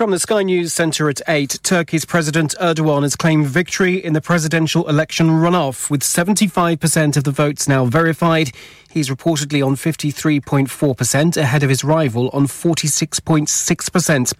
From 0.00 0.12
the 0.12 0.18
Sky 0.18 0.42
News 0.42 0.72
Centre 0.72 1.10
at 1.10 1.20
8, 1.28 1.58
Turkey's 1.62 2.06
President 2.06 2.54
Erdogan 2.58 3.02
has 3.02 3.14
claimed 3.16 3.46
victory 3.46 4.02
in 4.02 4.14
the 4.14 4.22
presidential 4.22 4.88
election 4.88 5.26
runoff, 5.26 5.90
with 5.90 6.00
75% 6.00 7.18
of 7.18 7.24
the 7.24 7.30
votes 7.30 7.68
now 7.68 7.84
verified. 7.84 8.50
He's 8.90 9.10
reportedly 9.10 9.62
on 9.62 9.76
53.4%, 9.76 11.36
ahead 11.36 11.62
of 11.62 11.68
his 11.68 11.84
rival 11.84 12.30
on 12.30 12.46
46.6%. 12.46 14.32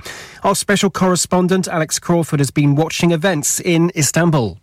Our 0.45 0.55
special 0.55 0.89
correspondent 0.89 1.69
Alex 1.69 1.99
Crawford 1.99 2.41
has 2.41 2.51
been 2.51 2.75
watching 2.75 3.11
events 3.11 3.61
in 3.61 3.93
Istanbul 3.95 4.57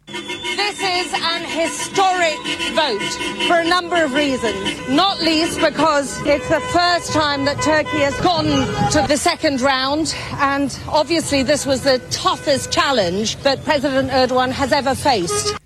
historic 1.67 2.37
vote 2.73 3.11
for 3.47 3.59
a 3.59 3.67
number 3.67 4.01
of 4.01 4.13
reasons, 4.13 4.87
not 4.87 5.19
least 5.19 5.59
because 5.59 6.19
it's 6.25 6.47
the 6.47 6.61
first 6.71 7.11
time 7.11 7.43
that 7.45 7.61
Turkey 7.61 7.99
has 7.99 8.17
gone 8.21 8.45
to 8.91 9.05
the 9.07 9.17
second 9.17 9.59
round, 9.59 10.15
and 10.35 10.79
obviously 10.87 11.43
this 11.43 11.65
was 11.65 11.83
the 11.83 11.99
toughest 12.09 12.71
challenge 12.71 13.35
that 13.37 13.63
President 13.65 14.09
Erdogan 14.11 14.51
has 14.51 14.71
ever 14.71 14.95
faced. 14.95 15.57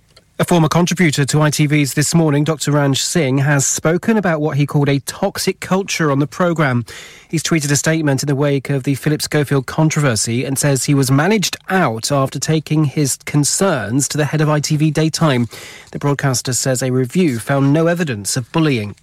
A 0.41 0.44
former 0.44 0.70
contributor 0.70 1.23
to 1.23 1.38
ITV's 1.38 1.94
This 1.94 2.16
Morning, 2.16 2.44
Dr. 2.44 2.72
Ranj 2.72 2.98
Singh, 2.98 3.38
has 3.38 3.68
spoken 3.68 4.18
about 4.18 4.41
what 4.41 4.58
he 4.58 4.66
called 4.66 4.90
a 4.90 4.98
toxic 5.02 5.59
culture 5.59 6.09
on 6.09 6.17
the 6.17 6.26
programme. 6.26 6.84
He's 7.30 7.44
tweeted 7.44 7.70
a 7.70 7.76
statement 7.76 8.23
in 8.23 8.27
the 8.27 8.36
wake 8.36 8.72
of 8.72 8.81
the 8.81 8.95
Philip 8.95 9.22
Schofield 9.22 9.67
controversy 9.67 10.44
and 10.44 10.58
says 10.58 10.86
he 10.86 10.95
was 10.95 11.12
managed 11.12 11.58
out 11.70 12.12
after 12.12 12.40
taking 12.40 12.86
his 12.86 13.17
concerns 13.17 14.08
to 14.08 14.17
the 14.17 14.26
head 14.26 14.41
of 14.41 14.48
ITV 14.48 14.91
Daytime. 14.91 15.48
The 15.91 16.00
broadcaster 16.00 16.53
says 16.53 16.81
a 16.81 16.89
review 16.89 17.38
found 17.38 17.72
no 17.72 17.86
evidence 17.86 18.36
of 18.36 18.52
bullying. 18.52 18.95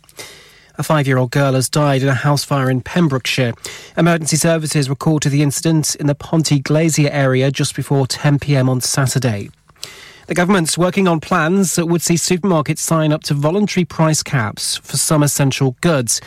A 0.77 0.83
five 0.83 1.07
year 1.07 1.19
old 1.19 1.31
girl 1.31 1.53
has 1.53 1.69
died 1.69 2.03
in 2.03 2.09
a 2.09 2.15
house 2.15 2.43
fire 2.43 2.69
in 2.69 2.81
Pembrokeshire. 2.81 3.53
Emergency 3.97 4.39
services 4.39 4.89
were 4.89 4.97
called 4.97 5.23
to 5.23 5.29
the 5.29 5.43
incident 5.45 5.95
in 5.95 6.09
the 6.09 6.17
Ponty 6.17 6.59
Glazier 6.59 7.11
area 7.11 7.53
just 7.53 7.77
before 7.77 8.09
10 8.09 8.41
pm 8.41 8.69
on 8.69 8.81
Saturday. 8.81 9.51
The 10.29 10.35
government's 10.35 10.77
working 10.77 11.09
on 11.09 11.21
plans 11.21 11.77
that 11.77 11.87
would 11.87 12.03
see 12.03 12.17
supermarkets 12.17 12.81
sign 12.81 13.15
up 13.15 13.23
to 13.25 13.35
voluntary 13.35 13.87
price 13.87 14.23
caps 14.23 14.77
for 14.77 14.99
some 14.99 15.23
essential 15.23 15.75
goods. 15.81 16.21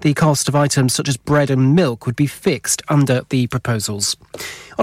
The 0.00 0.14
cost 0.14 0.48
of 0.48 0.56
items 0.56 0.94
such 0.94 1.06
as 1.06 1.18
bread 1.18 1.50
and 1.50 1.74
milk 1.74 2.06
would 2.06 2.16
be 2.16 2.26
fixed 2.26 2.80
under 2.88 3.20
the 3.28 3.48
proposals. 3.48 4.16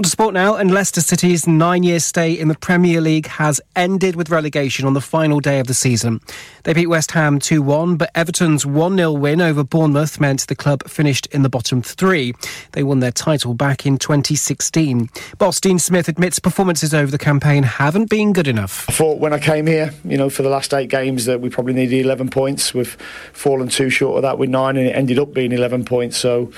On 0.00 0.02
to 0.02 0.08
sport 0.08 0.32
now, 0.32 0.54
and 0.56 0.70
Leicester 0.70 1.02
City's 1.02 1.46
nine 1.46 1.82
year 1.82 2.00
stay 2.00 2.32
in 2.32 2.48
the 2.48 2.54
Premier 2.54 3.02
League 3.02 3.26
has 3.26 3.60
ended 3.76 4.16
with 4.16 4.30
relegation 4.30 4.86
on 4.86 4.94
the 4.94 5.00
final 5.02 5.40
day 5.40 5.60
of 5.60 5.66
the 5.66 5.74
season. 5.74 6.22
They 6.62 6.72
beat 6.72 6.86
West 6.86 7.10
Ham 7.10 7.38
2 7.38 7.60
1, 7.60 7.96
but 7.98 8.10
Everton's 8.14 8.64
1 8.64 8.96
0 8.96 9.12
win 9.12 9.42
over 9.42 9.62
Bournemouth 9.62 10.18
meant 10.18 10.46
the 10.46 10.56
club 10.56 10.88
finished 10.88 11.26
in 11.26 11.42
the 11.42 11.50
bottom 11.50 11.82
three. 11.82 12.32
They 12.72 12.82
won 12.82 13.00
their 13.00 13.12
title 13.12 13.52
back 13.52 13.84
in 13.84 13.98
2016. 13.98 15.10
Boss 15.36 15.60
Dean 15.60 15.78
Smith 15.78 16.08
admits 16.08 16.38
performances 16.38 16.94
over 16.94 17.10
the 17.10 17.18
campaign 17.18 17.62
haven't 17.62 18.08
been 18.08 18.32
good 18.32 18.48
enough. 18.48 18.88
I 18.88 18.94
thought 18.94 19.18
when 19.18 19.34
I 19.34 19.38
came 19.38 19.66
here, 19.66 19.92
you 20.06 20.16
know, 20.16 20.30
for 20.30 20.42
the 20.42 20.48
last 20.48 20.72
eight 20.72 20.88
games 20.88 21.26
that 21.26 21.42
we 21.42 21.50
probably 21.50 21.74
needed 21.74 22.06
11 22.06 22.30
points. 22.30 22.72
We've 22.72 22.96
fallen 23.34 23.68
too 23.68 23.90
short 23.90 24.16
of 24.16 24.22
that 24.22 24.38
with 24.38 24.48
nine, 24.48 24.78
and 24.78 24.86
it 24.86 24.92
ended 24.92 25.18
up 25.18 25.34
being 25.34 25.52
11 25.52 25.84
points. 25.84 26.16
So 26.16 26.50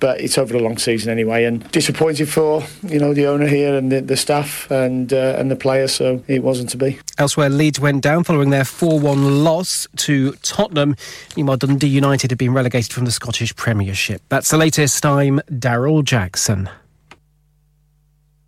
but 0.00 0.20
it's 0.20 0.38
over 0.38 0.52
the 0.52 0.58
long 0.58 0.78
season 0.78 1.10
anyway. 1.10 1.44
And 1.44 1.70
disappointed 1.70 2.28
for 2.28 2.64
you 2.82 2.98
know 2.98 3.14
the 3.14 3.26
owner 3.26 3.46
here 3.46 3.76
and 3.76 3.92
the, 3.92 4.00
the 4.00 4.16
staff 4.16 4.70
and 4.70 5.12
uh, 5.12 5.36
and 5.38 5.50
the 5.50 5.56
players. 5.56 5.92
So 5.92 6.22
it 6.26 6.42
wasn't 6.42 6.70
to 6.70 6.76
be. 6.76 6.98
Elsewhere, 7.18 7.50
Leeds 7.50 7.78
went 7.78 8.02
down 8.02 8.24
following 8.24 8.50
their 8.50 8.62
4-1 8.62 9.44
loss 9.44 9.86
to 9.96 10.32
Tottenham. 10.42 10.96
Meanwhile, 11.36 11.58
Dundee 11.58 11.88
United 11.88 12.30
had 12.30 12.38
been 12.38 12.54
relegated 12.54 12.92
from 12.92 13.04
the 13.04 13.10
Scottish 13.10 13.54
Premiership. 13.56 14.22
That's 14.30 14.50
the 14.50 14.56
latest. 14.56 15.04
I'm 15.04 15.40
Daryl 15.50 16.02
Jackson. 16.02 16.70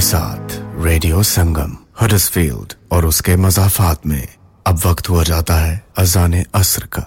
radio 0.00 1.22
Sangam 1.22 1.76
Huddersfield 2.00 2.72
और 2.92 3.06
उसके 3.06 3.36
मजाफात 3.36 4.06
में 4.06 4.28
अब 4.66 4.80
वक्त 4.86 5.08
हुआ 5.08 5.22
जाता 5.22 5.54
है 5.54 5.86
अजान 5.98 6.44
असर 6.54 6.82
का। 6.86 7.06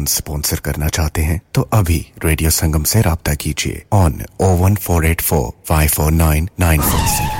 एक 0.00 0.08
स्पॉन्सर 0.08 0.58
करना 0.58 0.88
चाहते 0.88 1.22
हैं 1.22 1.40
तो 1.54 1.62
अभी 1.62 2.06
रेडियो 2.24 2.50
संगम 2.50 2.82
से 2.82 3.02
रब्ता 3.02 3.34
कीजिए। 3.34 3.82
On 3.92 4.22
O 4.40 4.46
one 4.46 4.74
four 4.74 5.06
eight 5.06 5.20
four 5.20 5.52
five 5.66 5.88
four 5.88 6.12
nine 6.12 6.48
nine 6.60 6.80
four 6.80 7.39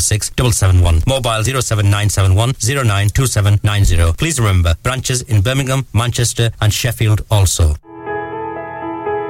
466 0.00 0.32
771, 0.36 1.02
mobile 1.06 1.42
07971 1.44 2.54
092790. 2.58 4.14
Please 4.16 4.40
remember, 4.40 4.74
branches 4.82 5.22
in 5.22 5.42
Birmingham, 5.42 5.86
Manchester 5.92 6.50
and 6.60 6.72
Sheffield 6.72 7.20
also. 7.30 7.76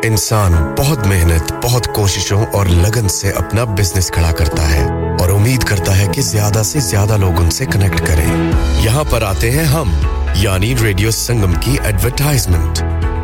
इंसान 0.04 0.52
बहुत 0.78 1.06
मेहनत 1.06 1.52
बहुत 1.62 1.86
कोशिशों 1.96 2.44
और 2.58 2.68
लगन 2.68 3.08
से 3.08 3.32
अपना 3.38 3.64
बिज़नेस 3.76 4.08
खड़ा 4.10 4.30
करता 4.32 4.62
है 4.68 4.84
और 5.22 5.30
उम्मीद 5.30 5.64
करता 5.68 5.92
है 5.92 6.06
कि 6.14 6.22
ज़्यादा 6.22 6.62
से 6.62 6.80
ज़्यादा 6.80 7.16
लोग 7.24 7.40
उनसे 7.40 7.66
कनेक्ट 7.66 8.00
करें 8.06 8.26
यहाँ 8.84 9.04
पर 9.12 9.24
आते 9.24 9.50
हैं 9.50 9.64
हम 9.74 9.92
यानी 10.36 10.72
रेडियो 10.82 11.10
संगम 11.10 11.54
की 11.66 11.76
advertisement 11.88 12.82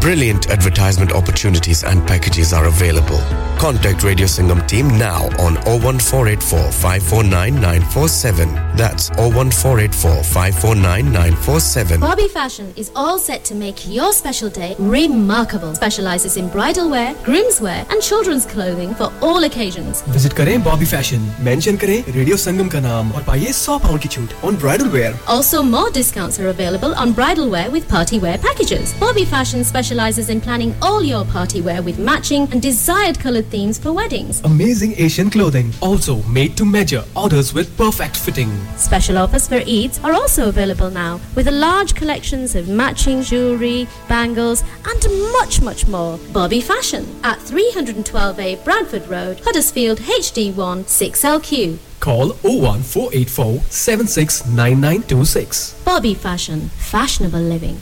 Brilliant 0.00 0.50
advertisement 0.50 1.12
opportunities 1.12 1.82
and 1.82 2.06
packages 2.06 2.52
are 2.52 2.66
available. 2.66 3.20
Contact 3.58 4.02
Radio 4.04 4.26
Singham 4.26 4.60
team 4.66 4.88
now 4.98 5.22
on 5.44 5.54
01484 5.64 6.70
549 6.72 7.54
947. 7.54 8.52
That's 8.76 9.08
01484 9.16 10.22
549 10.22 11.12
947. 11.12 12.00
Bobby 12.00 12.28
Fashion 12.28 12.74
is 12.76 12.90
all 12.94 13.18
set 13.18 13.44
to 13.44 13.54
make 13.54 13.88
your 13.88 14.12
special 14.12 14.50
day 14.50 14.76
remarkable. 14.78 15.74
Specializes 15.74 16.36
in 16.36 16.48
bridal 16.50 16.90
wear, 16.90 17.14
groom's 17.24 17.60
wear, 17.62 17.86
and 17.88 18.02
children's 18.02 18.44
clothing 18.44 18.94
for 18.94 19.10
all 19.22 19.44
occasions. 19.44 20.02
Visit 20.08 20.32
करें 20.42 20.62
Bobby 20.64 20.86
fashion 20.92 21.30
mention 21.48 21.76
करें 21.84 22.12
radio 22.16 22.36
संगम 22.44 22.68
का 22.76 22.80
नाम 22.88 23.12
और 23.12 23.22
पाइए 23.30 23.52
100 23.52 23.78
pound 23.86 24.00
की 24.02 24.08
छूट 24.16 24.34
on 24.44 24.56
bridal 24.66 24.88
wear 24.98 25.16
Also, 25.36 25.62
more 25.72 25.88
discounts 25.98 26.38
are 26.42 26.48
available 26.52 26.94
on 27.04 27.16
bridal 27.20 27.50
wear 27.56 27.70
with 27.78 27.88
party 27.96 28.20
wear 28.26 28.36
packages. 28.48 28.94
Bobby 29.06 29.24
Fashion 29.34 29.64
specializes 29.79 30.27
in 30.29 30.41
planning 30.41 30.75
all 30.81 31.01
your 31.01 31.23
party 31.23 31.61
wear 31.61 31.81
with 31.81 31.97
matching 31.97 32.45
and 32.51 32.61
desired 32.61 33.17
colored 33.17 33.45
themes 33.45 33.79
for 33.79 33.93
weddings. 33.93 34.41
Amazing 34.43 34.93
Asian 34.97 35.29
clothing, 35.29 35.71
also 35.79 36.21
made 36.23 36.57
to 36.57 36.65
measure, 36.65 37.05
orders 37.15 37.53
with 37.53 37.77
perfect 37.77 38.17
fitting. 38.17 38.51
Special 38.75 39.17
offers 39.17 39.47
for 39.47 39.61
Eids 39.61 40.03
are 40.03 40.11
also 40.11 40.49
available 40.49 40.89
now 40.89 41.17
with 41.33 41.47
a 41.47 41.51
large 41.51 41.95
collections 41.95 42.55
of 42.55 42.67
matching 42.67 43.21
jewelry, 43.21 43.87
bangles, 44.09 44.65
and 44.85 45.01
much, 45.31 45.61
much 45.61 45.87
more. 45.87 46.19
Bobby 46.33 46.59
Fashion 46.59 47.07
at 47.23 47.39
312A 47.39 48.61
Bradford 48.65 49.07
Road, 49.07 49.39
Huddersfield 49.45 49.99
HD1 49.99 50.83
6LQ. 50.83 51.77
Call 52.01 52.33
01484 52.43 53.61
769926. 53.69 55.81
Bobby 55.85 56.13
Fashion, 56.13 56.67
fashionable 56.67 57.39
living. 57.39 57.81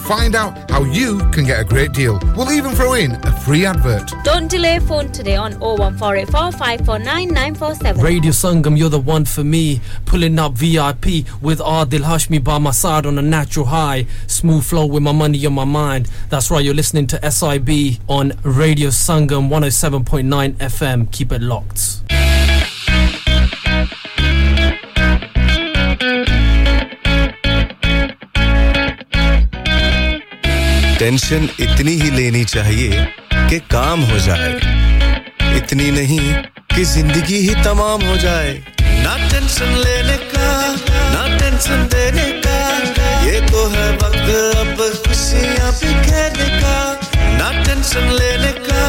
find 0.07 0.35
out 0.35 0.69
how 0.69 0.83
you 0.83 1.19
can 1.31 1.45
get 1.45 1.59
a 1.59 1.63
great 1.63 1.93
deal. 1.93 2.19
We'll 2.35 2.51
even 2.51 2.73
throw 2.75 2.93
in 2.93 3.11
a 3.11 3.31
free 3.41 3.65
advert. 3.65 4.11
Don't 4.23 4.49
delay 4.49 4.79
phone 4.79 5.11
today 5.11 5.35
on 5.35 5.53
01484 5.59 8.03
Radio 8.03 8.31
Sangam, 8.31 8.77
you're 8.77 8.89
the 8.89 8.99
one 8.99 9.25
for 9.25 9.43
me. 9.43 9.81
Pulling 10.05 10.39
up 10.39 10.53
VIP 10.53 11.25
with 11.41 11.59
Adil 11.59 12.01
Hashmi 12.01 12.43
by 12.43 12.57
my 12.57 12.71
side 12.71 13.05
on 13.05 13.17
a 13.17 13.21
natural 13.21 13.65
high. 13.65 14.05
Smooth 14.27 14.63
flow 14.63 14.85
with 14.85 15.03
my 15.03 15.11
money 15.11 15.45
on 15.45 15.53
my 15.53 15.65
mind. 15.65 16.09
That's 16.29 16.51
right, 16.51 16.63
you're 16.63 16.73
listening 16.73 17.07
to 17.07 17.31
SIB 17.31 17.99
on 18.07 18.33
Radio 18.43 18.89
Sangam 18.89 19.49
107.9 19.49 20.53
FM. 20.55 21.11
Keep 21.11 21.31
it 21.31 21.41
locked. 21.41 22.01
Tension 31.01 31.47
इतनी 31.59 31.91
ही 31.99 32.09
लेनी 32.11 32.43
चाहिए 32.45 33.05
कि 33.49 33.57
काम 33.71 34.01
हो 34.09 34.17
जाए। 34.19 34.49
इतनी 35.57 35.89
नहीं 35.91 36.33
कि 36.73 36.83
ज़िंदगी 36.85 37.37
ही 37.37 37.55
तमाम 37.63 38.01
हो 38.05 38.17
जाए। 38.17 38.51
ना 39.05 39.15
टेंशन 39.31 39.73
लेने 39.77 40.17
का, 40.33 40.51
ना 41.13 41.23
टेंशन 41.39 41.87
देने 41.93 42.29
का, 42.45 42.59
ये 43.25 43.39
तो 43.49 43.65
है 43.69 43.89
वक्त 43.93 44.29
अब 44.59 44.77
खुशियाँ 45.07 45.71
बिखेरने 45.73 46.49
का। 46.59 46.77
ना 47.39 47.51
टेंशन 47.63 48.11
लेने 48.19 48.51
का 48.61 48.85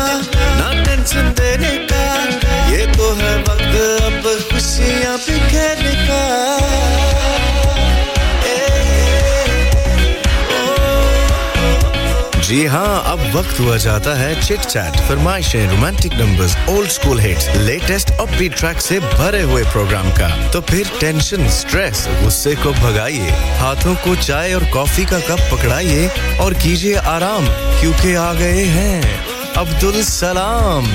जी 12.53 12.65
हाँ 12.69 13.03
अब 13.09 13.21
वक्त 13.35 13.61
हुआ 13.61 13.77
जाता 13.83 14.15
है 14.15 14.35
chit 14.41 14.61
chat 14.63 14.97
फरमाइशें 15.09 15.69
romantic 15.69 16.15
numbers 16.15 16.57
old 16.71 16.89
school 16.91 17.21
hits 17.21 17.49
latest 17.59 18.11
upbeat 18.13 18.57
track 18.57 18.81
से 18.81 18.99
भरे 19.01 19.41
हुए 19.43 19.63
प्रोग्राम 19.67 20.11
का। 20.19 20.29
तो 20.53 20.61
फिर 20.61 20.91
टेंशन 21.01 21.49
स्ट्रेस 21.51 22.05
गुस्से 22.23 22.55
को 22.55 22.73
भगाइए, 22.73 23.31
हाथों 23.61 23.95
को 24.05 24.15
चाय 24.17 24.53
और 24.55 24.65
कॉफ़ी 24.73 25.05
का 25.05 25.19
कप 25.21 25.41
पकड़ाइए 25.53 26.09
और 26.41 26.55
कीजिए 26.55 26.95
आराम, 27.15 27.47
क्योंकि 27.81 28.15
आ 28.15 28.33
गए 28.35 28.65
हैं 28.77 29.55
अब्दुल 29.63 30.03
सलाम। 30.05 30.91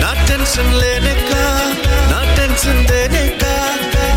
ना 0.00 0.14
टेंशन 0.26 0.72
लेने 0.74 1.14
का, 1.28 1.44
ना 2.10 2.24
टेंशन 2.36 2.84
देने 2.86 3.28
का, 3.36 3.54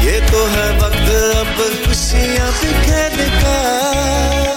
ये 0.06 0.20
तो 0.32 0.46
है 0.56 0.70
वक्त 0.80 1.12
अब 1.36 1.84
खुशियाँ 1.86 2.52
बिखेरने 2.54 3.30
का। 3.36 4.57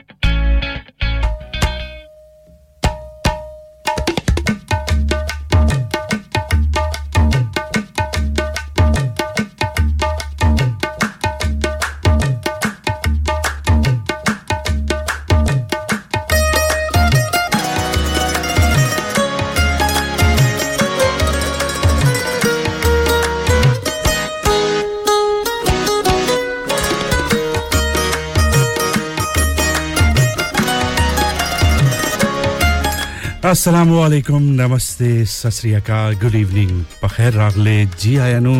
अस्सलाम 33.61 33.89
वालेकुम 33.93 34.43
नमस्ते 34.57 35.09
सत 35.29 35.85
गुड 36.21 36.35
इवनिंग 36.35 36.71
बखैर 37.03 37.33
रागले 37.33 37.73
जी 37.93 38.15
आया 38.17 38.39
नु 38.41 38.53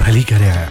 भली 0.00 0.22
करे 0.30 0.48
आया 0.48 0.68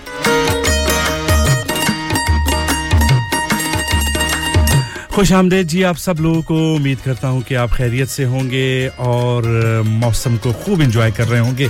खुश 5.16 5.32
आमदेद 5.34 5.68
जी 5.68 5.82
आप 5.84 5.96
सब 5.98 6.22
लोगों 6.22 6.42
को 6.52 6.58
उम्मीद 6.76 7.00
करता 7.06 7.28
हूँ 7.28 7.42
कि 7.50 7.56
आप 7.64 7.72
खैरियत 7.74 8.08
से 8.10 8.24
होंगे 8.36 8.68
और 9.08 9.50
मौसम 9.98 10.38
को 10.46 10.54
खूब 10.62 10.82
एंजॉय 10.82 11.12
कर 11.12 11.28
रहे 11.28 11.40
होंगे 11.40 11.70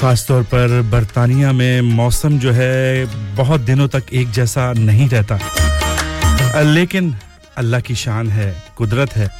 ख़ास 0.00 0.26
तौर 0.28 0.42
पर 0.54 0.80
बरतानिया 0.90 1.52
में 1.60 1.92
मौसम 1.92 2.38
जो 2.38 2.52
है 2.62 3.04
बहुत 3.36 3.68
दिनों 3.68 3.88
तक 3.98 4.12
एक 4.22 4.30
जैसा 4.40 4.72
नहीं 4.80 5.08
रहता 5.10 6.62
लेकिन 6.72 7.14
अल्लाह 7.58 7.80
की 7.80 7.94
शान 7.98 8.28
है 8.30 8.50
कुदरत 8.76 9.16
है 9.16 9.30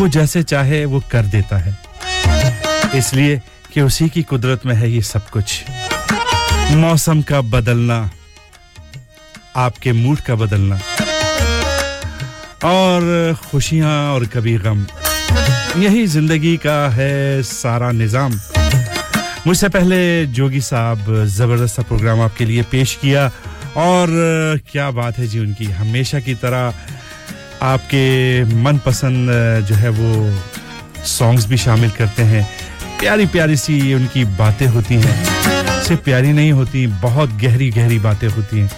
वो 0.00 0.06
जैसे 0.08 0.42
चाहे 0.42 0.84
वो 0.84 1.02
कर 1.12 1.26
देता 1.26 1.56
है। 1.58 1.76
इसलिए 2.98 3.40
कि 3.72 3.80
उसी 3.80 4.08
की 4.08 4.22
कुदरत 4.22 4.66
में 4.66 4.74
है 4.74 4.90
ये 4.90 5.02
सब 5.02 5.28
कुछ। 5.28 5.62
मौसम 6.74 7.22
का 7.22 7.40
बदलना, 7.42 7.98
आपके 9.56 9.92
मूड 9.92 10.20
का 10.20 10.34
बदलना, 10.34 10.78
और 12.64 13.34
खुशियाँ 13.50 14.12
और 14.14 14.26
कभी 14.26 14.56
गम। 14.58 14.86
यही 15.78 16.06
ज़िंदगी 16.06 16.56
का 16.56 16.78
है 16.90 17.42
सारा 17.42 17.90
निज़ाम। 17.92 18.40
मुझसे 19.46 19.68
पहले 19.68 20.26
जोगी 20.28 20.60
साहब, 20.60 21.24
ज़बरदस्त 21.26 21.80
प्रोग्राम 21.80 22.20
आपके 22.20 22.44
लिए 22.44 22.62
पेश 22.70 22.94
किया, 23.02 23.30
और 23.76 24.08
क्या 24.72 24.90
बात 24.90 25.18
है 25.18 25.26
जी 25.26 25.38
उनकी। 25.38 25.64
हमेशा 25.64 26.20
की 26.20 26.34
तरह 26.34 26.74
आपके 27.62 28.44
मनपसंद 28.44 29.30
जो 29.66 29.74
है 29.74 29.88
वो 29.88 30.40
सॉन्ग्स 31.04 31.46
भी 31.46 31.56
शामिल 31.56 31.90
करते 31.90 32.22
हैं। 32.22 32.48
प्यारी 33.00 33.26
प्यारी 33.26 33.56
सी 33.56 33.94
उनकी 33.94 34.24
बातें 34.24 34.66
होती 34.66 34.94
हैं। 34.94 35.24
सिर्फ़ 35.82 36.02
प्यारी 36.02 36.32
नहीं 36.32 36.52
होती, 36.52 36.86
बहुत 36.86 37.30
गहरी 37.30 37.70
गहरी 37.70 37.98
बातें 37.98 38.28
होती 38.28 38.58
हैं। 38.58 38.70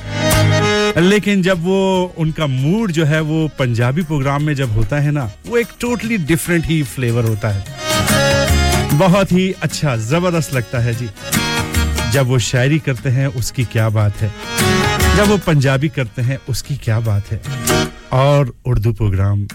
लेकिन 1.00 1.42
जब 1.42 1.64
वो 1.64 2.14
उनका 2.18 2.46
मूड 2.46 2.92
जो 2.92 3.04
है 3.04 3.20
वो 3.20 3.48
पंजाबी 3.58 4.02
प्रोग्राम 4.02 4.42
में 4.42 4.54
जब 4.54 4.72
होता 4.72 4.96
है 4.96 5.10
ना, 5.10 5.30
वो 5.46 5.56
एक 5.56 5.66
टोटली 5.80 6.16
डिफरेंट 6.16 6.66
ही 6.66 6.82
फ्लेवर 6.82 7.24
होता 7.24 7.48
है। 7.48 7.64
बहुत 8.98 9.32
ही 9.32 9.54
अच्छा 9.62 9.96
ज़बरदस्त 9.96 10.54
लगता 10.54 10.78
है 10.78 10.94
जी। 10.94 11.08
जब 12.12 12.26
वो 12.26 12.38
शायरी 12.38 12.78
करते 12.78 13.10
हैं, 13.10 13.26
उसकी 13.26 13.64
क्या 13.64 13.88
बात 13.88 14.16
है? 14.20 14.32
जब 15.16 15.28
वो 15.28 15.38
पंजाबी 15.38 15.88
करते 15.88 16.22
हैं, 16.22 16.38
उसकी 16.48 16.76
क्या 16.76 17.00
बात 17.00 17.24
है? 17.30 17.40
और 18.12 18.54
उर्दू 18.66 18.92
प्रोग्राम 18.92 19.46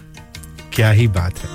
क्या 0.73 0.91
ही 0.91 1.07
बात 1.07 1.33
है। 1.39 1.49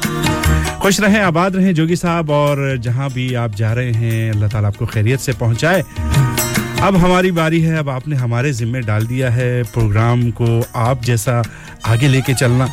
खुश 0.79 1.01
रहें, 1.01 1.21
आबाद 1.21 1.57
रहें 1.57 1.75
जोगी 1.75 1.97
साहब, 1.97 2.31
और 2.31 2.77
जहाँ 2.77 3.11
भी 3.11 3.35
आप 3.35 3.55
जा 3.55 3.73
रहे 3.73 3.93
हैं, 3.93 4.33
अल्लाह 4.33 4.49
ताला 4.49 4.69
आपको 4.69 4.87
खैरियत 4.87 5.21
से 5.21 5.33
पहुँचाए। 5.33 5.85
अब 6.83 6.97
हमारी 6.97 7.31
बारी 7.31 7.61
है, 7.61 7.79
अब 7.79 7.89
आपने 7.89 8.17
हमारे 8.17 8.53
जिम्मे 8.53 8.81
डाल 8.81 9.07
दिया 9.07 9.31
है 9.31 9.63
प्रोग्राम 9.63 10.31
को 10.31 10.65
आप 10.77 11.05
जैसा 11.05 11.43
आगे 11.87 12.09
लेके 12.09 12.35
चलना। 12.35 12.65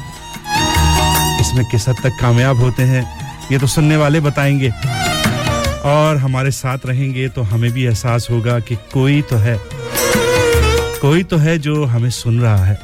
इसमें 1.42 1.66
किस 1.66 1.90
हद 1.90 1.96
तक 2.04 2.12
कामयाब 2.22 2.58
होते 2.58 2.84
हैं, 2.84 3.04
ये 3.52 3.58
तो 3.58 3.68
सुनने 3.68 3.98
वाले 3.98 4.20
बताएँगे। 4.20 4.70
और 5.86 6.18
हमारे 6.18 6.52
साथ 6.52 6.78
रहेंगे 6.86 7.30
तो 7.30 7.42
हमें 7.42 7.72
भी 7.72 7.84
एहसास 7.84 8.28
होगा 8.32 8.60
कि 8.60 8.76
कोई 8.76 9.22
तो 9.22 9.36
है। 9.36 9.60
कोई 11.02 11.24
तो 11.24 11.38
है 11.38 11.58
जो 11.60 11.84
हमें 11.86 12.10
सुन 12.10 12.40
रहा 12.42 12.66
है 12.66 12.76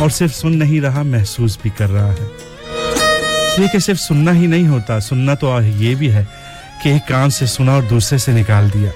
और 0.00 0.10
सिर्फ़ 0.10 0.32
सुन 0.34 0.54
नहीं 0.56 0.80
रहा, 0.80 1.02
महसूस 1.02 1.58
भी 1.62 1.70
कर 1.70 1.88
रहा 1.88 2.10
है। 2.12 2.26
इसलिए 3.46 3.68
कि 3.68 3.80
सिर्फ़ 3.80 4.00
सुनना 4.00 4.32
ही 4.32 4.46
नहीं 4.46 4.66
होता, 4.66 4.98
सुनना 5.00 5.34
तो 5.34 5.60
ये 5.60 5.94
भी 5.94 6.08
है 6.08 6.26
कि 6.82 6.90
एक 6.90 7.02
कान 7.02 7.30
से 7.30 7.46
सुना 7.46 7.76
और 7.76 7.84
दूसरे 7.84 8.18
से 8.18 8.32
निकाल 8.32 8.70
दिया। 8.70 8.92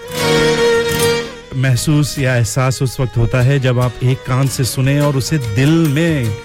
महसूस 1.56 2.18
या 2.18 2.36
एहसास 2.36 2.82
उस 2.82 3.00
वक्त 3.00 3.16
होता 3.16 3.40
है 3.40 3.58
जब 3.60 3.80
आप 3.80 3.92
एक 4.04 4.18
कान 4.18 4.48
से 4.48 4.64
सुने 4.64 5.00
और 5.00 5.16
उसे 5.16 5.38
दिल 5.38 5.70
में 5.88 6.36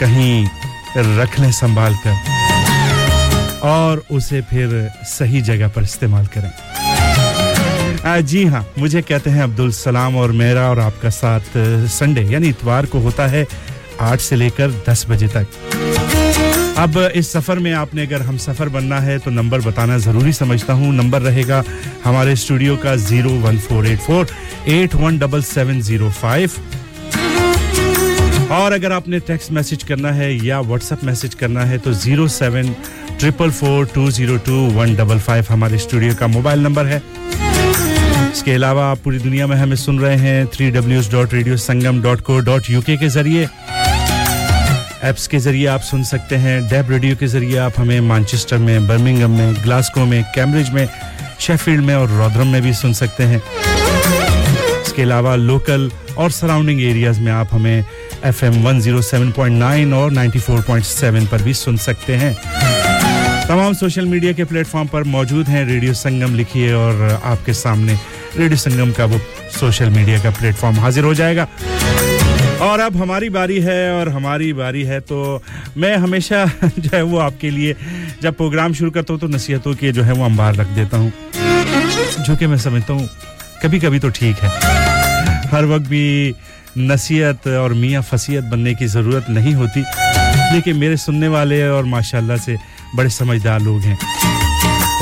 कहीं 0.00 0.46
रख 0.96 1.38
लें 1.40 1.52
संभाल 1.52 1.94
कर 2.06 2.16
और 3.68 4.04
उसे 4.10 4.40
फिर 4.40 4.90
सही 5.04 5.40
जगह 5.42 5.68
पर 5.68 5.82
इस्तेमाल 5.82 6.26
करें। 6.26 6.50
जी 8.08 8.44
हाँ 8.46 8.64
मुझे 8.78 9.00
कहते 9.02 9.30
हैं 9.30 9.42
अब्दुल 9.42 9.70
सलाम 9.72 10.16
और 10.16 10.32
मेरा 10.32 10.68
और 10.70 10.78
आपका 10.78 11.10
साथ 11.10 11.40
संडे, 11.90 12.22
यानी 12.22 12.48
इतवार 12.48 12.86
को 12.86 12.98
होता 13.00 13.26
है 13.26 13.46
आठ 14.00 14.20
से 14.20 14.36
लेकर 14.36 14.70
दस 14.88 15.04
बजे 15.10 15.28
तक। 15.28 15.46
अब 16.78 16.98
इस 17.16 17.32
सफ़र 17.32 17.58
में 17.58 17.72
आपने 17.74 18.02
अगर 18.06 18.22
हम 18.22 18.36
सफ़र 18.38 18.68
बनना 18.68 18.98
है 19.00 19.18
तो 19.18 19.30
नंबर 19.30 19.60
बताना 19.60 19.98
ज़रूरी 19.98 20.32
समझता 20.32 20.72
हूँ। 20.72 20.92
नंबर 20.94 21.22
रहेगा 21.22 21.62
हमारे 22.04 22.36
स्टूडियो 22.36 22.76
का 22.76 22.94
zero 22.96 23.30
one 23.40 23.58
four 23.58 23.86
eight 23.86 23.98
four, 24.00 24.26
eight 24.68 24.94
one 24.94 25.18
double 25.18 25.42
seven 25.44 25.80
zero 25.80 26.10
five. 26.12 26.50
और 28.52 28.72
अगर 28.72 28.92
आपने 28.92 29.18
टेक्स्ट 29.20 29.52
मैसेज 29.52 29.82
करना 29.82 30.12
है 30.12 30.34
या 30.46 30.60
व्हाट्सएप 30.60 31.04
मैसेज 31.04 31.34
करना 31.34 31.64
है 31.64 31.78
तो 31.78 31.92
zero 31.94 32.28
seven 32.30 32.74
triple 33.18 33.50
four 33.50 33.86
two 33.94 34.10
zero 34.10 34.36
two 34.46 34.66
one 34.74 34.94
double 34.96 35.18
five 35.18 35.46
हमारे 35.50 35.78
स्टूडियो 35.78 36.14
का 36.14 36.26
मोबाइल 36.26 36.60
नंबर 36.60 36.86
है। 36.86 37.02
इसके 38.32 38.52
अलावा 38.52 38.84
आप 38.90 38.98
पूरी 38.98 39.18
दुनिया 39.18 39.46
में 39.46 39.56
हमें 39.56 39.76
सुन 39.76 39.98
रहे 40.00 40.16
हैं 40.16 40.46
three 40.46 40.70
W 40.70 41.00
dot 41.12 41.34
radio 41.34 41.56
Sangam 41.56 42.00
dot 42.02 42.20
co 42.20 42.38
dot 42.40 42.70
U 42.70 42.80
K 42.82 43.08
ज़रिए। 43.08 43.48
ऐप्स 45.04 45.26
के 45.26 45.38
ज़रिए 45.38 45.66
आप 45.66 45.80
सुन 45.80 46.02
सकते 46.04 46.36
हैं। 46.36 46.60
डेब 46.68 46.90
रेडियो 46.90 47.16
के 47.16 47.26
ज़रिए 47.26 47.56
आप 47.58 47.72
हमें 47.78 48.00
मानचेस्टर 48.00 48.58
में 48.58 48.86
बर्मिंगम 48.88 49.30
में 49.30 49.54
ग्लासको 49.54 50.04
में 50.06 50.22
कैम्ब्रिज 50.34 50.70
में 50.70 50.88
शेफील्ड 51.40 51.84
में 51.84 51.94
और 51.94 52.08
रॉदरम 52.08 52.46
में 52.46 52.62
भी 52.62 52.72
सुन 52.74 52.92
सकते 52.92 53.24
हैं। 53.24 53.42
इसके 54.82 55.02
अलावा 55.02 55.34
लोकल 55.36 55.90
और 56.18 56.30
सराउंडिंग 56.30 56.82
एरियाज़ 56.82 57.20
में 57.20 57.32
आप 57.32 57.48
हमें 57.52 57.84
एफ़ 58.24 58.44
एम 58.44 58.54
नाइन 59.52 59.94
और 59.94 60.10
नाइन्टी 60.10 60.38
फोर 60.38 60.62
पॉइंट 60.62 60.84
सेवन 60.84 61.26
पर 61.26 61.42
भी 61.42 61.54
सुन 61.54 61.76
सकते 61.76 62.16
हैं। 62.16 62.34
तमाम 63.48 63.72
सोशल 63.74 64.04
मीडिया 64.04 64.32
के 64.32 64.44
प्लेटफॉर्म 64.44 64.88
पर 64.88 65.04
मौजूद 65.04 65.48
हैं। 65.48 65.64
रेडियो 65.64 65.92
संगम 65.94 66.34
लिखिए 66.34 66.72
और 66.72 67.20
आपके 67.24 67.52
सामने 67.54 67.98
रेडियो 68.38 68.56
संगम 68.58 68.92
का 68.92 69.04
वो 69.04 69.18
सोशल 69.52 69.88
मीडिया 69.90 70.18
का 70.22 70.30
प्लेटफॉर्म 70.30 70.76
हाजिर 70.80 71.04
हो 71.04 71.14
जाएगा। 71.14 71.46
और 72.62 72.80
अब 72.80 72.96
हमारी 72.96 73.28
बारी 73.30 73.58
है, 73.60 73.92
और 73.92 74.08
हमारी 74.08 74.52
बारी 74.52 74.82
है 74.84 75.00
तो 75.00 75.42
मैं 75.76 75.96
हमेशा 75.96 76.44
जो 76.78 76.90
है 76.94 77.02
वो 77.02 77.18
आपके 77.18 77.50
लिए 77.50 77.74
जब 78.22 78.36
प्रोग्राम 78.36 78.72
शुरू 78.74 78.90
करता 78.90 79.12
हूँ 79.12 79.20
तो 79.20 79.28
नसीहतों 79.28 79.74
के 79.74 79.92
जो 79.92 80.02
है 80.02 80.12
वो 80.12 80.24
अंबार 80.24 80.54
रख 80.54 80.66
देता 80.76 80.96
हूँ। 80.96 81.12
जो 82.26 82.36
कि 82.36 82.46
मैं 82.46 82.58
समझता 82.58 82.92
हूँ 82.92 83.08
कभी 83.62 83.78
कभी 83.80 83.98
तो 83.98 84.10
ठीक 84.10 84.36
है। 84.36 84.50
हर 85.50 85.64
वक्त 85.64 85.86
भी 85.88 86.34
नसीहत 86.78 87.46
और 87.48 87.72
मियाँ 87.74 88.02
फसीयत 88.02 88.44
बनने 88.44 88.74
की 88.74 88.86
ज़रूरत 88.86 89.30
नहीं 89.30 89.54
होती। 89.54 89.80
लेकिन 90.54 90.76
मेरे 90.76 90.96
सुनने 90.96 91.28
वाले 91.28 91.66
और 91.68 91.84
माशाल्लाह 91.86 92.36
से 92.36 92.56
बड़े 92.96 93.10
समझदार 93.10 93.60
लोग 93.60 93.80
हैं। 93.82 93.98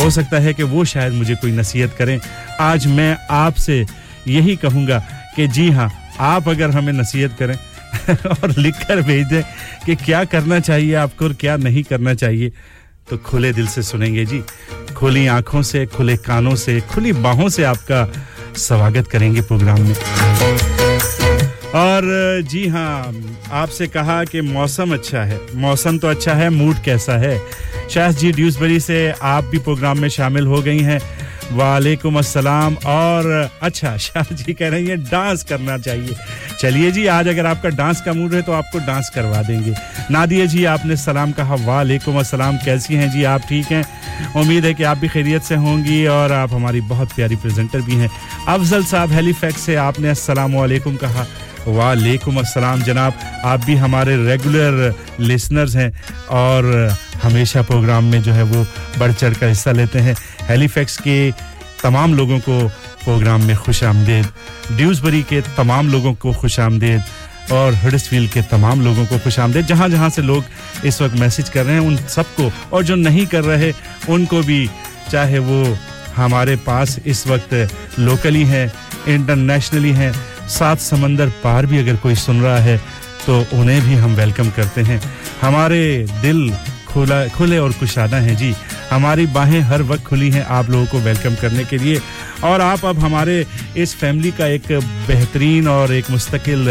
हो 0.07 0.11
सकता 0.11 0.39
है 0.39 0.55
कि 0.55 0.63
वो 0.63 0.85
शायद 0.85 1.13
मुझे 1.13 1.35
कोई 1.35 1.53
नसीहत 1.53 1.95
करें। 1.99 2.21
आज 2.61 2.87
मैं 2.87 3.17
आपसे 3.31 3.87
यही 4.29 4.57
कहूँगा 4.57 4.99
कि 5.37 5.49
जी 5.49 5.71
हाँ 5.71 5.91
आप 6.21 6.49
अगर 6.49 6.71
हमें 6.71 6.93
नसीहत 6.93 7.37
करें 7.39 7.55
और 8.27 8.55
लिख 8.59 8.75
कर 8.75 9.03
भेज 9.03 9.27
दें 9.27 9.43
कि 9.87 9.97
क्या 9.97 10.25
करना 10.25 10.61
चाहिए 10.61 10.95
आपको 10.95 11.25
और 11.25 11.33
क्या 11.33 11.57
नहीं 11.57 11.83
करना 11.83 12.15
चाहिए 12.15 12.53
तो 13.11 13.19
खुले 13.19 13.53
दिल 13.53 13.67
से 13.67 13.83
सुनेंगे 13.83 14.25
जी। 14.25 14.43
खुली 14.97 15.27
आँखों 15.27 15.63
से, 15.63 15.87
खुले 15.87 16.17
कानों 16.17 16.55
से, 16.55 16.81
खुली 16.81 17.13
बाहों 17.13 17.49
से 17.49 17.65
आपका 17.65 18.09
स्वागत 18.57 19.07
करेंगे 19.07 19.41
प्रोग्राम 19.41 19.81
में। 19.81 20.76
और, 21.77 22.03
जी 22.43 22.69
हाँ 22.69 23.15
आपसे 23.53 23.87
कहा 23.87 24.25
कि 24.25 24.41
मौसम 24.41 24.95
अच्छा 24.95 25.23
है। 25.23 25.41
मौसम 25.55 25.99
तो 25.99 26.09
अच्छा 26.09 26.35
है, 26.35 26.51
मूड 26.51 26.77
कैसा 26.85 27.17
है? 27.19 27.41
शाह 27.91 28.13
जी, 28.13 28.33
ड्यूसबरी 28.33 28.81
से 28.81 29.15
आप 29.23 29.45
भी 29.45 29.59
प्रोग्राम 29.59 29.99
में 29.99 30.09
शामिल 30.09 30.47
हो 30.47 30.63
गई 30.63 30.79
हैं। 30.79 31.01
वालेकुम 31.53 32.19
अस्सलाम। 32.19 32.77
और 32.87 33.51
अच्छा 33.63 33.97
शाह 33.97 34.35
जी 34.35 34.53
कह 34.53 34.69
रही 34.69 34.87
हैं, 34.87 35.05
डांस 35.05 35.43
करना 35.43 35.79
चाहिए। 35.79 36.17
चलिए 36.61 36.91
जी, 36.91 37.07
आज 37.07 37.29
अगर 37.29 37.47
आपका 37.47 37.69
डांस 37.69 38.01
का 38.01 38.13
मूड 38.13 38.35
है 38.35 38.43
तो 38.43 38.53
आपको 38.53 38.79
डांस 38.79 39.11
करवा 39.15 39.43
देंगे। 39.43 39.75
नादिया 40.11 40.47
जी, 40.47 40.65
आपने 40.65 40.97
सलाम 40.97 41.33
कहा, 41.33 41.55
वालेकुम 41.55 42.19
अस्सलाम। 42.19 42.57
कैसी 42.57 42.95
हैं 42.95 43.11
जी, 43.11 43.25
आप 43.25 43.41
ठीक 43.41 43.67
हैं? 43.67 43.85
उम्मीद 44.37 44.65
है 44.65 44.75
कि 44.75 44.83
आप 44.83 44.99
भी 44.99 45.09
खैरियत 45.09 45.43
से 45.43 45.55
होंगी 45.55 46.07
और 46.07 46.33
आप 46.33 46.53
हमारी 46.53 46.81
बहुत 46.81 47.13
प्यारी 47.13 47.37
प्रेजेंटर 47.37 47.81
भी 47.81 47.95
हैं। 47.95 48.11
अफजल 48.49 48.85
साहब 48.85 49.13
हेलीफैक्स 49.13 49.61
से 49.61 49.75
आपने 49.75 50.09
अस्सलाम 50.09 50.55
वालेकुम 50.55 50.97
कहा। 50.97 51.27
वालेकुम 51.67 52.39
अस्सलाम, 52.41 52.83
जनाब। 52.83 53.15
आप 53.45 53.65
भी 53.65 53.75
हमारे 53.77 54.17
रेगुलर 54.17 54.95
लिसनर्स 55.21 55.77
हैं 55.77 55.91
और 56.31 56.65
हमेशा 57.23 57.63
प्रोग्राम 57.63 58.05
में 58.05 58.23
जो 58.23 58.33
है 58.33 58.43
वो 58.43 58.65
बढ़ 58.99 59.13
चढ़ 59.13 59.35
कर 59.35 59.49
हिस्सा 59.49 59.73
लेते 59.73 59.99
हैं। 59.99 60.17
हेलीफैक्स 60.49 60.97
के 60.99 61.31
तमाम 61.83 62.15
लोगों 62.15 62.39
को 62.39 62.69
प्रोग्राम 63.05 63.45
में 63.45 63.57
खुश 63.57 63.83
आमदेद 63.85 64.27
ड्यूसबरी 64.77 65.23
के 65.23 65.41
तमाम 65.57 65.89
लोगों 65.89 66.15
को 66.15 66.33
खुश 66.35 66.59
आमदेद 66.61 67.03
और 67.53 67.75
हडसफील 67.75 68.29
के 68.29 68.43
तमाम 68.43 68.81
लोगों 68.85 69.07
को 69.07 69.19
खुश 69.19 69.39
आमदेद। 69.39 69.67
जहाँ 69.67 69.89
जहाँ 69.89 70.11
से 70.11 70.23
लोग 70.23 70.45
इस 70.85 71.03
वक्त 71.03 71.15
मैसेज 71.15 71.49
कर 71.49 71.65
रहे 71.65 71.75
हैं, 71.75 71.83
उन 71.83 71.97
सबको 71.97 72.51
और 72.73 72.83
जो 72.83 72.95
नहीं 72.95 73.27
कर 73.27 73.45
रहे, 73.45 73.73
उनको 74.09 74.43
भी 74.43 74.69
चाहे 75.11 75.39
वो 75.39 75.77
हमारे 76.17 76.57
पास 76.57 76.99
इस 77.07 77.27
वक्त 77.27 77.55
लोकली 77.99 78.45
हैं 78.45 78.73
इंटरनेशनली 79.09 79.93
हैं 79.93 80.13
सात 80.49 80.79
समंदर 80.81 81.29
पार 81.45 81.67
भी 81.67 81.79
अगर 81.79 81.97
कोई 81.97 82.15
सुन 82.17 82.41
रहा 82.43 82.59
है 82.59 82.77
तो 83.27 83.39
उन्हें 83.53 83.81
भी 83.83 83.95
हम 83.95 84.15
वेलकम 84.15 84.51
करते 84.51 84.81
हैं। 84.83 85.01
हमारे 85.41 86.07
दिल 86.23 86.51
खुला, 86.89 87.27
खुले 87.29 87.59
और 87.59 87.73
कुशादा 87.73 88.17
हैं 88.17 88.37
जी। 88.37 88.55
हमारी 88.91 89.27
बाहें 89.27 89.61
हर 89.61 89.83
वक्त 89.83 90.05
खुली 90.05 90.31
हैं 90.31 90.45
आप 90.47 90.71
लोगों 90.71 90.87
को 90.87 90.99
वेलकम 90.99 91.35
करने 91.35 91.65
के 91.65 91.79
लिए। 91.79 92.01
और 92.45 92.61
आप 92.61 92.85
अब 92.85 92.99
हमारे 92.99 93.45
इस 93.77 93.95
फैमिली 93.95 94.31
का 94.31 94.47
एक 94.47 94.73
बेहतरीन 95.09 95.69
और 95.69 95.93
एक 95.93 96.11
मुस्तकिल 96.11 96.69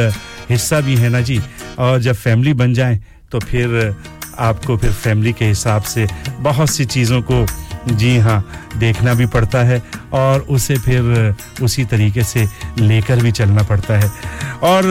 हिस्सा 0.49 0.79
भी 0.81 0.95
है 0.95 1.09
ना 1.09 1.21
जी। 1.21 1.39
और 1.79 1.99
जब 1.99 2.15
फैमिली 2.15 2.53
बन 2.53 2.73
जाए 2.73 2.99
तो 3.31 3.39
फिर 3.39 3.95
आपको 4.39 4.77
फिर 4.77 4.91
फैमिली 4.93 5.33
के 5.33 5.45
हिसाब 5.45 5.83
से 5.83 6.07
बहुत 6.39 6.69
सी 6.69 6.85
चीज़ों 6.85 7.21
को 7.21 7.45
जी 7.88 8.17
हाँ 8.17 8.43
देखना 8.78 9.13
भी 9.13 9.26
पड़ता 9.28 9.63
है 9.63 9.82
और 10.13 10.41
उसे 10.50 10.76
फिर 10.78 11.36
उसी 11.62 11.86
तरीके 11.86 12.24
से 12.24 12.45
लेकर 12.80 13.21
भी 13.21 13.32
चलना 13.32 13.63
पड़ता 13.63 13.98
है। 13.98 14.12
और 14.63 14.84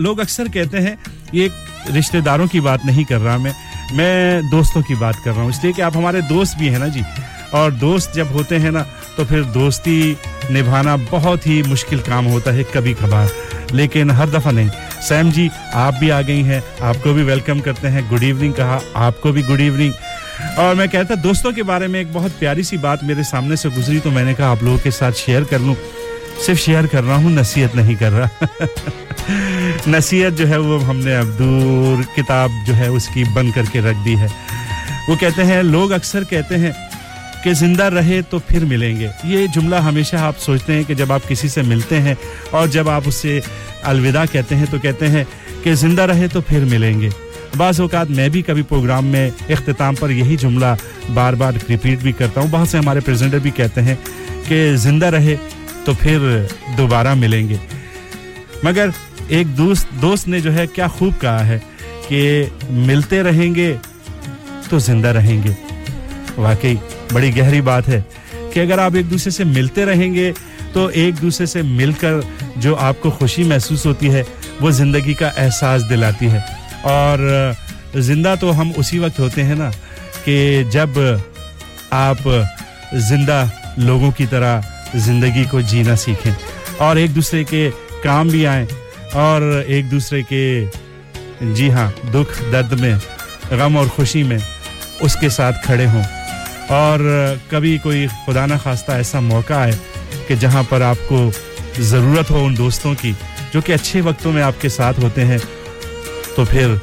लोग 0.00 0.18
अक्सर 0.18 0.48
कहते 0.48 0.78
हैं, 0.78 0.96
ये 1.34 1.50
रिश्तेदारों 1.90 2.46
की 2.48 2.60
बात 2.60 2.84
नहीं 2.86 3.04
कर 3.04 3.18
रहा 3.18 3.38
मैं 3.38 3.54
मैं 3.94 4.50
दोस्तों 4.50 4.82
की 4.82 4.94
बात 4.94 5.16
कर 5.24 5.30
रहा 5.30 5.42
हूँ, 5.42 5.50
इसलिए 5.50 5.72
कि 5.72 5.82
आप 5.82 5.96
हमारे 5.96 6.22
दोस्त 6.24 6.56
भी 6.58 6.68
हैं 6.68 6.78
ना 6.78 6.88
जी। 6.88 7.02
और 7.54 7.70
दोस्त 7.72 8.12
जब 8.14 8.32
होते 8.32 8.56
हैं 8.58 8.70
ना 8.70 8.82
तो 9.16 9.24
फिर 9.24 9.42
दोस्ती 9.46 10.16
निभाना 10.50 10.96
बहुत 11.10 11.46
ही 11.46 11.62
मुश्किल 11.62 12.00
काम 12.02 12.24
होता 12.26 12.50
है 12.50 12.62
कभी 12.74 12.94
कभार। 12.94 13.28
लेकिन 13.72 14.10
हर 14.10 14.30
दफ़ा 14.30 14.50
नहीं। 14.50 14.70
सैम 15.02 15.30
जी, 15.32 15.48
आप 15.74 15.94
भी 15.94 16.08
आ 16.10 16.20
गई 16.22 16.42
हैं, 16.42 16.62
आपको 16.82 17.12
भी 17.14 17.22
वेलकम 17.22 17.60
करते 17.60 17.88
हैं। 17.88 18.08
गुड 18.08 18.22
इवनिंग 18.22 18.54
कहा, 18.54 18.80
आपको 18.96 19.32
भी 19.32 19.42
गुड 19.42 19.60
इवनिंग 19.60 19.92
और 20.58 20.74
मैं 20.74 20.88
कहता 20.88 21.14
दोस्तों 21.14 21.52
के 21.52 21.62
बारे 21.62 21.86
में 21.88 22.00
एक 22.00 22.12
बहुत 22.12 22.32
प्यारी 22.38 22.62
सी 22.64 22.76
बात 22.78 23.02
मेरे 23.04 23.22
सामने 23.24 23.56
से 23.56 23.68
गुजरी 23.70 23.98
तो 24.00 24.10
मैंने 24.10 24.34
कहा 24.34 24.48
आप 24.48 24.62
लोगों 24.62 24.78
के 24.78 24.90
साथ 24.90 25.12
शेयर 25.12 25.44
कर 25.44 25.60
लूँ। 25.60 25.74
सिर्फ़ 26.46 26.60
शेयर 26.60 26.86
कर 26.86 27.02
रहा 27.04 27.16
हूँ, 27.16 27.30
नसीहत 27.32 27.74
नहीं 27.76 27.96
कर 27.96 28.12
रहा। 28.12 28.28
नसीहत 29.88 30.32
जो 30.32 30.46
है 30.46 30.58
वो 30.60 30.78
हमने 30.80 31.14
अब 31.16 31.26
दूर 31.38 32.02
किताब 32.16 32.50
जो 32.66 32.74
है 32.74 32.90
उसकी 32.90 33.24
बंद 33.34 33.54
करके 33.54 33.80
रख 33.88 33.96
दी 34.04 34.14
है। 34.14 34.28
वो 35.08 35.16
कहते 35.16 35.42
हैं, 35.42 35.62
लोग 35.62 35.90
अक्सर 35.90 36.24
कहते 36.24 36.54
हैं 36.54 36.74
कि 37.44 37.54
ज़िंदा 37.54 37.88
रहे 37.88 38.22
तो 38.22 38.38
फिर 38.50 38.64
मिलेंगे। 38.64 39.10
ये 39.26 39.46
जुमला 39.48 39.80
हमेशा 39.80 40.20
आप 40.20 40.36
सोचते 40.36 40.72
हैं 40.72 40.84
कि 40.84 40.94
जब 40.94 41.12
आप 41.12 41.24
किसी 41.28 41.48
से 41.48 41.62
मिलते 41.64 41.96
हैं 41.96 42.16
और 42.54 42.68
जब 42.68 42.88
आप 42.88 43.08
उससे 43.08 43.40
अलविदा 43.84 44.24
कहते 44.26 44.54
हैं 44.54 44.70
तो 44.70 44.78
कहते 44.78 45.06
हैं 45.06 45.26
कि 45.64 45.74
ज़िंदा 45.74 46.04
रहे 46.04 46.28
तो 46.28 46.40
फिर 46.40 46.64
मिलेंगे। 46.64 47.10
बाज़ 47.56 47.80
अवत 47.82 48.10
मैं 48.10 48.30
भी 48.30 48.42
कभी 48.42 48.62
प्रोग्राम 48.64 49.04
में 49.04 49.30
अख्ताम 49.30 49.94
पर 49.94 50.10
यही 50.10 50.36
जुमला 50.36 50.76
बार 51.10 51.34
बार 51.34 51.54
रिपीट 51.68 52.02
भी 52.02 52.12
करता 52.12 52.40
हूँ। 52.40 52.50
बहुत 52.50 52.68
से 52.68 52.78
हमारे 52.78 53.00
प्रेजेंटर 53.00 53.38
भी 53.38 53.50
कहते 53.50 53.80
हैं 53.80 53.96
कि 54.48 54.76
ज़िंदा 54.76 55.08
रहे 55.08 55.36
तो 55.86 55.94
फिर 55.94 56.20
दोबारा 56.76 57.14
मिलेंगे। 57.14 57.60
मगर 58.64 58.92
एक 59.32 59.54
दोस्त 59.56 59.92
दोस्त 60.00 60.28
ने 60.28 60.40
जो 60.40 60.50
है 60.50 60.66
क्या 60.68 60.88
खूब 60.88 61.14
कहा 61.14 61.38
है 61.40 61.58
कि 62.06 62.50
मिलते 62.86 63.22
रहेंगे 63.22 63.72
तो 64.70 64.78
ज़िंदा 64.80 65.10
रहेंगे। 65.10 65.56
वाकई 66.38 66.74
बड़ी 67.12 67.30
गहरी 67.30 67.60
बात 67.60 67.88
है 67.88 68.04
कि 68.54 68.60
अगर 68.60 68.80
आप 68.80 68.96
एक 68.96 69.08
दूसरे 69.08 69.32
से 69.32 69.44
मिलते 69.44 69.84
रहेंगे 69.84 70.32
तो 70.74 70.88
एक 70.90 71.14
दूसरे 71.14 71.46
से 71.46 71.62
मिलकर 71.62 72.22
जो 72.58 72.74
आपको 72.74 73.10
खुशी 73.10 73.44
महसूस 73.44 73.86
होती 73.86 74.08
है, 74.08 74.24
वो 74.60 74.70
ज़िंदगी 74.72 75.14
का 75.14 75.28
एहसास 75.38 75.82
दिलाती 75.82 76.26
है। 76.26 76.44
और 76.86 77.54
ज़िंदा 77.96 78.34
तो 78.36 78.50
हम 78.50 78.70
उसी 78.78 78.98
वक्त 78.98 79.18
होते 79.20 79.42
हैं 79.42 79.56
ना, 79.56 79.70
कि 79.70 80.64
जब 80.72 80.98
आप 81.92 82.22
ज़िंदा 83.08 83.42
लोगों 83.78 84.10
की 84.12 84.26
तरह 84.26 84.64
ज़िंदगी 84.96 85.44
को 85.44 85.62
जीना 85.62 85.94
सीखें 85.96 86.34
और 86.80 86.98
एक 86.98 87.14
दूसरे 87.14 87.42
के 87.44 87.68
काम 88.02 88.30
भी 88.30 88.44
आए 88.44 88.66
और 89.16 89.42
एक 89.68 89.88
दूसरे 89.90 90.22
के, 90.22 90.66
जी 91.54 91.68
हाँ 91.68 91.92
दुख, 92.12 92.38
दर्द 92.52 92.72
में, 92.80 92.98
गम 93.52 93.76
और 93.76 93.88
खुशी 93.88 94.22
में 94.22 94.38
उसके 95.02 95.30
साथ 95.30 95.64
खड़े 95.66 95.84
हों। 95.86 96.02
और 96.74 97.00
कभी 97.50 97.78
कोई 97.78 98.06
खुदा 98.26 98.46
न 98.46 98.58
खास्ता 98.58 98.98
ऐसा 98.98 99.20
मौका 99.20 99.56
आए 99.56 99.72
कि 100.28 100.36
जहाँ 100.36 100.62
पर 100.64 100.82
आपको 100.82 101.82
ज़रूरत 101.82 102.30
हो 102.30 102.44
उन 102.44 102.54
दोस्तों 102.54 102.94
की, 102.94 103.12
जो 103.52 103.60
कि 103.60 103.72
अच्छे 103.72 104.00
वक्तों 104.00 104.32
में 104.32 104.42
आपके 104.42 104.68
साथ 104.68 105.02
होते 105.02 105.22
हैं 105.22 105.40
तो 106.36 106.44
फिर 106.44 106.80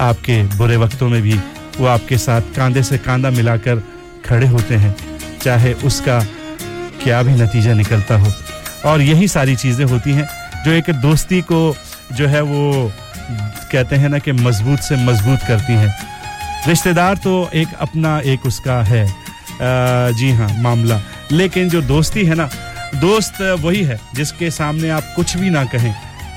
आपके 0.00 0.42
बुरे 0.56 0.76
वक्तों 0.76 1.08
में 1.08 1.20
भी 1.22 1.34
वो 1.78 1.86
आपके 1.86 2.16
साथ 2.18 2.54
कांधे 2.56 2.82
से 2.82 2.98
कांधा 2.98 3.30
मिलाकर 3.30 3.82
खड़े 4.26 4.46
होते 4.46 4.74
हैं, 4.74 4.94
चाहे 5.42 5.72
उसका 5.82 6.20
क्या 7.02 7.22
भी 7.22 7.32
नतीजा 7.32 7.74
निकलता 7.74 8.16
हो। 8.18 8.32
और 8.84 9.02
यही 9.02 9.28
सारी 9.28 9.54
चीज़ें 9.56 9.84
होती 9.84 10.12
हैं 10.12 10.28
जो 10.64 10.72
एक 10.72 10.90
दोस्ती 11.02 11.40
को 11.42 11.60
जो 12.12 12.26
है 12.26 12.40
वो 12.42 12.90
कहते 13.72 13.96
हैं 13.96 14.08
ना 14.08 14.18
कि 14.18 14.32
मज़बूत 14.32 14.78
से 14.80 14.96
मज़बूत 14.96 15.38
करती 15.48 15.72
हैं। 15.72 15.94
रिश्तेदार 16.66 17.16
तो 17.16 17.48
एक 17.54 17.74
अपना 17.80 18.18
एक 18.26 18.46
उसका 18.46 18.82
है। 18.82 19.06
जी 20.14 20.30
हाँ 20.32 20.48
मामला। 20.62 21.00
लेकिन 21.32 21.68
जो 21.68 21.80
दोस्ती 21.84 22.24
है 22.24 22.34
ना, 22.34 22.48
दोस्त 22.96 23.40
वही 23.60 23.82
है 23.84 24.00
जिसके 24.14 24.50
सामने 24.50 24.90
आप 24.90 25.12
कुछ 25.16 25.36
भी 25.36 25.50
ना 25.50 25.64
कहें, 25.66 25.94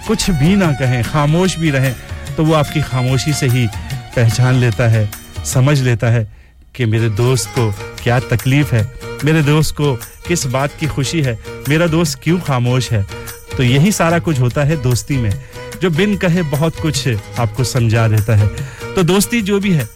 कुछ 0.07 0.29
भी 0.31 0.55
ना 0.55 0.71
कहें, 0.73 1.03
खामोश 1.03 1.57
भी 1.57 1.69
रहें 1.71 1.93
तो 2.31 2.43
वो 2.45 2.53
आपकी 2.53 2.81
खामोशी 2.81 3.33
से 3.33 3.47
ही 3.47 3.67
पहचान 4.15 4.55
लेता 4.55 4.87
है 4.87 5.09
समझ 5.45 5.79
लेता 5.81 6.09
है 6.09 6.27
कि 6.75 6.85
मेरे 6.85 7.09
दोस्त 7.09 7.49
को 7.49 7.71
क्या 8.03 8.19
तकलीफ़ 8.19 8.75
है 8.75 8.83
मेरे 9.25 9.41
दोस्त 9.43 9.75
को 9.75 9.93
किस 10.27 10.45
बात 10.47 10.71
की 10.79 10.87
खुशी 10.87 11.21
है 11.21 11.37
मेरा 11.69 11.87
दोस्त 11.87 12.19
क्यों 12.23 12.39
खामोश 12.39 12.91
है। 12.91 13.05
तो 13.57 13.63
यही 13.63 13.91
सारा 13.91 14.19
कुछ 14.19 14.39
होता 14.39 14.63
है 14.63 14.81
दोस्ती 14.81 15.17
में 15.17 15.31
जो 15.81 15.89
बिन 15.89 16.17
कहे 16.17 16.41
बहुत 16.41 16.79
कुछ 16.79 17.07
आपको 17.39 17.63
समझा 17.63 18.07
देता 18.07 18.35
है। 18.35 18.47
तो 18.95 19.03
दोस्ती 19.03 19.41
जो 19.41 19.59
भी 19.59 19.73
है 19.73 19.87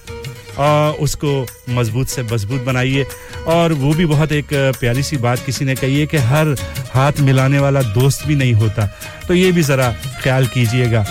आ, 0.60 0.90
उसको 1.00 1.46
मज़बूत 1.70 2.08
से 2.08 2.24
मज़बूत 2.24 2.62
बनाइए 2.62 3.06
और 3.48 3.74
वो 3.74 3.94
भी 3.94 4.06
बहुत 4.06 4.32
एक 4.32 4.48
प्यारी 4.80 5.04
सी 5.04 5.18
बात 5.18 5.40
किसी 5.46 5.66
ने 5.66 5.76
कही 5.76 6.00
है 6.00 6.06
कि 6.06 6.18
हर 6.18 6.56
हाथ 6.94 7.20
मिलाने 7.20 7.60
वाला 7.60 7.82
दोस्त 7.82 8.26
भी 8.28 8.36
नहीं 8.36 8.54
होता। 8.54 8.86
तो 9.28 9.34
ये 9.34 9.52
भी 9.52 9.62
ज़रा 9.62 9.92
ख्याल 10.24 10.48
कीजिएगा। 10.48 11.06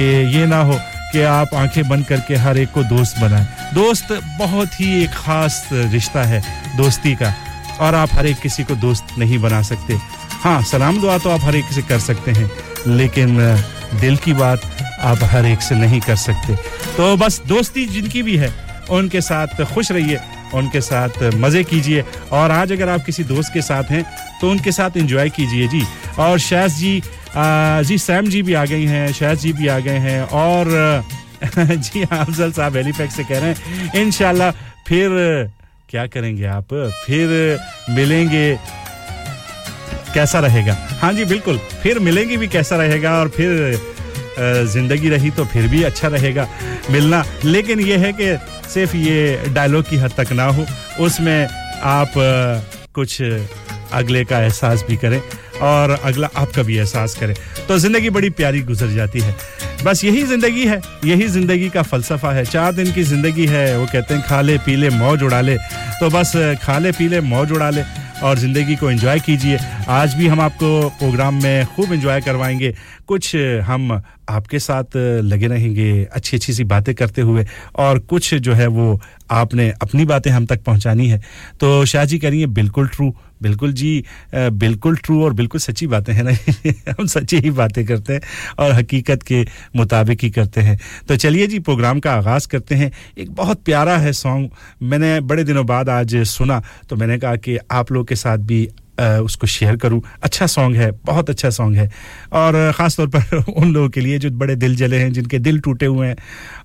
कि 0.00 0.06
ये 0.32 0.46
ना 0.46 0.60
हो 0.62 0.78
कि 1.12 1.22
आप 1.22 1.54
आँखें 1.54 1.88
बंद 1.88 2.06
करके 2.06 2.34
हर 2.36 2.58
एक 2.58 2.70
को 2.72 2.82
दोस्त 2.84 3.18
बनाएँ। 3.20 3.46
दोस्त 3.74 4.12
बहुत 4.38 4.80
ही 4.80 5.02
एक 5.02 5.10
ख़ास 5.12 5.68
रिश्ता 5.72 6.22
है 6.24 6.40
दोस्ती 6.76 7.14
का, 7.14 7.32
और 7.80 7.94
आप 7.94 8.08
हर 8.12 8.26
एक 8.26 8.38
किसी 8.38 8.64
को 8.64 8.74
दोस्त 8.76 9.18
नहीं 9.18 9.38
बना 9.38 9.60
सकते। 9.62 9.98
हाँ 10.42 10.62
सलाम 10.62 11.00
दुआ 11.00 11.18
तो 11.18 11.30
आप 11.30 11.44
हर 11.44 11.56
एक 11.56 11.72
से 11.72 11.82
कर 11.82 11.98
सकते 12.00 12.30
हैं, 12.30 12.50
लेकिन 12.86 13.36
दिल 14.00 14.16
की 14.16 14.32
बात 14.32 14.60
आप 15.02 15.18
हर 15.24 15.46
एक 15.46 15.62
से 15.62 15.74
नहीं 15.74 16.00
कर 16.00 16.16
सकते। 16.16 16.56
तो 16.96 17.16
बस 17.16 17.40
दोस्ती 17.48 17.86
जिनकी 17.86 18.22
भी 18.22 18.36
है, 18.36 18.52
उनके 18.90 19.20
साथ 19.20 19.62
खुश 19.74 19.92
रहिए। 19.92 20.18
उनके 20.54 20.80
साथ 20.80 21.22
मज़े 21.36 21.62
कीजिए। 21.64 22.04
और 22.32 22.50
आज 22.50 22.72
अगर 22.72 22.88
आप 22.88 23.04
किसी 23.04 23.24
दोस्त 23.24 23.52
के 23.54 23.62
साथ 23.62 23.90
हैं 23.90 24.04
तो 24.40 24.50
उनके 24.50 24.72
साथ 24.72 24.96
एंजॉय 24.96 25.28
कीजिए 25.30 25.68
जी। 25.68 25.82
और 26.18 26.38
शैज 26.40 26.74
जी 26.74 27.02
आ, 27.30 27.82
जी 27.82 27.98
सैम 27.98 28.28
जी 28.28 28.42
भी 28.42 28.54
आ 28.54 28.64
गई 28.64 28.84
हैं 28.86 29.12
शैज 29.12 29.38
जी 29.40 29.52
भी 29.52 29.68
आ 29.68 29.78
गए 29.78 29.98
हैं। 29.98 30.22
और 30.22 30.68
जी 31.56 32.02
अफजल 32.02 32.52
साहब 32.52 32.76
हेलीपैक 32.76 33.10
से 33.10 33.24
कह 33.24 33.38
रहे 33.38 33.50
हैं 33.50 33.92
इन 33.96 34.10
फिर 34.88 35.10
क्या 35.90 36.06
करेंगे 36.06 36.44
आप? 36.46 36.74
फिर 37.06 37.58
मिलेंगे 37.90 38.58
कैसा 40.14 40.40
रहेगा? 40.40 40.76
हाँ 41.00 41.12
जी 41.12 41.24
बिल्कुल 41.24 41.58
फिर 41.82 41.98
मिलेंगे 41.98 42.36
भी 42.36 42.48
कैसा 42.48 42.76
रहेगा? 42.76 43.18
और 43.20 43.28
फिर 43.28 43.78
ज़िंदगी 44.66 45.08
रही 45.08 45.30
तो 45.30 45.44
फिर 45.44 45.66
भी 45.68 45.82
अच्छा 45.82 46.08
रहेगा 46.08 46.46
मिलना। 46.90 47.24
लेकिन 47.44 47.80
ये 47.80 47.96
है 47.96 48.12
कि 48.12 48.32
सिर्फ़ 48.72 48.96
ये 48.96 49.50
डायलॉग 49.54 49.88
की 49.88 49.96
हद 49.96 50.12
तक 50.16 50.32
ना 50.32 50.44
हो, 50.46 50.66
उसमें 51.00 51.48
आप 51.84 52.12
कुछ 52.94 53.20
अगले 53.92 54.24
का 54.24 54.40
एहसास 54.40 54.84
भी 54.88 54.96
करें 54.96 55.20
और 55.62 55.90
अगला 55.90 56.28
आपका 56.36 56.62
भी 56.62 56.76
एहसास 56.76 57.14
करें। 57.14 57.34
तो 57.68 57.78
ज़िंदगी 57.78 58.10
बड़ी 58.10 58.30
प्यारी 58.30 58.60
गुजर 58.62 58.88
जाती 58.88 59.20
है। 59.20 59.34
बस 59.84 60.04
यही 60.04 60.22
ज़िंदगी 60.22 60.66
है, 60.66 60.80
यही 61.04 61.26
ज़िंदगी 61.28 61.68
का 61.70 61.82
फ़लसफ़ा 61.82 62.32
है। 62.32 62.44
चार 62.44 62.72
दिन 62.72 62.92
की 62.92 63.02
ज़िंदगी 63.02 63.46
है, 63.46 63.78
वो 63.78 63.86
कहते 63.86 64.14
हैं 64.14 64.22
खा 64.22 64.40
ले 64.40 64.56
पी 64.58 64.76
ले 64.76 64.90
मौज 64.90 65.22
उड़ा 65.22 65.40
ले। 65.40 65.56
तो 66.00 66.10
बस 66.10 66.32
खा 66.62 66.78
ले 66.78 66.92
पी 66.92 67.08
ले 67.08 67.20
मौज 67.22 67.52
उड़ा 67.52 67.70
ले। 67.70 67.82
और 68.22 68.38
ज़िंदगी 68.38 68.76
को 68.76 68.90
एंजॉय 68.90 69.20
कीजिए। 69.20 69.58
आज 69.88 70.14
भी 70.14 70.26
हम 70.26 70.40
आपको 70.40 70.88
प्रोग्राम 70.88 71.42
में 71.42 71.66
खूब 71.66 71.92
एंजॉय 71.92 72.20
करवाएँगे। 72.20 72.74
कुछ 73.06 73.34
हम 73.64 73.90
आपके 74.28 74.58
साथ 74.58 74.96
लगे 74.96 75.46
रहेंगे 75.46 76.04
अच्छी 76.04 76.36
अच्छी 76.36 76.52
सी 76.52 76.64
बातें 76.64 76.94
करते 76.94 77.22
हुए 77.22 77.46
और 77.76 77.98
कुछ 77.98 78.34
जो 78.34 78.52
है 78.52 78.66
वो 78.66 79.00
आपने 79.30 79.70
अपनी 79.82 80.04
बातें 80.04 80.30
हम 80.30 80.46
तक 80.46 80.62
पहुंचानी 80.64 81.08
है। 81.08 81.20
तो 81.60 81.84
शाह 81.84 82.04
जी 82.04 82.18
करिए, 82.18 82.46
बिल्कुल 82.46 82.88
ट्रू 82.88 83.14
बिल्कुल 83.42 83.72
जी 83.72 83.92
बिल्कुल 84.34 84.96
ट्रू 84.96 85.22
और 85.24 85.32
बिल्कुल 85.32 85.60
सच्ची 85.60 85.86
बातें 85.86 86.12
हैं 86.14 86.22
ना 86.24 86.30
हम 86.98 87.06
सच्ची 87.06 87.38
ही 87.38 87.50
बातें 87.50 87.84
करते 87.86 88.12
हैं 88.12 88.20
और 88.58 88.72
हकीकत 88.72 89.22
के 89.22 89.44
मुताबिक 89.76 90.22
ही 90.22 90.30
करते 90.30 90.60
हैं। 90.60 90.78
तो 91.08 91.16
चलिए 91.16 91.46
जी, 91.46 91.58
प्रोग्राम 91.58 92.00
का 92.00 92.12
आगाज़ 92.12 92.48
करते 92.48 92.74
हैं। 92.74 92.90
एक 93.18 93.30
बहुत 93.34 93.62
प्यारा 93.64 93.96
है 93.98 94.12
सॉन्ग 94.12 94.50
मैंने 94.82 95.18
बड़े 95.22 95.44
दिनों 95.44 95.66
बाद 95.66 95.88
आज 95.88 96.16
सुना 96.28 96.62
तो 96.90 96.96
मैंने 96.96 97.18
कहा 97.18 97.36
कि 97.36 97.56
आप 97.72 97.92
लोग 97.92 98.08
के 98.08 98.16
साथ 98.16 98.38
भी 98.50 98.66
उसको 99.00 99.46
शेयर 99.46 99.76
करूँ। 99.76 100.00
अच्छा 100.22 100.46
सॉन्ग 100.46 100.76
है, 100.76 100.90
बहुत 101.06 101.30
अच्छा 101.30 101.50
सॉन्ग 101.50 101.76
है। 101.76 101.90
और 102.32 102.72
ख़ास 102.76 102.96
तौर 102.96 103.06
पर 103.16 103.36
उन 103.56 103.72
लोगों 103.72 103.88
के 103.90 104.00
लिए 104.00 104.18
जो 104.18 104.30
बड़े 104.30 104.56
दिल 104.56 104.76
जले 104.76 104.98
हैं, 104.98 105.12
जिनके 105.12 105.38
दिल 105.38 105.60
टूटे 105.60 105.86
हुए 105.86 106.06
हैं। 106.08 106.16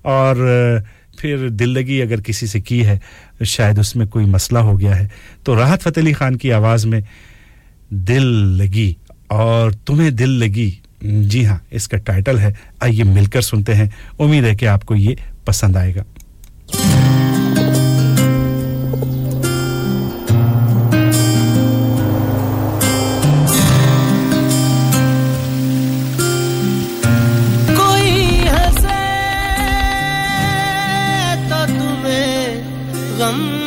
और 0.06 0.84
फिर 1.20 1.48
दिल 1.50 1.70
लगी 1.70 2.00
अगर 2.00 2.20
किसी 2.20 2.46
से 2.46 2.60
की 2.60 2.82
है 2.82 3.00
शायद 3.44 3.78
उसमें 3.78 4.06
कोई 4.08 4.24
मसला 4.24 4.60
हो 4.60 4.76
गया 4.76 4.94
है। 4.94 5.10
तो 5.46 5.54
राहत 5.54 5.82
फ़तेह 5.82 6.04
अली 6.04 6.12
ख़ान 6.12 6.34
की 6.34 6.50
आवाज़ 6.50 6.86
में 6.86 7.02
दिल 7.92 8.24
लगी 8.62 8.96
और 9.30 9.74
तुम्हें 9.86 10.14
दिल 10.16 10.30
लगी। 10.30 10.78
जी 11.04 11.42
हाँ 11.44 11.60
इसका 11.72 11.98
टाइटल 11.98 12.38
है, 12.38 12.54
आइए 12.82 13.02
मिलकर 13.02 13.42
सुनते 13.42 13.72
हैं। 13.72 13.92
उम्मीद 14.20 14.44
है 14.44 14.54
कि 14.54 14.66
आपको 14.66 14.94
ये 14.94 15.16
पसंद 15.46 15.76
आएगा। 15.76 16.04
मोहब्बत 33.26 33.65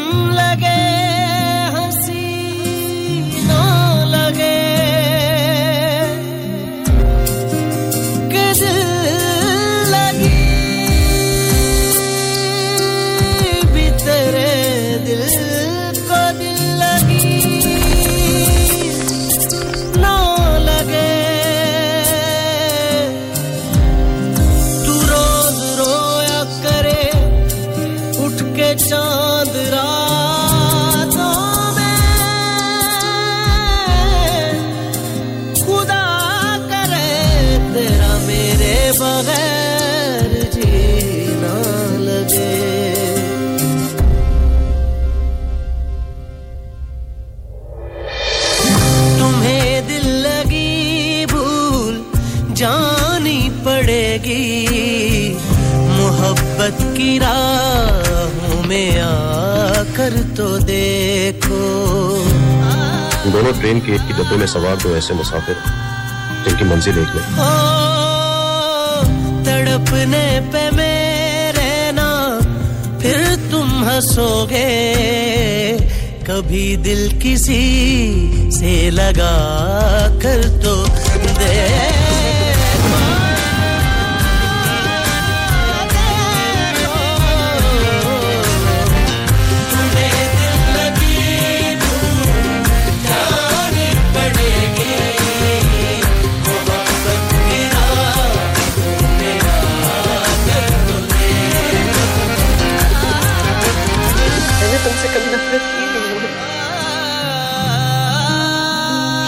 आकर 60.09 60.35
तो 60.37 60.47
देखो। 60.65 61.57
दोनों 63.31 63.51
ट्रेन 63.59 63.79
के 63.79 63.93
एक 63.95 64.01
ही 64.01 64.13
डब्बे 64.13 64.35
में 64.37 64.45
सवार 64.47 64.75
दो 64.83 64.95
ऐसे 64.97 65.13
मुसाफिर 65.13 65.55
जिनकी 66.45 66.65
मंजिल 66.69 66.97
एक 66.99 67.11
नहीं 67.15 67.25
तड़पने 69.45 70.25
पे 70.51 70.63
मेरे 70.77 71.91
ना 71.93 72.09
फिर 73.01 73.19
तुम 73.51 73.67
हंसोगे। 73.85 74.65
कभी 76.29 76.65
दिल 76.77 77.01
किसी 77.21 77.61
से 78.51 78.73
लगा 78.91 79.35
कर 80.23 80.43
तो 80.63 80.75
दे 81.39 81.53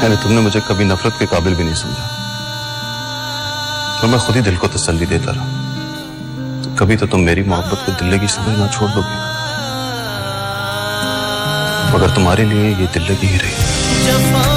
शायद 0.01 0.17
तुमने 0.17 0.41
मुझे 0.41 0.59
कभी 0.59 0.83
नफरत 0.83 1.13
के 1.19 1.25
काबिल 1.25 1.55
भी 1.55 1.63
नहीं 1.63 1.75
समझा। 1.75 2.05
और 4.01 4.09
मैं 4.09 4.19
खुद 4.19 4.35
ही 4.35 4.41
दिल 4.41 4.57
को 4.57 4.67
तसल्ली 4.67 5.05
देता 5.05 5.31
रहा। 5.31 5.45
तो 6.63 6.75
कभी 6.75 6.95
तो 6.95 7.07
तुम 7.07 7.19
मेरी 7.19 7.43
मोहब्बत 7.43 7.83
को 7.85 7.91
दिल्ली 7.91 8.19
की 8.19 8.27
समझ 8.27 8.57
ना 8.57 8.67
छोड़ 8.67 8.89
दोगे। 8.91 9.19
मगर 11.93 12.15
तुम्हारे 12.15 12.45
लिए 12.45 12.75
ये 12.75 12.87
दिल्ली 12.87 13.15
ही 13.27 13.37
रही। 13.37 14.50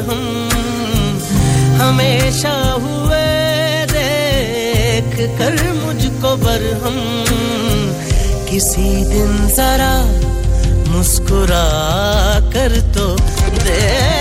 बरहम 0.00 0.48
हमेशा 1.80 2.52
हुए 2.82 3.24
देख 3.92 5.14
कर 5.38 5.56
मुझको 5.74 6.36
बरहम। 6.44 6.96
किसी 8.50 8.88
दिन 9.04 9.32
जरा 9.56 9.92
मुस्कुरा 10.92 11.64
कर 12.54 12.80
तो 12.94 13.06
दे 13.64 14.19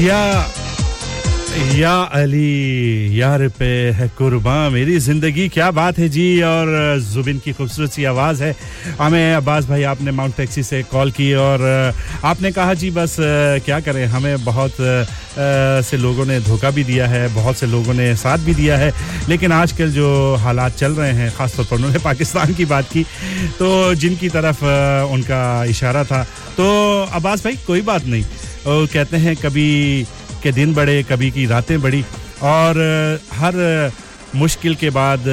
या 0.00 1.94
अली 2.14 3.20
यार 3.20 3.46
पे 3.58 3.66
है 3.92 4.08
कुर्बान 4.18 4.72
मेरी 4.72 4.98
ज़िंदगी, 4.98 5.48
क्या 5.48 5.70
बात 5.70 5.98
है 5.98 6.08
जी, 6.08 6.40
और 6.42 6.98
जुबिन 7.02 7.38
की 7.44 7.52
खूबसूरत 7.52 7.90
सी 7.92 8.04
आवाज़ 8.04 8.42
है। 8.42 8.54
हमें 9.00 9.34
अब्बास 9.34 9.66
भाई, 9.66 9.82
आपने 9.82 10.10
माउंट 10.10 10.36
टैक्सी 10.36 10.62
से 10.62 10.82
कॉल 10.92 11.10
की 11.10 11.32
और 11.34 11.62
आपने 12.24 12.52
कहा, 12.52 12.74
जी 12.74 12.90
बस, 12.90 13.16
क्या 13.64 13.80
करें, 13.80 14.06
हमें 14.06 14.44
बहुत 14.44 14.76
से 15.84 15.96
लोगों 15.96 16.26
ने 16.26 16.40
धोखा 16.40 16.70
भी 16.70 16.84
दिया 16.84 17.06
है, 17.06 17.26
बहुत 17.34 17.56
से 17.56 17.66
लोगों 17.66 17.94
ने 17.94 18.14
साथ 18.16 18.38
भी 18.38 18.54
दिया 18.54 18.76
है, 18.78 18.92
लेकिन 19.28 19.52
आजकल 19.52 19.90
जो 19.92 20.34
हालात 20.36 20.76
चल 20.76 20.92
रहे 20.92 21.12
हैं, 21.12 21.30
ख़ासतौर 21.36 21.66
पर 21.66 21.76
उन्होंने 21.76 21.98
पाकिस्तान 22.04 22.54
की 22.54 22.64
बात 22.64 22.88
की 22.92 23.02
तो 23.58 23.94
जिनकी 23.94 24.28
तरफ़ 24.28 24.64
उनका 25.12 25.64
इशारा 25.66 26.04
था 26.04 26.22
तो 26.56 26.66
अब्बास 27.12 27.44
भाई, 27.44 27.56
कोई 27.66 27.80
बात 27.82 28.06
नहीं 28.06 28.24
वो 28.66 28.86
कहते 28.86 29.16
हैं 29.16 29.36
कभी 29.36 30.06
के 30.42 30.52
दिन 30.52 30.74
बड़े, 30.74 31.02
कभी 31.02 31.30
की 31.30 31.46
रातें 31.46 31.80
बड़ी। 31.82 32.04
और 32.42 32.78
हर 33.34 33.92
मुश्किल 34.36 34.74
के 34.74 34.90
बाद 34.90 35.24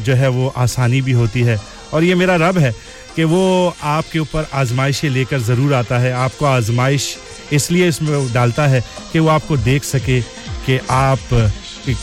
जो 0.00 0.14
है 0.14 0.28
वो 0.28 0.48
आसानी 0.56 1.00
भी 1.02 1.12
होती 1.12 1.40
है। 1.40 1.60
और 1.92 2.04
ये 2.04 2.14
मेरा 2.14 2.36
रब 2.38 2.58
है 2.58 2.72
कि 3.16 3.24
वो 3.24 3.74
आपके 3.82 4.18
ऊपर 4.18 4.48
आजमाइशें 4.54 5.08
लेकर 5.10 5.38
ज़रूर 5.40 5.74
आता 5.74 5.98
है। 5.98 6.12
आपको 6.12 6.44
आजमाइश 6.46 7.16
इसलिए 7.52 7.88
इसमें 7.88 8.32
डालता 8.32 8.66
है 8.66 8.82
कि 9.12 9.18
वो 9.18 9.28
आपको 9.28 9.56
देख 9.56 9.84
सके 9.84 10.20
कि 10.66 10.78
आप 10.90 11.18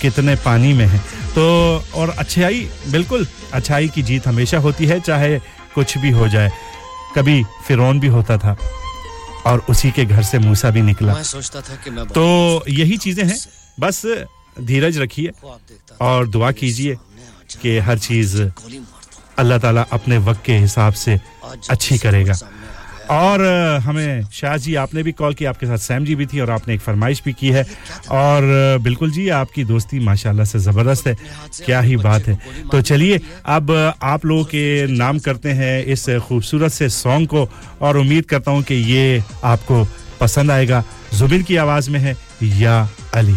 कितने 0.01 0.35
पानी 0.35 0.73
में 0.73 0.85
हैं। 0.85 1.01
तो 1.35 1.43
और 1.95 2.09
अच्छाई, 2.09 2.67
बिल्कुल, 2.89 3.27
अच्छाई 3.53 3.87
की 3.87 4.01
जीत 4.03 4.27
हमेशा 4.27 4.57
होती 4.57 4.85
है, 4.85 4.99
चाहे 4.99 5.39
कुछ 5.75 5.97
भी 5.97 6.09
हो 6.09 6.27
जाए। 6.27 6.51
कभी 7.15 7.43
फिरौन 7.67 7.99
भी 7.99 8.07
होता 8.07 8.37
था। 8.37 8.57
और 9.49 9.65
उसी 9.69 9.91
के 9.91 10.05
घर 10.05 10.23
से 10.23 10.39
मूसा 10.39 10.69
भी 10.69 10.81
निकला। 10.81 11.13
मैं 11.13 11.23
सोचता 11.23 11.61
था 11.61 11.75
कि 11.83 11.89
मैं 11.89 12.05
तो 12.07 12.25
यही 12.69 12.97
चीज़ें 12.97 13.25
हैं। 13.25 13.39
बस 13.79 14.01
धीरज 14.61 14.97
रखिए 14.97 15.31
और 16.01 16.27
दुआ 16.27 16.51
कीजिए 16.53 16.97
कि 17.61 17.77
हर 17.79 17.99
चीज़ 17.99 18.41
अल्लाह 19.39 19.57
ताला 19.57 19.81
अपने 19.93 20.17
वक्त 20.19 20.41
के 20.45 20.57
हिसाब 20.57 20.93
से 20.93 21.19
अच्छी 21.69 21.97
करेगा। 21.97 22.33
और 23.09 23.41
हमें 23.83 24.23
शाह 24.33 24.55
जी, 24.57 24.75
आपने 24.75 25.03
भी 25.03 25.11
कॉल 25.11 25.33
किया 25.33 25.49
आपके 25.49 25.65
साथ 25.65 25.77
सैम 25.77 26.05
जी 26.05 26.15
भी 26.15 26.25
थी 26.25 26.39
और 26.39 26.49
आपने 26.51 26.73
एक 26.73 26.81
फरमाइश 26.81 27.21
भी 27.25 27.33
की 27.33 27.49
है। 27.49 27.65
और 28.11 28.41
बिल्कुल 28.81 29.11
जी, 29.11 29.27
आपकी 29.29 29.63
दोस्ती 29.63 29.99
माशाल्लाह 29.99 30.45
से 30.45 30.59
ज़बरदस्त 30.59 31.07
है। 31.07 31.15
क्या 31.65 31.79
ही 31.81 31.97
बात 31.97 32.27
है। 32.27 32.37
तो 32.71 32.81
चलिए, 32.81 33.19
अब 33.47 33.71
आप 34.03 34.25
लोगों 34.25 34.43
के 34.45 34.87
नाम 34.87 35.19
करते 35.19 35.49
हैं 35.51 35.83
इस 35.85 36.09
खूबसूरत 36.27 36.71
से 36.71 36.89
सॉन्ग 36.89 37.27
को 37.27 37.47
और 37.81 37.97
उम्मीद 37.97 38.25
करता 38.25 38.51
हूँ 38.51 38.63
कि 38.63 38.75
ये 38.93 39.23
आपको 39.43 39.85
पसंद 40.21 40.51
आएगा। 40.51 40.83
जुबिन 41.13 41.43
की 41.43 41.55
आवाज़ 41.57 41.89
में 41.89 41.99
है 41.99 42.15
या 42.41 42.81
अली। 43.13 43.35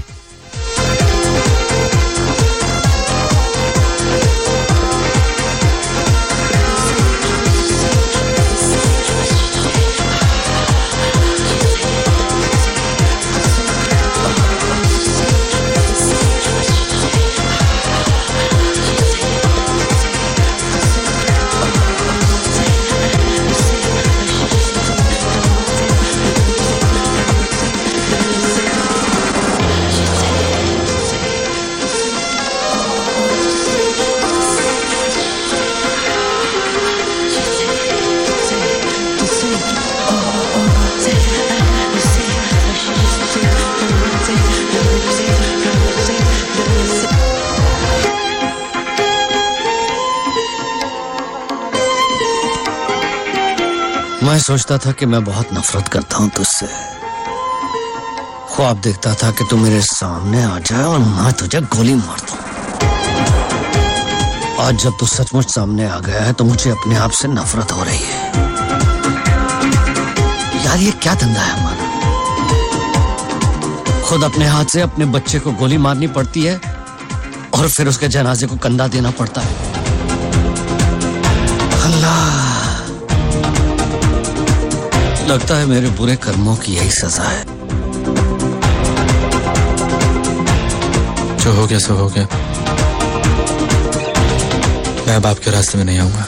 मैं 54.33 54.39
सोचता 54.41 54.77
था 54.79 54.93
कि 54.93 55.07
मैं 55.07 55.23
बहुत 55.25 55.53
नफरत 55.55 55.89
करता 55.89 56.17
हूँ 56.17 56.29
तुझसे। 56.31 56.67
ख्वाब 58.55 58.77
देखता 58.81 59.15
था 59.15 59.31
कि 59.31 59.45
तू 59.51 59.57
मेरे 59.57 59.81
सामने 59.81 60.43
आ 60.43 60.59
जाए 60.59 60.83
और 60.83 60.99
मैं 60.99 61.33
तुझे 61.33 61.61
गोली 61.75 61.95
मार 61.95 62.21
दू। 62.21 62.37
आज 64.63 64.75
जब 64.85 64.97
तू 65.01 65.07
सचमुच 65.07 65.51
सामने 65.51 65.89
आ 65.89 65.99
गया 65.99 66.23
है 66.23 66.33
तो 66.33 66.45
मुझे 66.45 66.71
अपने 66.71 66.97
आप 66.97 67.11
से 67.11 67.29
नफरत 67.29 67.73
हो 67.73 67.83
रही 67.83 67.99
है। 67.99 68.21
यार, 70.65 70.79
ये 70.79 70.91
क्या 70.93 71.15
धंधा 71.15 71.41
है 71.41 71.53
हमारा? 71.61 71.85
खुद 74.09 74.25
अपने 74.25 74.47
हाथ 74.47 74.65
से 74.65 74.81
अपने 74.81 75.05
बच्चे 75.13 75.39
को 75.39 75.53
गोली 75.53 75.79
मारनी 75.79 76.07
पड़ती 76.07 76.43
है 76.43 76.57
और 77.55 77.69
फिर 77.69 77.89
उसके 77.89 78.09
जनाजे 78.09 78.47
को 78.47 78.57
कंधा 78.57 78.89
देना 78.89 79.11
पड़ता 79.11 79.41
है। 79.41 79.72
लगता 85.33 85.57
है 85.57 85.67
मेरे 85.67 85.89
बुरे 85.89 86.17
कर्मों 86.17 86.57
की 86.57 86.73
यही 86.75 86.91
सजा 86.91 87.23
है। 87.23 87.45
जो 91.37 91.53
हो 91.53 91.67
गया, 91.67 91.79
सो 91.79 91.95
हो 91.95 92.09
गया। 92.09 92.29
मैं 95.07 95.17
अब 95.17 95.27
आपके 95.27 95.51
रास्ते 95.51 95.79
में 95.79 95.85
नहीं 95.85 95.99
आऊँगा। 95.99 96.27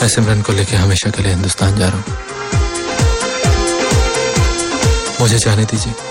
मैं 0.00 0.08
सिमरन 0.08 0.42
को 0.42 0.52
लेकर 0.52 0.76
हमेशा 0.76 1.10
के 1.10 1.22
लिए 1.22 1.32
हिंदुस्तान 1.32 1.78
जा 1.78 1.88
रहा 1.88 1.96
हूँ। 1.96 2.04
मुझे 5.20 5.38
जाने 5.38 5.64
दीजिए। 5.64 6.05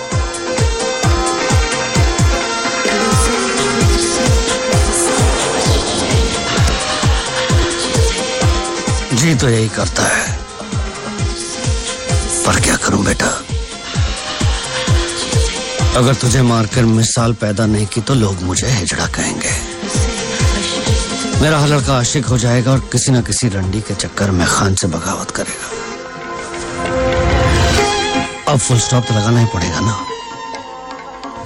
जी 9.26 9.34
तो 9.34 9.48
यही 9.48 9.68
करता 9.68 10.02
है। 10.02 10.26
पर 12.44 12.60
क्या 12.60 12.76
करूँ 12.76 13.04
बेटा? 13.04 13.26
अगर 15.98 16.14
तुझे 16.14 16.42
मारकर 16.42 16.84
मिसाल 16.84 17.32
पैदा 17.32 17.66
नहीं 17.66 17.86
की 17.86 18.00
तो 18.00 18.14
लोग 18.14 18.42
मुझे 18.42 18.66
हिजड़ा 18.66 19.06
कहेंगे। 19.06 19.54
मेरा 21.40 21.64
लड़का 21.66 21.96
आशिक 21.98 22.26
हो 22.26 22.38
जाएगा 22.38 22.72
और 22.72 22.80
किसी 22.92 23.12
ना 23.12 23.20
किसी 23.20 23.48
रंडी 23.48 23.80
के 23.80 23.94
चक्कर 23.94 24.30
में 24.30 24.46
खान 24.46 24.74
से 24.74 24.86
बगावत 24.86 25.30
करेगा। 25.30 25.68
अब 28.52 28.58
फुल 28.58 28.78
स्टॉप 28.78 29.04
तो 29.08 29.14
लगाना 29.14 29.40
ही 29.40 29.46
पड़ेगा 29.54 29.80
ना। 29.80 29.98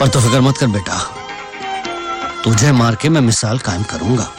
पर 0.01 0.09
तो 0.09 0.21
फ़िक्र 0.21 0.41
मत 0.41 0.59
कर 0.59 0.67
बेटा। 0.67 0.99
तुझे 2.45 2.73
मार 2.73 2.95
के 2.95 3.09
मैं 3.09 3.21
मिसाल 3.21 3.59
कायम 3.59 3.83
करूँगा। 3.83 4.31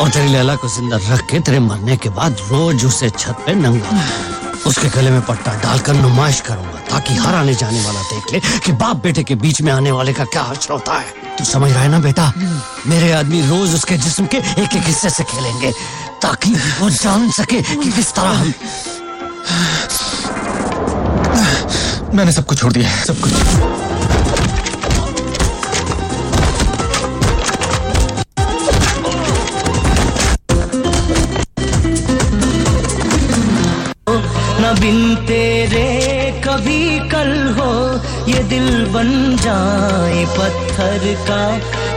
और 0.00 0.08
तेरी 0.10 0.28
लैला 0.28 0.54
को 0.56 0.68
ज़िंदा 0.68 0.96
रख 1.10 1.20
के 1.30 1.40
तेरे 1.40 1.58
मरने 1.60 1.96
के 1.96 2.08
बाद 2.16 2.36
रोज 2.50 2.84
उसे 2.84 3.10
छत 3.10 3.36
पे 3.46 3.54
नंगा। 3.54 3.90
उसके 4.66 4.88
गले 4.88 5.10
में 5.10 5.20
पट्टा 5.26 5.52
डालकर 5.62 5.94
नुमाइश 5.94 6.40
करूँगा 6.46 6.80
ताकि 6.90 7.14
हर 7.14 7.34
आने 7.34 7.54
जाने 7.54 7.80
वाला 7.84 8.00
देख 8.02 8.32
ले 8.32 8.40
कि 8.64 8.72
बाप 8.72 8.96
बेटे 9.02 9.22
के 9.24 9.34
बीच 9.44 9.60
में 9.62 9.72
आने 9.72 9.90
वाले 9.90 10.12
का 10.12 10.24
क्या 10.24 10.42
हश्र 10.42 10.72
होता 10.72 10.98
है। 10.98 11.36
तू 11.38 11.44
समझ 11.44 11.70
रहा 11.72 11.82
है 11.82 11.88
ना 11.88 11.98
बेटा? 12.00 12.32
मेरे 12.86 13.12
आदमी 13.12 13.40
रोज 13.48 13.74
उसके 13.74 13.96
जिस्म 13.98 14.26
के 14.26 14.36
एक 14.36 14.76
एक 14.76 14.82
हिस्से 14.86 15.10
से 15.10 15.24
खेलेंगे 15.24 15.72
ताकि 16.22 16.54
वो 16.80 16.90
जान 16.90 17.30
सके 17.30 17.62
कि 17.62 17.90
किस 17.92 18.12
तरह 18.14 18.30
हम 18.30 18.52
मैंने 22.14 22.32
सब 22.32 22.46
कुछ 22.46 22.58
छोड़ 22.60 22.72
दिया 22.72 22.88
है। 22.88 23.04
सब 23.04 23.20
कुछ। 23.20 23.32
न 34.66 34.72
बिन 34.80 35.00
तेरे 35.26 35.88
कभी 36.44 36.98
कल 37.10 37.30
हो, 37.58 37.72
ये 38.28 38.42
दिल 38.50 38.68
बन 38.94 39.10
जाए 39.42 40.24
पत्थर 40.38 41.04
का। 41.28 41.42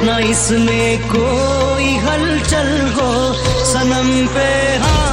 न 0.06 0.18
इसमें 0.26 1.08
कोई 1.10 1.88
हलचल 2.06 2.70
हो, 2.98 3.10
सनम 3.72 4.10
पे 4.36 4.52
हाँ 4.84 5.08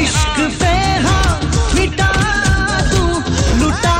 इश्क 0.00 0.36
पे 0.60 0.74
हाँ 1.06 1.40
मिटा 1.74 2.12
दूँ, 2.92 3.22
लुटा 3.60 3.96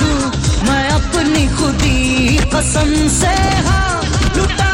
दूँ। 0.00 0.30
मैं 0.68 0.84
अपनी 0.90 1.46
खुदी 1.56 2.38
कसम 2.54 2.94
से 3.18 3.34
हाँ 3.66 4.02
लुटा 4.36 4.72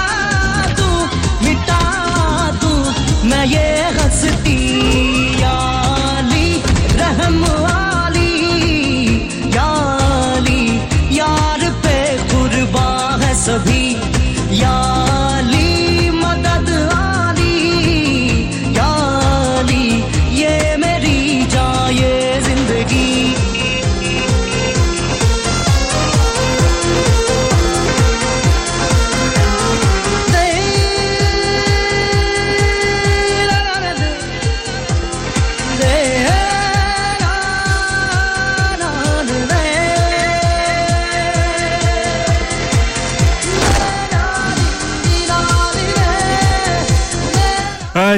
दूँ, 0.79 1.01
मिटा 1.47 1.81
दूँ। 2.63 2.79
मैं 3.31 3.45
ये 3.47 3.67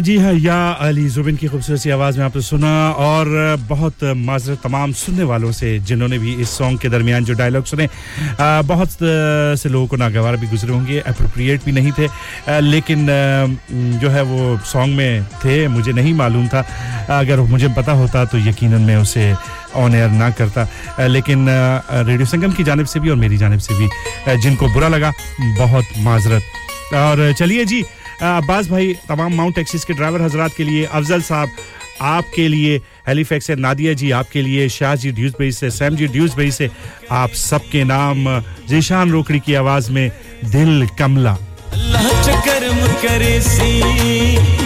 जी 0.09 0.17
हाँ 0.17 0.33
या 0.33 0.57
अली 0.81 1.09
जुबिन 1.13 1.37
की 1.37 1.47
खूबसूरत 1.47 1.81
सी 1.81 1.91
आवाज़ 1.91 2.19
में 2.19 2.25
आपने 2.25 2.43
सुना 2.43 2.69
और 2.97 3.29
बहुत 3.69 4.05
माजरत 4.17 4.61
तमाम 4.65 4.93
सुनने 4.97 5.25
वालों 5.29 5.51
से, 5.53 5.79
जिन्होंने 5.85 6.19
भी 6.19 6.33
इस 6.35 6.51
सॉन्ग 6.51 6.81
के 6.81 6.89
दरमियान 6.89 7.25
जो 7.25 7.35
डायलॉग 7.37 7.65
सुने 7.69 7.89
बहुत 8.41 8.97
से 9.61 9.69
लोगों 9.69 9.87
को 9.87 9.97
नागवार 9.97 10.37
भी 10.37 10.47
गुजरे 10.49 10.73
होंगे 10.73 10.99
अप्रोप्रिएट 11.13 11.65
भी 11.65 11.73
नहीं 11.73 11.93
थे 11.93 12.09
लेकिन 12.61 13.07
जो 14.01 14.09
है 14.09 14.23
वो 14.23 14.59
सॉन्ग 14.65 14.97
में 14.97 15.25
थे, 15.45 15.69
मुझे 15.69 15.93
नहीं 15.93 16.15
मालूम 16.15 16.49
था। 16.49 16.65
अगर 17.19 17.41
मुझे 17.53 17.69
पता 17.77 17.93
होता 18.01 18.25
तो 18.25 18.39
यकीन 18.49 18.81
मैं 18.81 18.97
उसे 18.97 19.33
ऑन 19.77 19.95
एयर 19.95 20.11
ना 20.11 20.31
करता। 20.41 21.07
लेकिन 21.07 21.47
रेडियो 21.93 22.27
संगम 22.27 22.53
की 22.53 22.65
जानब 22.65 22.87
से 22.87 23.01
भी 23.01 23.11
और 23.11 23.17
मेरी 23.17 23.37
जानब 23.37 23.59
से 23.61 23.79
भी 23.79 24.41
जिनको 24.43 24.73
बुरा 24.75 24.89
लगा, 24.89 25.13
बहुत 25.59 25.85
माजरत। 26.01 26.43
और 26.97 27.33
चलिए 27.39 27.65
जी 27.65 27.85
अब्बास 28.23 28.69
भाई, 28.69 28.95
तमाम 29.09 29.35
माउंट 29.35 29.55
टैक्सीज 29.55 29.85
के 29.85 29.93
ड्राइवर 29.93 30.23
हजरात 30.23 30.55
के 30.57 30.65
लिए, 30.65 30.85
अफजल 30.85 31.21
साहब 31.23 31.49
आपके 32.03 32.49
लिए, 32.49 32.77
हेलीफैक्स 33.09 33.47
से, 33.47 33.55
नादिया 33.55 33.93
जी 33.93 34.11
आपके 34.11 34.43
लिए, 34.43 34.69
शाह 34.69 34.95
जी 34.95 35.13
ड्यूसबरी 35.13 35.53
से, 35.53 35.71
सैम 35.71 35.97
जी 35.97 36.07
ड्यूसबरी 36.07 36.51
से, 36.51 36.71
आप 37.11 37.31
सबके 37.31 37.85
नाम 37.85 38.43
जीशान 38.69 39.11
रोकड़ी 39.11 39.41
की 39.41 39.55
आवाज़ 39.55 39.91
में, 39.93 40.11
दिल 40.45 40.87
कमला। 40.99 41.37
अल्लाह 41.73 42.09
च 42.23 42.29
करम 42.47 42.87
करे 43.03 43.41
सी, 43.41 43.73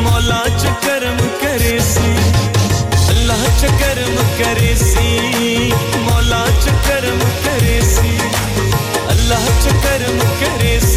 मौला 0.00 0.42
च 0.48 0.74
करम 0.86 1.18
करे 1.42 1.80
सी। 1.80 2.11
अल्लाह 3.09 3.44
च 3.61 3.72
करम 3.82 4.16
करे 4.40 4.74
सी, 4.76 5.72
मौला 6.09 6.44
च 6.46 6.80
करम 6.88 7.20
करे 7.44 7.80
सी। 7.82 8.16
अल्लाह 9.09 9.46
च 9.61 9.76
करम 9.84 10.18
करे 10.40 10.80
सी। 10.80 10.91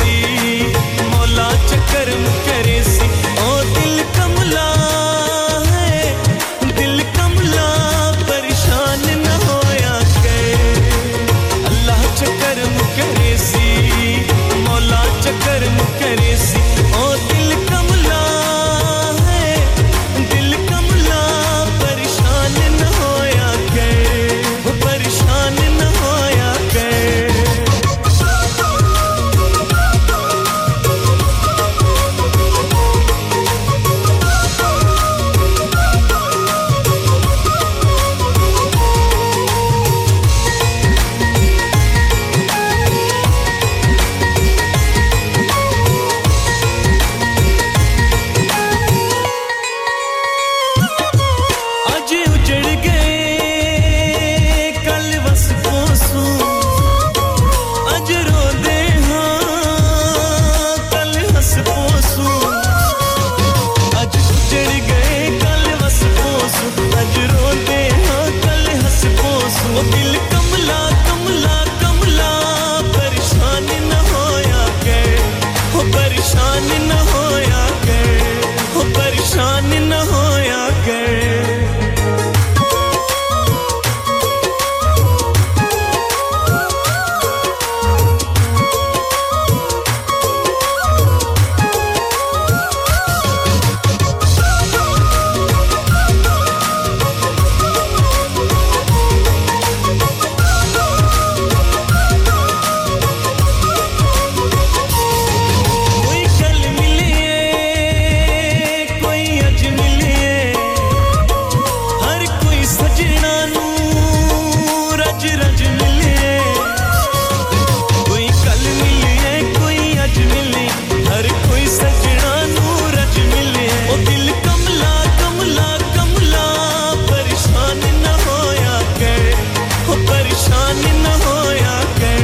परेशान 130.66 130.84
न 131.04 131.10
होया 131.24 131.74
कर 131.98 132.22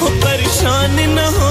हो 0.00 0.08
परेशान 0.24 0.96
न 1.16 1.26
हो 1.36 1.47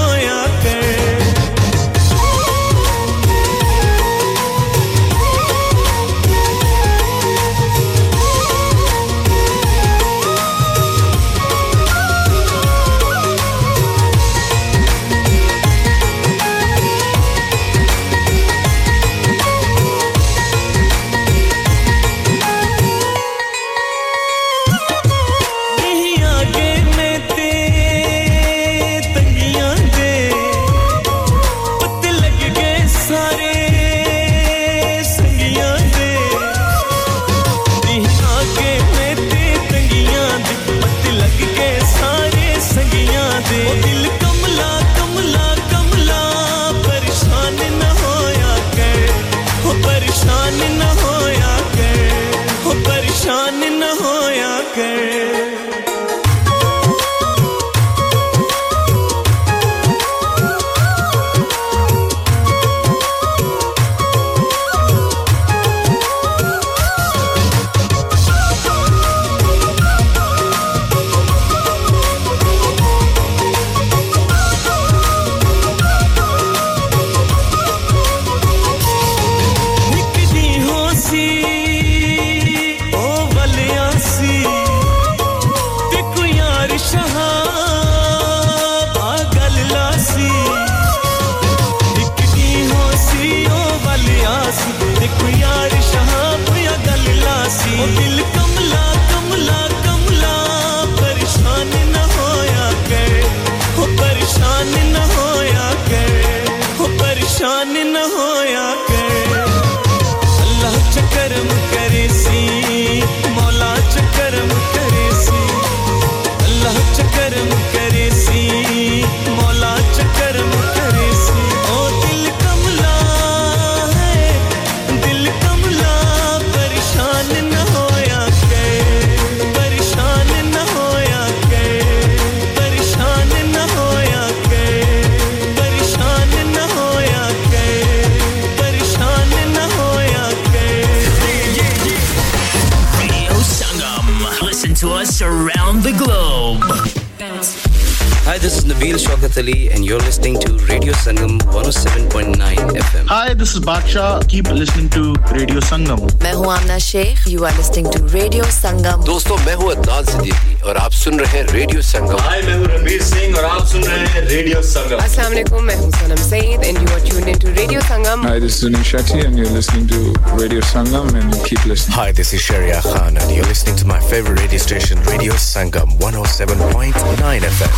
संगम 165.17 165.17
अस्सलाम 165.17 165.31
वालेकुम 165.31 165.63
मैं 165.65 165.75
हूँ 165.75 165.89
सनम 165.91 166.15
Saeed 166.29 166.63
and 166.69 166.77
you 166.81 166.87
are 166.95 166.99
tuned 167.05 167.29
into 167.31 167.51
Radio 167.59 167.79
Sangam. 167.81 168.25
Hi, 168.25 168.39
this 168.39 168.57
is 168.57 168.63
Zunin 168.63 168.83
Shetty 168.89 169.23
and 169.25 169.37
you're 169.39 169.49
listening 169.49 169.87
to 169.87 170.01
Radio 170.39 170.59
Sangam 170.71 171.09
and 171.21 171.33
keep 171.45 171.65
listening. 171.65 171.95
Hi, 171.97 172.11
this 172.11 172.33
is 172.33 172.41
Sharia 172.41 172.81
Khan 172.81 173.17
and 173.17 173.31
you're 173.35 173.47
listening 173.47 173.75
to 173.77 173.87
my 173.87 173.99
favorite 174.11 174.39
radio 174.41 174.59
station, 174.65 175.01
Radio 175.07 175.33
Sangam 175.45 175.97
107.9 175.97 177.47
FM. 177.49 177.73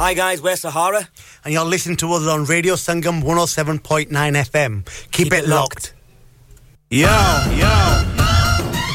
Hi 0.00 0.12
guys, 0.14 0.42
we're 0.42 0.56
Sahara. 0.56 1.06
And 1.44 1.54
you're 1.54 1.64
listening 1.76 1.96
to 2.04 2.12
us 2.14 2.26
on 2.26 2.46
Radio 2.46 2.74
Sangam 2.74 3.22
107.9 3.22 4.10
FM. 4.42 4.80
Keep, 5.12 5.32
it, 5.32 5.46
locked. 5.46 5.94
Yo, 6.90 7.06
yo. 7.62 7.74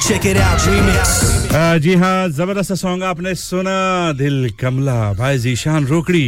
Check 0.08 0.26
it 0.26 0.38
out, 0.38 0.60
remix. 0.70 1.24
आ, 1.56 1.78
जी 1.80 1.94
हाँ 1.96 2.30
जबरदस्त 2.36 2.74
song 2.80 3.04
आपने 3.04 3.34
सुना 3.42 4.12
दिल 4.20 4.50
कमला 4.60 4.98
भाई 5.20 5.38
जीशान 5.46 5.86
रोकड़ी 5.88 6.26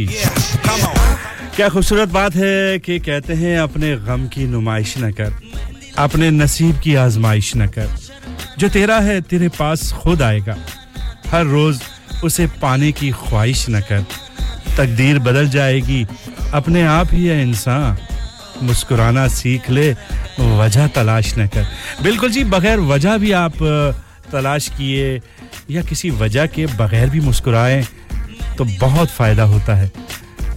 क्या 1.55 1.67
खूबसूरत 1.69 2.09
बात 2.09 2.35
है 2.35 2.79
कि 2.79 2.97
कहते 2.99 3.33
हैं, 3.33 3.57
अपने 3.59 3.95
गम 3.97 4.25
की 4.27 4.45
नुमाइश 4.45 4.93
न 4.97 5.11
कर, 5.11 5.33
अपने 5.97 6.29
नसीब 6.31 6.79
की 6.79 6.95
आजमाइश 6.95 7.51
न 7.57 7.67
कर। 7.67 7.89
जो 8.57 8.69
तेरा 8.69 8.99
है, 8.99 9.19
तेरे 9.21 9.49
पास 9.49 9.91
खुद 9.93 10.21
आएगा। 10.21 10.55
हर 11.27 11.45
रोज 11.45 11.81
उसे 12.23 12.47
पाने 12.61 12.91
की 12.91 13.11
ख्वाहिश 13.11 13.65
न 13.69 13.81
कर। 13.81 14.01
तकदीर 14.77 15.19
बदल 15.19 15.49
जाएगी, 15.49 16.05
अपने 16.53 16.83
आप 16.83 17.13
ही 17.13 17.25
है 17.25 17.41
इंसान। 17.41 17.97
मुस्कुराना 18.63 19.27
सीख 19.27 19.69
ले, 19.69 19.91
वजह 20.39 20.87
तलाश 20.87 21.37
न 21.37 21.47
कर। 21.47 21.67
बिल्कुल 22.03 22.31
जी, 22.31 22.43
बगैर 22.45 22.79
वजह 22.79 23.17
भी 23.17 23.31
आप 23.31 23.63
तलाश 24.31 24.69
किए 24.69 25.21
या 25.71 25.81
किसी 25.83 26.09
वजह 26.09 26.45
के 26.47 26.65
बगैर 26.65 27.09
भी 27.09 27.19
मुस्कुराएँ 27.19 27.83
तो 28.57 28.65
बहुत 28.65 29.09
फ़ायदा 29.09 29.43
होता 29.43 29.75
है। 29.75 29.91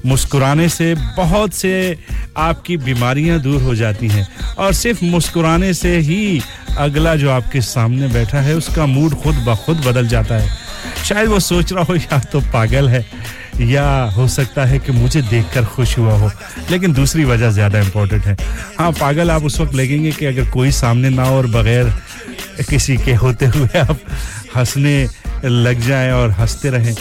मुस्कुराने 0.04 0.68
से 0.68 0.94
बहुत 1.16 1.54
से 1.54 1.96
आपकी 2.36 2.76
बीमारियाँ 2.76 3.38
दूर 3.40 3.62
हो 3.62 3.74
जाती 3.74 4.08
हैं। 4.08 4.26
और 4.58 4.72
सिर्फ़ 4.72 5.04
मुस्कुराने 5.04 5.72
से 5.74 5.96
ही 5.98 6.40
अगला 6.78 7.14
जो 7.16 7.30
आपके 7.30 7.60
सामने 7.60 8.08
बैठा 8.08 8.40
है, 8.40 8.54
उसका 8.54 8.86
मूड 8.86 9.14
खुद 9.14 9.34
ब 9.48 9.54
खुद 9.56 9.84
बदल 9.86 10.08
जाता 10.08 10.34
है। 10.34 10.48
शायद 11.04 11.28
वो 11.28 11.40
सोच 11.40 11.72
रहा 11.72 11.84
हो, 11.84 11.94
या 11.96 12.18
तो 12.32 12.40
पागल 12.52 12.88
है, 12.88 13.04
या 13.60 13.86
हो 14.16 14.26
सकता 14.28 14.64
है 14.64 14.78
कि 14.78 14.92
मुझे 14.92 15.22
देखकर 15.22 15.64
खुश 15.64 15.96
हुआ 15.98 16.14
हो। 16.14 16.30
लेकिन 16.70 16.92
दूसरी 16.92 17.24
वजह 17.24 17.50
ज़्यादा 17.50 17.80
इम्पोर्टेंट 17.80 18.24
है। 18.24 18.36
हाँ 18.78 18.90
पागल 18.92 19.30
आप 19.30 19.44
उस 19.44 19.60
वक्त 19.60 19.74
लगेंगे 19.74 20.12
कि 20.12 20.26
अगर 20.26 20.50
कोई 20.50 20.70
सामने 20.72 21.10
ना 21.10 21.24
हो 21.24 21.36
और 21.36 21.46
बगैर 21.46 21.92
किसी 22.70 22.96
के 22.96 23.14
होते 23.14 23.46
हुए 23.46 23.78
आप 23.78 23.98
हंसने 24.56 25.08
लग 25.44 25.80
जाएँ 25.80 26.12
और 26.12 26.30
हँसते 26.30 26.70
रहें 26.70 26.94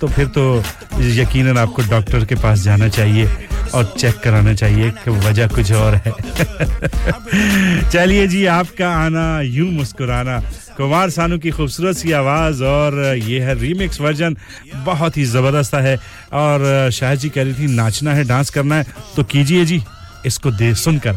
तो 0.00 0.08
फिर 0.08 0.26
तो 0.26 0.62
यकीनन 1.00 1.58
आपको 1.58 1.82
डॉक्टर 1.82 2.24
के 2.24 2.34
पास 2.34 2.58
जाना 2.58 2.88
चाहिए 2.88 3.28
और 3.74 3.94
चेक 3.98 4.18
कराना 4.24 4.54
चाहिए 4.54 4.90
कि 4.90 5.10
वजह 5.10 5.46
कुछ 5.48 5.72
और 5.72 5.94
है। 5.94 6.12
चलिए 7.90 8.26
जी, 8.26 8.44
आपका 8.46 8.88
आना, 8.94 9.40
यूँ 9.40 9.70
मुस्कुराना। 9.72 10.38
कुमार 10.76 11.10
सानू 11.10 11.38
की 11.38 11.50
खूबसूरत 11.50 11.96
सी 11.96 12.12
आवाज़ 12.12 12.62
और 12.64 12.98
ये 13.16 13.40
है 13.40 13.54
रीमिक्स 13.58 14.00
वर्जन 14.00 14.36
बहुत 14.74 15.16
ही 15.16 15.24
ज़बरदस्त 15.24 15.74
है 15.74 15.96
और 16.32 16.90
शाह 16.90 17.14
जी 17.14 17.28
कह 17.28 17.42
रही 17.42 17.54
थी, 17.54 17.66
नाचना 17.66 18.14
है, 18.14 18.24
डांस 18.24 18.50
करना 18.50 18.74
है 18.74 18.86
तो 19.16 19.24
कीजिए 19.24 19.64
जी, 19.64 19.82
इसको 20.26 20.50
दे 20.50 20.74
सुनकर। 20.74 21.14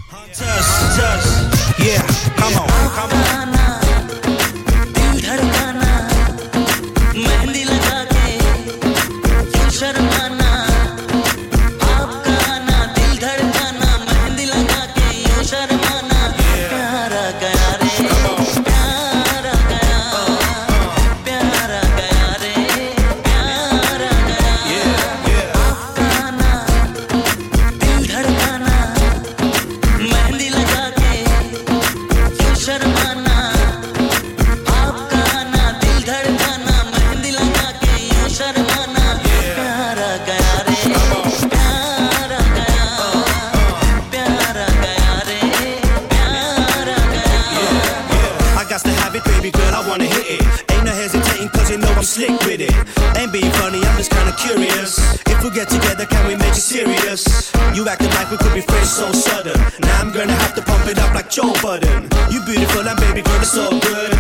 You 57.84 57.90
acting 57.90 58.12
like 58.12 58.32
we 58.32 58.38
could 58.38 58.54
be 58.54 58.62
friends 58.62 58.96
so 58.96 59.12
sudden. 59.12 59.60
Now 59.82 60.00
I'm 60.00 60.14
gonna 60.14 60.32
have 60.32 60.56
to 60.56 60.62
pump 60.62 60.88
it 60.88 60.98
up 61.00 61.14
like 61.14 61.30
Joe 61.30 61.52
Budden. 61.62 62.08
You 62.32 62.40
beautiful 62.46 62.88
and 62.88 62.98
baby 62.98 63.22
girl, 63.22 63.42
it's 63.42 63.52
so 63.52 63.68
good. 63.72 64.14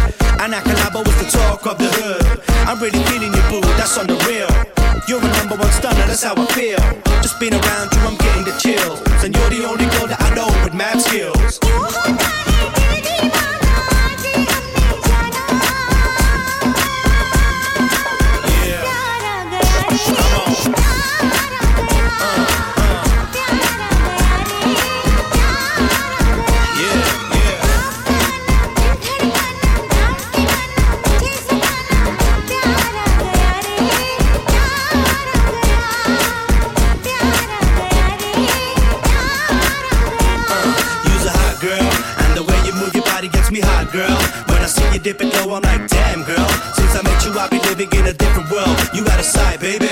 And 0.43 0.53
I 0.53 0.59
can 0.59 0.75
was 0.75 1.15
the 1.15 1.31
talk 1.31 1.65
of 1.65 1.77
the 1.77 1.87
hood. 1.87 2.43
I'm 2.67 2.77
really 2.83 2.99
feeling 3.07 3.31
you, 3.31 3.43
boo, 3.47 3.61
that's 3.79 3.97
on 3.97 4.07
the 4.07 4.19
real. 4.27 4.51
You're 5.07 5.23
a 5.23 5.31
number 5.39 5.55
one 5.55 5.71
stunner, 5.71 5.95
that's 6.03 6.23
how 6.23 6.35
I 6.35 6.45
feel. 6.51 6.83
Just 7.23 7.39
being 7.39 7.53
around 7.53 7.92
living 47.82 47.90
in 47.92 48.06
a 48.06 48.12
different 48.12 48.50
world. 48.50 48.76
You 48.94 49.02
out 49.08 49.18
of 49.18 49.24
sight, 49.24 49.60
baby. 49.60 49.88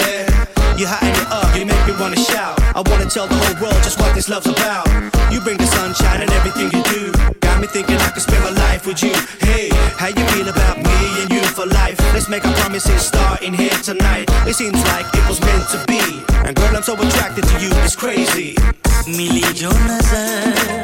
You 0.76 0.86
hot 0.86 1.02
and 1.02 1.16
you 1.16 1.24
up, 1.32 1.48
you 1.56 1.64
make 1.64 1.84
me 1.86 1.94
wanna 1.98 2.20
shout. 2.20 2.60
I 2.76 2.84
wanna 2.84 3.08
tell 3.08 3.26
the 3.26 3.34
whole 3.34 3.56
world 3.62 3.80
just 3.82 3.98
what 3.98 4.14
this 4.14 4.28
love's 4.28 4.46
about. 4.46 4.86
You 5.32 5.40
bring 5.40 5.56
the 5.56 5.66
sunshine 5.66 6.20
and 6.20 6.30
everything 6.32 6.68
you 6.70 6.82
do. 6.84 7.02
Got 7.40 7.60
me 7.60 7.66
thinking 7.66 7.96
I 7.96 8.10
could 8.10 8.22
spend 8.22 8.44
my 8.44 8.50
life 8.50 8.86
with 8.86 9.02
you. 9.02 9.14
Hey, 9.40 9.70
how 9.96 10.08
you 10.08 10.24
feel 10.36 10.48
about 10.48 10.76
me 10.76 10.98
and 11.22 11.30
you 11.32 11.42
for 11.56 11.66
life? 11.66 11.96
Let's 12.12 12.28
make 12.28 12.44
our 12.44 12.54
promises 12.60 13.00
starting 13.02 13.54
here 13.54 13.78
tonight. 13.82 14.28
It 14.46 14.54
seems 14.54 14.80
like 14.92 15.06
it 15.14 15.26
was 15.28 15.40
meant 15.40 15.64
to 15.72 15.78
be. 15.88 16.02
And 16.44 16.54
girl, 16.54 16.76
I'm 16.76 16.82
so 16.82 16.94
attracted 16.94 17.44
to 17.48 17.56
you, 17.60 17.70
it's 17.84 17.96
crazy. 17.96 18.54
मिली 19.08 19.52
जो 19.54 19.70
नजर 19.70 20.82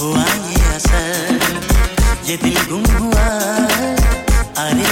हुआ 0.00 0.24
ये 0.24 0.62
असर 0.76 1.60
ये 2.28 2.36
दिल 2.42 2.56
गुम 2.70 2.84
हुआ 2.98 3.26
अरे 4.64 4.90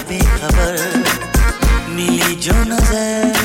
बेखबर 2.47 2.53
मिली 2.53 3.44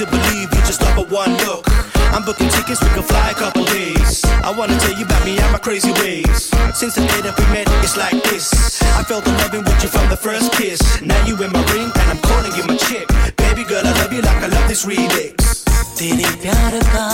to 0.00 0.06
believe 0.06 0.48
you 0.52 0.60
just 0.64 0.80
love 0.80 0.96
a 0.96 1.02
one 1.12 1.36
look. 1.44 1.66
I'm 2.14 2.24
booking 2.24 2.48
tickets, 2.48 2.82
we 2.82 2.88
can 2.90 3.02
fly 3.02 3.30
a 3.30 3.34
couple 3.34 3.64
days. 3.64 4.24
I 4.24 4.50
wanna 4.56 4.78
tell 4.78 4.96
you 4.96 5.04
about 5.04 5.24
me 5.26 5.38
and 5.38 5.52
my 5.52 5.58
crazy 5.58 5.92
ways. 6.00 6.50
Since 6.72 6.94
the 6.94 7.02
day 7.02 7.20
that 7.20 7.36
we 7.38 7.44
met, 7.52 7.66
it's 7.84 7.96
like 7.96 8.16
this. 8.24 8.80
I 8.96 9.02
felt 9.02 9.24
the 9.24 9.32
loving 9.32 9.62
with 9.64 9.82
you 9.82 9.88
from 9.90 10.08
the 10.08 10.16
first 10.16 10.52
kiss. 10.52 10.80
Now 11.02 11.20
you 11.26 11.34
in 11.42 11.52
my 11.52 11.62
ring 11.72 11.90
and 11.92 12.06
I'm 12.12 12.18
calling 12.18 12.52
you 12.56 12.64
my 12.64 12.76
chick. 12.76 13.08
Baby 13.36 13.64
girl, 13.64 13.84
I 13.84 13.92
love 14.00 14.12
you 14.12 14.22
like 14.22 14.42
I 14.42 14.46
love 14.46 14.68
this 14.68 14.86
remix. 14.86 15.68
तेरे 16.00 16.28
प्यार 16.42 16.78
का 16.92 17.13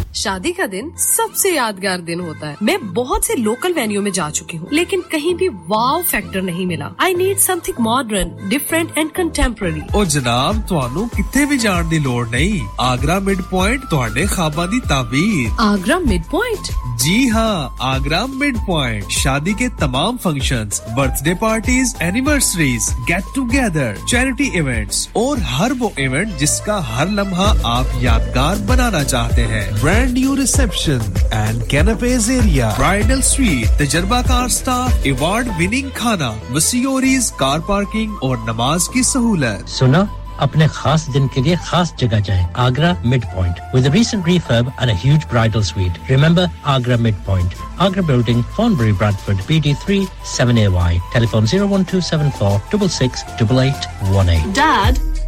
शादी 0.20 0.52
का 0.52 0.66
दिन 0.66 0.90
सबसे 0.98 1.50
यादगार 1.54 2.00
दिन 2.02 2.20
होता 2.20 2.48
है 2.48 2.56
मैं 2.62 2.76
बहुत 2.94 3.24
से 3.26 3.34
लोकल 3.36 3.72
वेन्यू 3.74 4.02
में 4.02 4.10
जा 4.12 4.28
चुकी 4.38 4.56
हूँ 4.56 4.68
लेकिन 4.72 5.00
कहीं 5.12 5.34
भी 5.42 5.48
वाव 5.68 6.02
फैक्टर 6.10 6.42
नहीं 6.42 6.66
मिला 6.66 6.90
I 7.04 7.14
need 7.14 7.38
something 7.38 7.80
modern 7.86 8.30
different 8.48 8.98
and 8.98 9.10
contemporary 9.18 9.82
ਉਹ 9.96 10.04
ਜਨਾਬ 10.14 10.60
ਤੁਹਾਨੂੰ 10.68 11.08
ਕਿੱਥੇ 11.16 11.44
ਵੀ 11.46 11.58
ਜਾਣ 11.58 11.88
ਦੀ 11.88 11.98
ਲੋੜ 11.98 12.28
ਨਹੀਂ 12.30 12.60
ਆਗਰਾ 12.80 13.18
ਮਿਡ 13.20 13.42
ਪੁਆਇੰਟ 13.50 13.84
ਤੁਹਾਡੇ 13.90 14.26
ਖਾਬਾਂ 14.36 14.66
ਦੀ 14.68 14.80
ਤਾਬੀਰ 14.88 15.50
आगरा 15.66 15.98
मिड 16.06 16.24
पॉइंट 16.30 16.72
जी 17.02 17.14
हाँ 17.30 17.54
आगरा 17.86 18.20
मिड 18.34 18.56
पॉइंट 18.66 19.14
शादी 19.16 19.52
के 19.58 19.66
तमाम 19.80 20.16
functions, 20.22 20.78
birthday 20.96 21.34
parties 21.42 21.92
anniversaries 22.06 22.86
get 23.10 23.28
together 23.36 24.00
charity 24.12 24.48
events 24.60 25.00
और 25.16 25.42
हर 25.50 25.74
वो 25.82 25.90
इवेंट 26.06 26.34
जिसका 26.42 26.78
हर 26.90 27.12
लम्हा 27.18 27.48
आप 27.72 27.92
यादगार 28.04 28.64
बनाना 28.70 29.02
चाहते 29.06 29.46
हैं 29.52 29.64
brand 29.80 30.09
new 30.13 30.35
reception 30.35 31.01
and 31.33 31.63
canopies 31.71 32.29
area 32.31 32.69
bridal 32.77 33.21
suite 33.31 33.77
तजर्बाकार 33.81 34.47
staff 34.59 35.07
award 35.07 35.47
winning 35.57 35.91
खाना 35.97 36.29
वसीओरीज 36.55 37.29
कार 37.39 37.59
पार्किंग 37.69 38.17
और 38.23 38.37
नमाज़ 38.49 38.89
की 38.93 39.03
सहूलत 39.13 39.67
सुना 39.79 40.07
अपने 40.41 40.67
खास 40.75 41.05
दिन 41.13 41.27
के 41.33 41.41
लिए 41.45 41.55
खास 41.65 41.93
जगह 41.99 42.19
जाएँ 42.27 42.45
Agra 42.65 42.91
mid 43.05 43.25
point 43.33 43.59
with 43.75 43.87
recent 43.95 44.25
refurb 44.29 44.71
and 44.83 44.93
a 44.93 44.95
huge 45.01 45.27
bridal 45.33 45.63
suite. 45.67 45.99
Remember 46.09 46.45
agra 46.75 46.97
mid 47.07 47.19
point 47.27 47.53
agra 47.87 48.03
building 48.07 48.41
thornbury 48.55 48.95
bradford 49.01 49.43
bd3 49.51 49.99
7ay 50.33 50.93
telephone 51.17 51.51
01274 51.51 52.57
668818 52.73 54.51
dad 54.59 54.99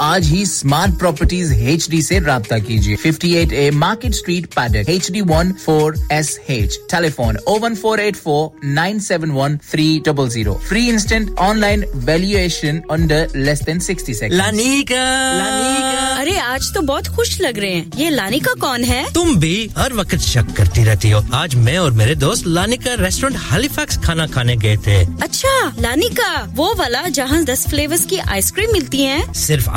आज 0.00 0.26
ही 0.26 0.46
स्मार्ट 0.46 0.98
प्रॉपर्टीज़ 0.98 1.52
एच 1.54 1.88
डी 1.90 1.98
ऐसी 1.98 2.18
रब्ता 2.18 2.58
कीजिए। 2.58 2.96
58 2.96 3.52
A 3.52 3.70
market 3.70 4.14
street 4.14 4.46
Paddock 4.46 4.90
H 4.90 5.10
D 5.10 5.20
one 5.20 5.52
four 5.52 5.94
S 6.12 6.40
H 6.50 6.78
telephone 6.90 7.36
O 7.48 7.58
one 7.58 7.74
four 7.74 8.00
eight 8.00 8.16
four 8.16 8.66
nine 8.66 8.98
seven 9.00 9.30
one 9.30 9.56
three 9.70 10.02
double 10.06 10.28
zero 10.28 10.54
free 10.68 10.88
instant 10.88 11.38
online 11.38 11.84
valuation 11.94 12.82
under 12.90 13.32
less 13.36 13.62
than 13.62 13.78
sixty 13.78 14.14
second 14.14 14.38
Lanika 14.38 15.02
अरे 16.14 16.36
आज 16.38 16.72
तो 16.74 16.80
बहुत 16.80 17.08
खुश 17.08 17.40
लग 17.40 17.58
रहे 17.58 17.70
हैं। 17.70 17.90
ये 17.98 18.10
Lanika 18.10 18.52
कौन 18.60 18.84
है? 18.84 19.12
तुम 19.12 19.36
भी 19.36 19.70
हर 19.78 19.92
वक्त 19.92 20.16
शक 20.16 20.46
करती 20.56 20.84
रहती 20.84 21.10
हो। 21.10 21.22
आज 21.34 21.54
मैं 21.54 21.78
और 21.78 21.92
मेरे 21.92 22.14
दोस्त 22.14 22.46
लानिका 22.46 22.94
रेस्टोरेंट 22.94 23.40
हालीफैक्स 23.40 23.98
खाना 23.98 24.26
खाने 24.26 24.56
गए 24.56 24.76
थे। 24.76 24.96
अच्छा 25.22 25.74
लानिका 25.80 26.52
वो 26.54 26.74
वाला 26.74 27.02
जहाँ 27.08 27.44
दस 27.44 27.66
फ्लेवर्स 27.68 28.04
की 28.04 28.18
आइसक्रीम 28.18 28.72
मिलती 28.72 29.02
है। 29.02 29.34
सिर्फ़ 29.34 29.68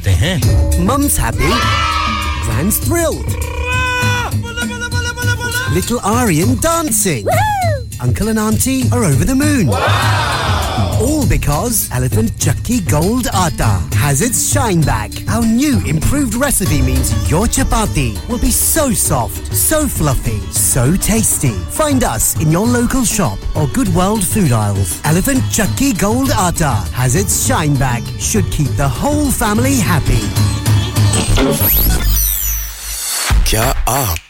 देते 0.00 0.10
हैं 0.10 0.36
Mum's 0.86 1.16
happy. 1.16 1.52
Gran's 2.46 2.78
thrilled. 2.78 3.36
Little 5.74 6.00
Aryan 6.00 6.54
dancing. 6.60 7.26
Uncle 8.00 8.28
and 8.28 8.38
Auntie 8.38 8.82
are 8.92 9.04
over 9.04 9.24
the 9.24 9.34
moon. 9.34 9.66
All 11.00 11.26
because 11.26 11.90
Elephant 11.92 12.38
Chucky 12.40 12.80
Gold 12.80 13.26
Atta 13.32 13.80
has 13.96 14.22
its 14.22 14.52
shine 14.52 14.80
back. 14.80 15.10
Our 15.28 15.44
new 15.44 15.84
improved 15.86 16.34
recipe 16.34 16.80
means 16.82 17.12
your 17.30 17.46
chapati 17.46 18.16
will 18.28 18.38
be 18.38 18.50
so 18.50 18.92
soft, 18.92 19.54
so 19.54 19.86
fluffy, 19.86 20.38
so 20.52 20.96
tasty. 20.96 21.52
Find 21.70 22.02
us 22.04 22.40
in 22.40 22.50
your 22.50 22.66
local 22.66 23.04
shop 23.04 23.38
or 23.56 23.66
Good 23.68 23.88
World 23.94 24.24
food 24.24 24.52
aisles. 24.52 25.00
Elephant 25.04 25.42
Chucky 25.50 25.92
Gold 25.92 26.30
Atta 26.30 26.74
has 26.92 27.14
its 27.14 27.46
shine 27.46 27.74
back. 27.76 28.02
Should 28.18 28.50
keep 28.50 28.68
the 28.76 28.88
whole 28.88 29.30
family 29.30 29.76
happy. 29.76 30.24
क्या 33.50 33.64
आप 33.88 34.29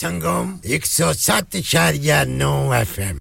Sangam 0.00 0.58
एक 0.74 0.86
सौ 0.86 1.12
सात 1.12 1.56
नौ 2.42 2.52
F 2.74 3.00
M 3.00 3.18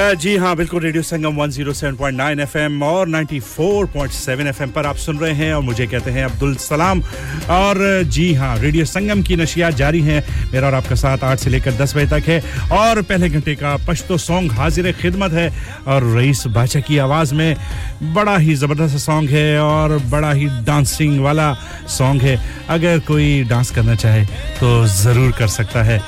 जी 0.00 0.36
हाँ 0.36 0.56
बिल्कुल, 0.56 0.82
radio 0.82 1.02
Sangam 1.02 1.36
107.9 1.36 2.40
FM 2.40 2.82
और 2.82 3.08
94.7 3.08 4.46
FM 4.46 4.70
पर 4.70 4.86
आप 4.86 4.96
सुन 4.96 5.18
रहे 5.18 5.32
हैं 5.32 5.54
और 5.54 5.62
मुझे 5.62 5.86
कहते 5.86 6.10
हैं 6.10 6.24
अब्दुल 6.24 6.54
सलाम। 6.56 7.02
और, 7.50 8.02
जी 8.04 8.34
हाँ 8.34 8.58
रेडियो 8.58 8.84
संगम 8.84 9.22
की 9.22 9.36
नशियात 9.36 9.74
जारी 9.74 10.00
हैं। 10.00 10.24
मेरा 10.52 10.66
और 10.66 10.74
आपका 10.74 10.94
साथ 10.94 11.24
आठ 11.24 11.38
से 11.38 11.50
लेकर 11.50 11.72
दस 11.72 11.96
बजे 11.96 12.06
तक 12.06 12.28
है। 12.28 12.42
और 12.72 13.02
पहले 13.02 13.28
घंटे 13.28 13.54
का 13.54 13.76
पश्तो 13.88 14.18
सॉन्ग 14.18 14.52
हाजिर 14.52 14.92
खिदमत 14.92 15.32
है। 15.32 15.52
और 15.86 16.16
रईस 16.16 16.46
बादशाह 16.46 16.82
की 16.82 16.98
आवाज़ 16.98 17.34
में 17.34 17.56
बड़ा 18.02 18.36
ही 18.36 18.54
ज़बरदस्त 18.54 18.96
सॉन्ग 18.96 19.30
है 19.30 19.60
और 19.60 19.98
बड़ा 19.98 20.32
ही 20.32 20.46
डांसिंग 20.46 21.20
वाला 21.20 21.54
सॉन्ग 21.88 22.22
है। 22.22 22.38
अगर 22.68 22.98
कोई 22.98 23.42
डांस 23.44 23.70
करना 23.70 23.94
चाहे 23.94 24.24
तो 24.60 24.86
ज़रूर 24.86 25.32
कर 25.32 25.48
सकता 25.48 25.82
है। 25.82 26.00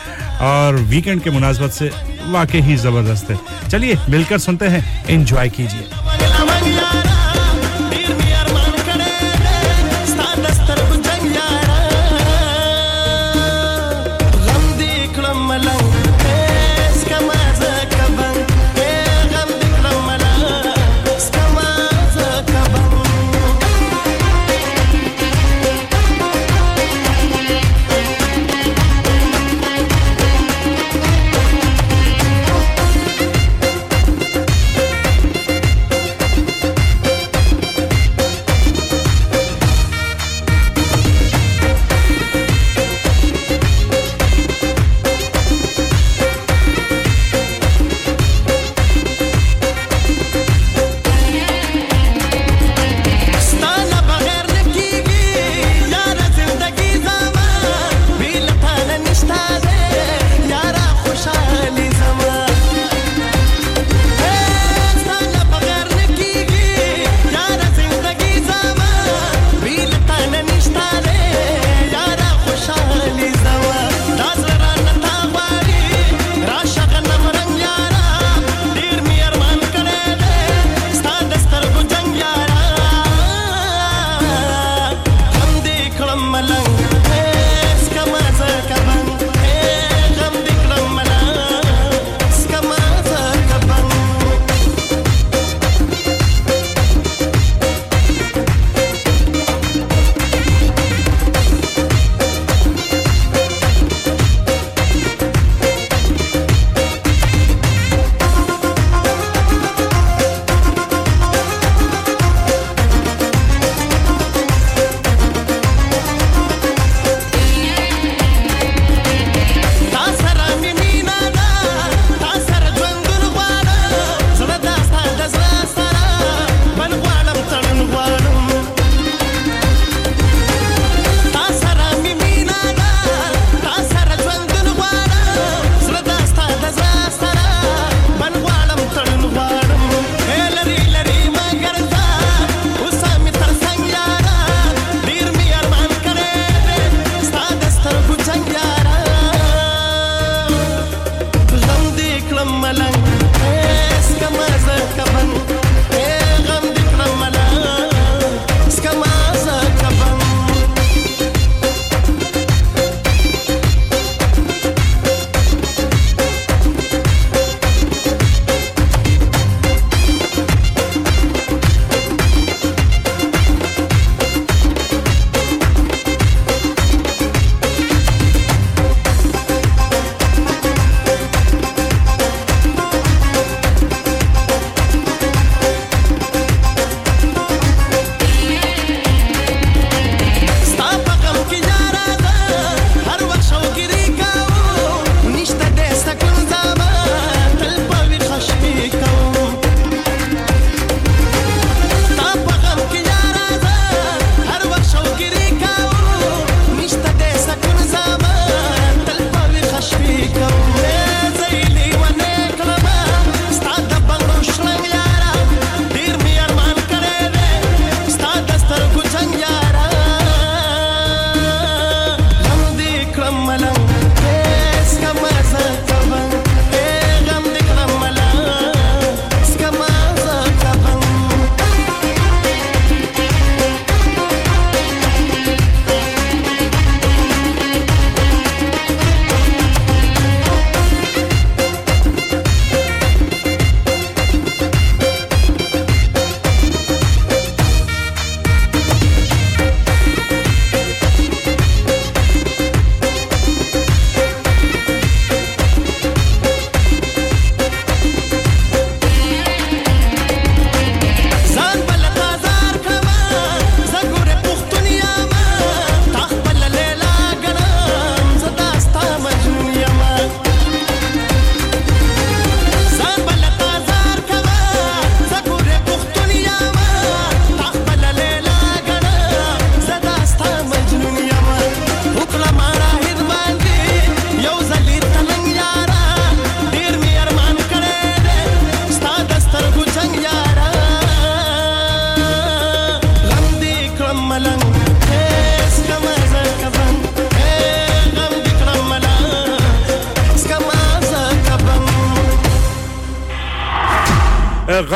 और 0.43 0.77
वीकेंड 0.77 1.23
के 1.23 1.31
मुनासबत 1.31 1.71
से 1.71 1.91
वाकई 2.27 2.61
ही 2.61 2.77
ज़बरदस्त 2.77 3.31
है। 3.31 3.69
चलिए 3.69 3.99
मिलकर 4.11 4.39
सुनते 4.39 4.67
हैं। 4.67 5.07
एंजॉय 5.07 5.49
कीजिए। 5.49 5.89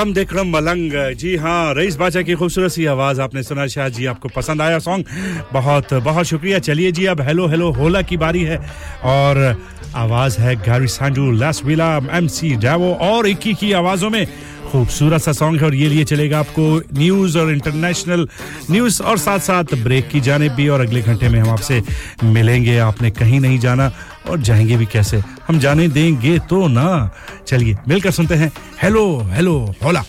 गम 0.06 0.24
रहे 0.32 0.42
मलंग। 0.42 1.14
जी 1.14 1.36
हाँ 1.36 1.74
रईस 1.74 1.96
बाचा 1.96 2.22
की 2.22 2.34
खूबसूरत 2.34 2.70
सी 2.70 2.86
आवाज़ 2.86 3.20
आपने 3.20 3.42
सुना 3.42 3.66
शाह 3.66 3.88
जी 3.88 4.06
आपको 4.06 4.28
पसंद 4.28 4.62
आया 4.62 4.78
सॉन्ग 4.78 5.04
बहुत 5.52 5.94
बहुत 5.94 6.26
शुक्रिया। 6.26 6.58
चलिए 6.58 6.92
जी, 6.92 7.04
अब 7.06 7.20
हेलो 7.20 7.46
हेलो 7.46 7.70
होला 7.70 8.02
की 8.02 8.16
बारी 8.16 8.42
है। 8.42 8.58
और 9.04 9.62
आवाज़ 9.94 10.40
है 10.40 10.56
गारी 10.56 10.86
सांडू 10.86 11.30
लास 11.32 11.62
विला 11.64 11.96
एम 12.12 12.26
सी 12.26 12.56
डैवो 12.56 12.92
और 12.94 13.26
इक्की 13.26 13.54
की 13.54 13.72
आवाज़ों 13.72 14.10
में। 14.10 14.26
खूबसूरत 14.72 15.22
सा 15.22 15.32
सॉन्ग 15.32 15.60
है 15.60 15.66
और 15.66 15.74
ये 15.74 15.88
लिए 15.88 16.04
चलेगा 16.04 16.38
आपको 16.38 16.82
न्यूज़ 16.94 17.38
और 17.38 17.52
इंटरनेशनल 17.52 18.28
न्यूज़ 18.70 19.02
और 19.02 19.18
साथ 19.18 19.38
साथ 19.38 19.74
ब्रेक 19.74 20.08
की 20.08 20.20
जाने 20.20 20.48
भी 20.48 20.68
और 20.68 20.80
अगले 20.80 21.02
घंटे 21.02 21.28
में 21.28 21.40
हम 21.40 21.50
आपसे 21.50 21.82
मिलेंगे। 22.24 22.78
आपने 22.78 23.10
कहीं 23.10 23.40
नहीं 23.40 23.58
जाना 23.58 23.90
और 24.30 24.40
जाएँगे 24.40 24.76
भी 24.76 24.86
कैसे? 24.86 25.22
हम 25.48 25.58
जाने 25.58 25.88
देंगे 25.88 26.38
तो 26.38 26.66
ना। 26.68 27.10
चलिए, 27.46 27.76
मिलकर 27.88 28.10
सुनते 28.10 28.34
हैं। 28.34 28.52
हेलो 28.82 29.06
हेलो 29.32 29.74
होला 29.84 30.04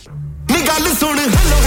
निकाल 0.51 0.87
सुन 0.93 1.19
hello 1.19 1.66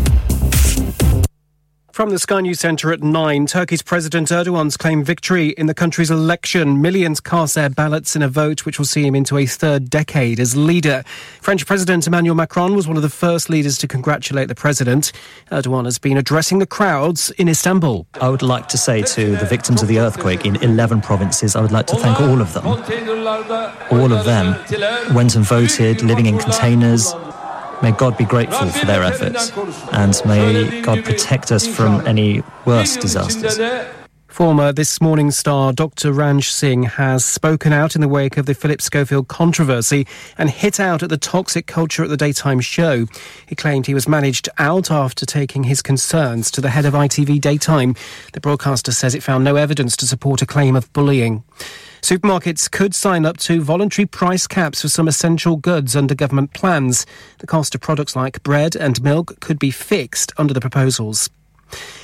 From 2.01 2.09
the 2.09 2.17
Sky 2.17 2.41
News 2.41 2.59
Centre 2.59 2.91
at 2.91 3.03
9, 3.03 3.45
Turkey's 3.45 3.83
President 3.83 4.29
Erdogan's 4.29 4.75
claimed 4.75 5.05
victory 5.05 5.49
in 5.49 5.67
the 5.67 5.75
country's 5.75 6.09
election. 6.09 6.81
Millions 6.81 7.19
cast 7.19 7.53
their 7.53 7.69
ballots 7.69 8.15
in 8.15 8.23
a 8.23 8.27
vote 8.27 8.65
which 8.65 8.79
will 8.79 8.87
see 8.87 9.05
him 9.05 9.13
into 9.13 9.37
a 9.37 9.45
third 9.45 9.87
decade 9.87 10.39
as 10.39 10.57
leader. 10.57 11.03
French 11.41 11.67
President 11.67 12.07
Emmanuel 12.07 12.33
Macron 12.33 12.73
was 12.75 12.87
one 12.87 12.97
of 12.97 13.03
the 13.03 13.09
first 13.09 13.51
leaders 13.51 13.77
to 13.77 13.87
congratulate 13.87 14.47
the 14.47 14.55
president. 14.55 15.11
Erdogan 15.51 15.85
has 15.85 15.99
been 15.99 16.17
addressing 16.17 16.57
the 16.57 16.65
crowds 16.65 17.29
in 17.37 17.47
Istanbul. 17.47 18.07
I 18.15 18.29
would 18.29 18.41
like 18.41 18.67
to 18.69 18.79
say 18.79 19.03
to 19.03 19.35
the 19.35 19.45
victims 19.45 19.83
of 19.83 19.87
the 19.87 19.99
earthquake 19.99 20.43
in 20.43 20.55
11 20.55 21.01
provinces, 21.01 21.55
I 21.55 21.61
would 21.61 21.71
like 21.71 21.85
to 21.85 21.97
thank 21.97 22.19
all 22.19 22.41
of 22.41 22.51
them. 22.55 22.65
All 22.65 24.11
of 24.11 24.25
them 24.25 25.13
went 25.13 25.35
and 25.35 25.45
voted, 25.45 26.01
living 26.01 26.25
in 26.25 26.39
containers. 26.39 27.13
May 27.81 27.91
God 27.91 28.17
be 28.17 28.25
grateful 28.25 28.67
for 28.69 28.85
their 28.85 29.03
efforts 29.03 29.51
and 29.91 30.21
may 30.25 30.81
God 30.81 31.03
protect 31.03 31.51
us 31.51 31.65
from 31.67 32.05
any 32.05 32.43
worse 32.65 32.95
disasters. 32.95 33.59
Former 34.27 34.71
This 34.71 35.01
Morning 35.01 35.29
star 35.29 35.73
Dr. 35.73 36.13
Ranj 36.13 36.51
Singh 36.51 36.83
has 36.83 37.25
spoken 37.25 37.73
out 37.73 37.95
in 37.95 38.01
the 38.01 38.07
wake 38.07 38.37
of 38.37 38.45
the 38.45 38.53
Philip 38.53 38.81
Schofield 38.81 39.27
controversy 39.27 40.07
and 40.37 40.49
hit 40.49 40.79
out 40.79 41.03
at 41.03 41.09
the 41.09 41.17
toxic 41.17 41.67
culture 41.67 42.03
at 42.03 42.09
the 42.09 42.15
daytime 42.15 42.61
show. 42.61 43.07
He 43.45 43.55
claimed 43.55 43.87
he 43.87 43.93
was 43.93 44.07
managed 44.07 44.47
out 44.57 44.89
after 44.89 45.25
taking 45.25 45.65
his 45.65 45.81
concerns 45.81 46.49
to 46.51 46.61
the 46.61 46.69
head 46.69 46.85
of 46.85 46.93
ITV 46.93 47.41
Daytime. 47.41 47.93
The 48.31 48.39
broadcaster 48.39 48.93
says 48.93 49.13
it 49.13 49.21
found 49.21 49.43
no 49.43 49.57
evidence 49.57 49.97
to 49.97 50.07
support 50.07 50.41
a 50.41 50.45
claim 50.45 50.77
of 50.77 50.91
bullying. 50.93 51.43
Supermarkets 52.01 52.69
could 52.69 52.95
sign 52.95 53.27
up 53.27 53.37
to 53.37 53.61
voluntary 53.61 54.07
price 54.07 54.47
caps 54.47 54.81
for 54.81 54.89
some 54.89 55.07
essential 55.07 55.55
goods 55.55 55.95
under 55.95 56.15
government 56.15 56.51
plans. 56.53 57.05
The 57.37 57.47
cost 57.47 57.75
of 57.75 57.81
products 57.81 58.15
like 58.15 58.41
bread 58.41 58.75
and 58.75 59.01
milk 59.03 59.39
could 59.39 59.59
be 59.59 59.69
fixed 59.69 60.33
under 60.35 60.51
the 60.51 60.61
proposals. 60.61 61.29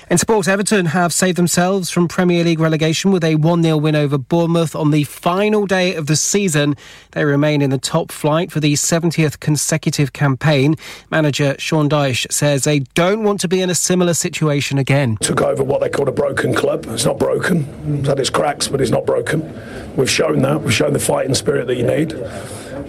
In 0.09 0.18
sport, 0.18 0.47
Everton 0.47 0.86
have 0.86 1.11
saved 1.11 1.38
themselves 1.38 1.89
from 1.89 2.07
Premier 2.07 2.41
League 2.41 2.61
relegation 2.61 3.11
with 3.11 3.26
a 3.26 3.36
1 3.36 3.61
0 3.61 3.76
win 3.76 3.93
over 3.93 4.18
Bournemouth 4.18 4.74
on 4.74 4.91
the 4.91 5.03
final 5.03 5.65
day 5.65 5.95
of 5.95 6.07
the 6.07 6.15
season. 6.15 6.78
They 7.11 7.26
remain 7.26 7.61
in 7.61 7.72
the 7.72 7.78
top 7.78 8.13
flight 8.13 8.49
for 8.49 8.61
the 8.61 8.76
70th 8.76 9.41
consecutive 9.41 10.13
campaign. 10.13 10.76
Manager 11.11 11.55
Sean 11.59 11.89
Dyche 11.89 12.32
says 12.32 12.63
they 12.63 12.80
don't 12.80 13.24
want 13.24 13.41
to 13.41 13.49
be 13.49 13.61
in 13.61 13.70
a 13.70 13.76
similar 13.76 14.13
situation 14.13 14.78
again. 14.78 15.18
took 15.18 15.41
over 15.41 15.61
what 15.61 15.82
they 15.82 15.89
called 15.89 16.07
a 16.07 16.13
broken 16.13 16.53
club. 16.53 16.86
It's 16.88 17.03
not 17.03 17.20
broken. 17.20 17.65
It's 17.99 18.07
had 18.07 18.18
its 18.18 18.30
cracks, 18.30 18.70
but 18.70 18.80
it's 18.80 18.91
not 18.91 19.05
broken. 19.05 19.41
We've 19.97 20.09
shown 20.09 20.41
that. 20.43 20.61
We've 20.61 20.74
shown 20.74 20.93
the 20.93 20.99
fighting 20.99 21.34
spirit 21.34 21.68
that 21.68 21.76
you 21.76 21.84
need. 21.84 22.13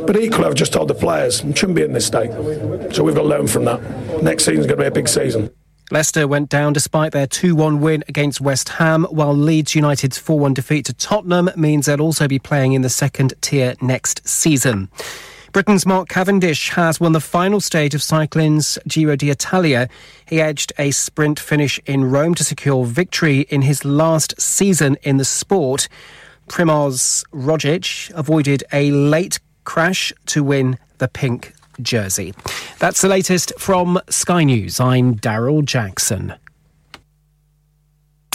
But 0.06 0.16
equally, 0.16 0.46
I've 0.46 0.54
just 0.54 0.72
told 0.72 0.86
the 0.86 0.94
players, 0.94 1.38
shouldn't 1.38 1.74
be 1.74 1.82
in 1.82 1.94
this 1.94 2.06
state. 2.06 2.30
So 2.94 3.02
we've 3.02 3.16
got 3.16 3.22
to 3.22 3.28
learn 3.28 3.48
from 3.48 3.64
that. 3.64 3.82
Next 4.22 4.44
season's 4.44 4.66
going 4.66 4.78
to 4.78 4.84
be 4.84 4.86
a 4.86 4.92
big 4.92 5.08
season. 5.08 5.50
Leicester 5.90 6.28
went 6.28 6.50
down 6.50 6.74
despite 6.74 7.12
their 7.12 7.26
2 7.26 7.54
1 7.54 7.80
win 7.80 8.04
against 8.08 8.42
West 8.42 8.68
Ham, 8.70 9.04
while 9.04 9.34
Leeds 9.34 9.74
United's 9.74 10.18
4 10.18 10.38
1 10.38 10.54
defeat 10.54 10.84
to 10.86 10.92
Tottenham 10.92 11.48
means 11.56 11.86
they'll 11.86 12.02
also 12.02 12.28
be 12.28 12.38
playing 12.38 12.74
in 12.74 12.82
the 12.82 12.90
second 12.90 13.32
tier 13.40 13.74
next 13.80 14.26
season. 14.28 14.90
Britain's 15.52 15.86
Mark 15.86 16.10
Cavendish 16.10 16.70
has 16.70 17.00
won 17.00 17.12
the 17.12 17.20
final 17.20 17.58
stage 17.58 17.94
of 17.94 18.02
cycling's 18.02 18.78
Giro 18.86 19.16
d'Italia. 19.16 19.88
He 20.26 20.42
edged 20.42 20.74
a 20.78 20.90
sprint 20.90 21.40
finish 21.40 21.80
in 21.86 22.10
Rome 22.10 22.34
to 22.34 22.44
secure 22.44 22.84
victory 22.84 23.40
in 23.48 23.62
his 23.62 23.82
last 23.82 24.38
season 24.38 24.98
in 25.02 25.16
the 25.16 25.24
sport. 25.24 25.88
Primoz 26.48 27.24
Roglic 27.32 28.10
avoided 28.10 28.62
a 28.74 28.90
late 28.90 29.40
crash 29.64 30.12
to 30.26 30.44
win 30.44 30.78
the 30.98 31.08
pink 31.08 31.54
jersey. 31.82 32.34
That's 32.78 33.00
the 33.00 33.08
latest 33.08 33.52
from 33.58 34.00
Sky 34.08 34.44
News. 34.44 34.80
I'm 34.80 35.16
Daryl 35.16 35.64
Jackson. 35.64 36.34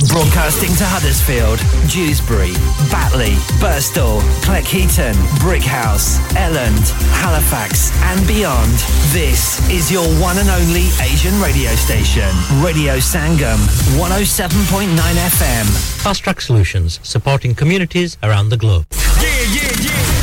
Broadcasting 0.09 0.75
to 0.75 0.83
Huddersfield, 0.85 1.59
Dewsbury, 1.89 2.51
Batley, 2.91 3.35
Burstall, 3.61 4.19
Cleckheaton, 4.41 5.13
Brickhouse, 5.39 6.17
Elland, 6.35 6.81
Halifax, 7.21 7.91
and 8.11 8.27
beyond. 8.27 8.73
This 9.13 9.61
is 9.69 9.91
your 9.91 10.03
one 10.19 10.37
and 10.39 10.49
only 10.49 10.89
Asian 10.99 11.39
radio 11.39 11.71
station, 11.75 12.27
Radio 12.61 12.97
Sangam, 12.97 13.61
107.9 13.95 14.91
FM. 14.97 15.65
Fast 16.03 16.23
Track 16.23 16.41
Solutions, 16.41 16.99
supporting 17.03 17.55
communities 17.55 18.17
around 18.23 18.49
the 18.49 18.57
globe. 18.57 18.85
Yeah, 19.21 19.29
yeah, 19.53 19.71
yeah. 19.79 20.22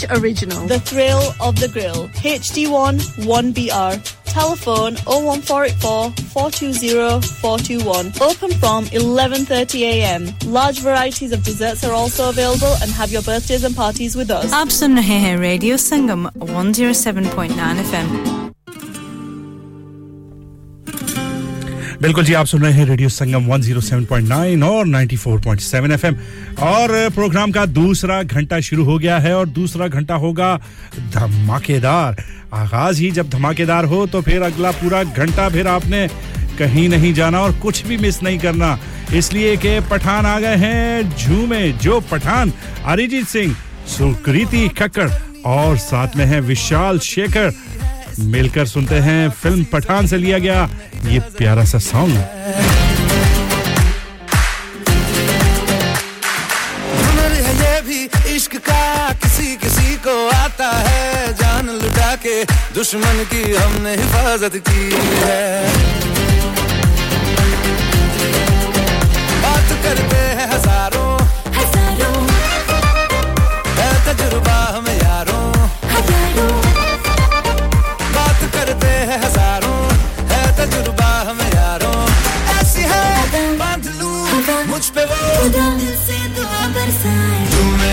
Kababish 0.00 0.20
Original. 0.22 0.66
The 0.66 0.80
thrill 0.80 1.20
of 1.40 1.60
the 1.60 1.68
grill. 1.68 2.08
HD1 2.08 2.98
1BR 3.26 4.14
Telephone 4.24 4.96
01484 5.04 6.12
420 6.32 7.20
421. 7.40 8.06
Open 8.22 8.50
from 8.58 8.84
11.30am. 8.86 10.50
Large 10.50 10.80
varieties 10.80 11.32
of 11.32 11.42
desserts 11.42 11.84
are 11.84 11.92
also 11.92 12.30
available 12.30 12.74
and 12.80 12.90
have 12.90 13.12
your 13.12 13.22
birthdays 13.22 13.64
and 13.64 13.76
parties 13.76 14.16
with 14.16 14.30
us. 14.30 14.52
आप 14.52 14.68
सुन 14.80 14.96
रहे 14.96 15.18
हैं 15.26 15.36
radio 15.38 15.76
Sangam 15.76 16.28
107.9 16.38 17.84
FM 17.86 18.39
बिल्कुल 22.01 22.23
जी, 22.25 22.33
आप 22.33 22.45
सुन 22.45 22.61
रहे 22.61 22.73
हैं 22.73 22.85
radio 22.85 23.09
Sangam 23.09 23.47
107.9 23.47 24.69
और 24.69 24.85
94.7 24.87 25.91
FM. 25.91 26.15
और 26.59 27.09
programme 27.09 27.51
का 27.51 27.65
दूसरा 27.65 28.21
घंटा 28.23 28.59
शुरू 28.59 28.83
हो 28.83 28.97
गया 28.99 29.17
है 29.19 29.33
और 29.35 29.49
दूसरा 29.49 29.87
घंटा 29.87 30.15
होगा 30.15 30.55
धमाकेदार। 31.13 32.23
आगाज़ 32.53 33.01
ही 33.01 33.11
जब 33.11 33.29
धमाकेदार 33.29 33.85
हो 33.85 34.05
तो 34.07 34.21
फिर 34.21 34.41
अगला 34.41 34.71
पूरा 34.71 35.03
घंटा 35.03 35.47
फिर 35.49 35.67
आपने 35.67 36.07
कहीं 36.59 36.87
नहीं 36.89 37.13
जाना 37.13 37.41
और 37.41 37.53
कुछ 37.59 37.85
भी 37.87 37.97
मिस 37.97 38.21
नहीं 38.23 38.39
करना। 38.39 38.77
इसलिए 39.13 39.55
कि 39.57 39.79
पठान 39.81 40.25
आ 40.25 40.39
गए 40.39 40.55
हैं 40.55 41.17
झूमे, 41.17 41.71
जो 41.71 41.99
पठान 42.01 42.53
अरिजीत 42.85 43.27
सिंह, 43.27 43.55
सुकृति 43.87 44.67
खक्कड़ 44.69 45.09
और 45.45 45.77
साथ 45.77 46.17
में 46.17 46.25
है 46.25 46.41
विशाल 46.41 46.99
शेखर। 46.99 47.53
मिलकर 48.21 48.65
सुनते 48.65 48.95
हैं 48.95 49.29
फ़िल्म 49.29 49.63
पठान 49.63 50.07
से 50.07 50.17
लिया 50.17 50.37
गया 50.37 50.69
ये 51.05 51.19
प्यारा 51.19 51.65
सा 51.65 51.79
सॉन्ग 51.79 52.23
इश्क 58.31 58.55
का 58.57 59.09
किसी 59.13 59.55
किसी 59.55 59.95
को 59.95 60.13
आता 60.29 60.67
है। 60.87 61.33
जान 61.33 61.69
लुटा 61.69 62.15
के 62.15 62.43
दुश्मन 62.73 63.23
की 63.33 63.41
हमने 63.55 63.95
हिफाजत 63.95 64.55
की 64.69 64.83
है। 65.19 65.67
बात 69.43 69.69
करते 69.83 70.21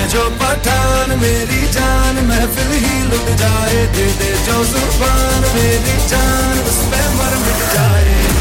जो 0.09 0.23
पठान, 0.41 1.11
मेरी 1.21 1.67
जान, 1.73 2.21
महफिल 2.27 2.71
ही 2.85 3.03
लुट 3.03 3.29
जाए। 3.37 3.85
दे 3.97 4.07
दे 4.19 4.31
जो 4.47 4.65
ज़ुबान, 4.65 5.41
मेरी 5.55 5.97
जान, 6.09 6.59
उस 6.65 6.81
पे 6.91 7.03
मर 7.17 7.37
मिट 7.45 7.73
जाए। 7.75 8.38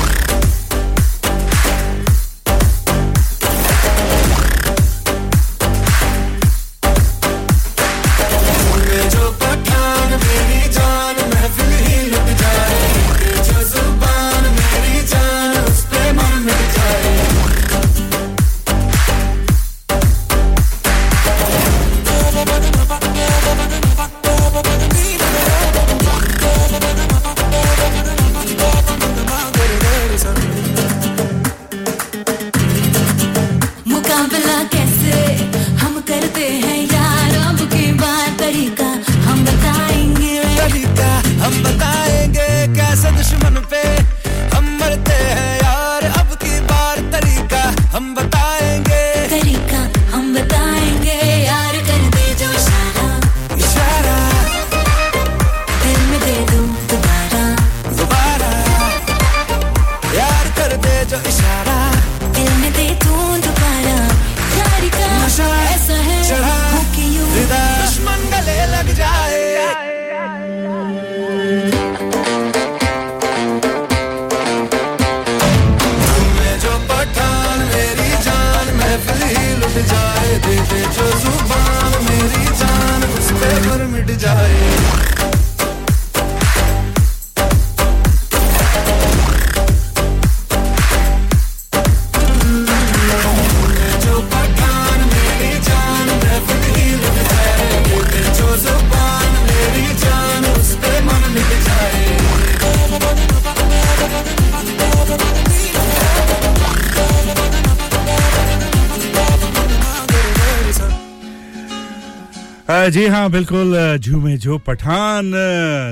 जी 112.89 113.05
हाँ 113.07 113.29
बिल्कुल 113.31 113.97
झूमे 113.97 114.37
जो 114.37 114.57
पठान। 114.57 115.31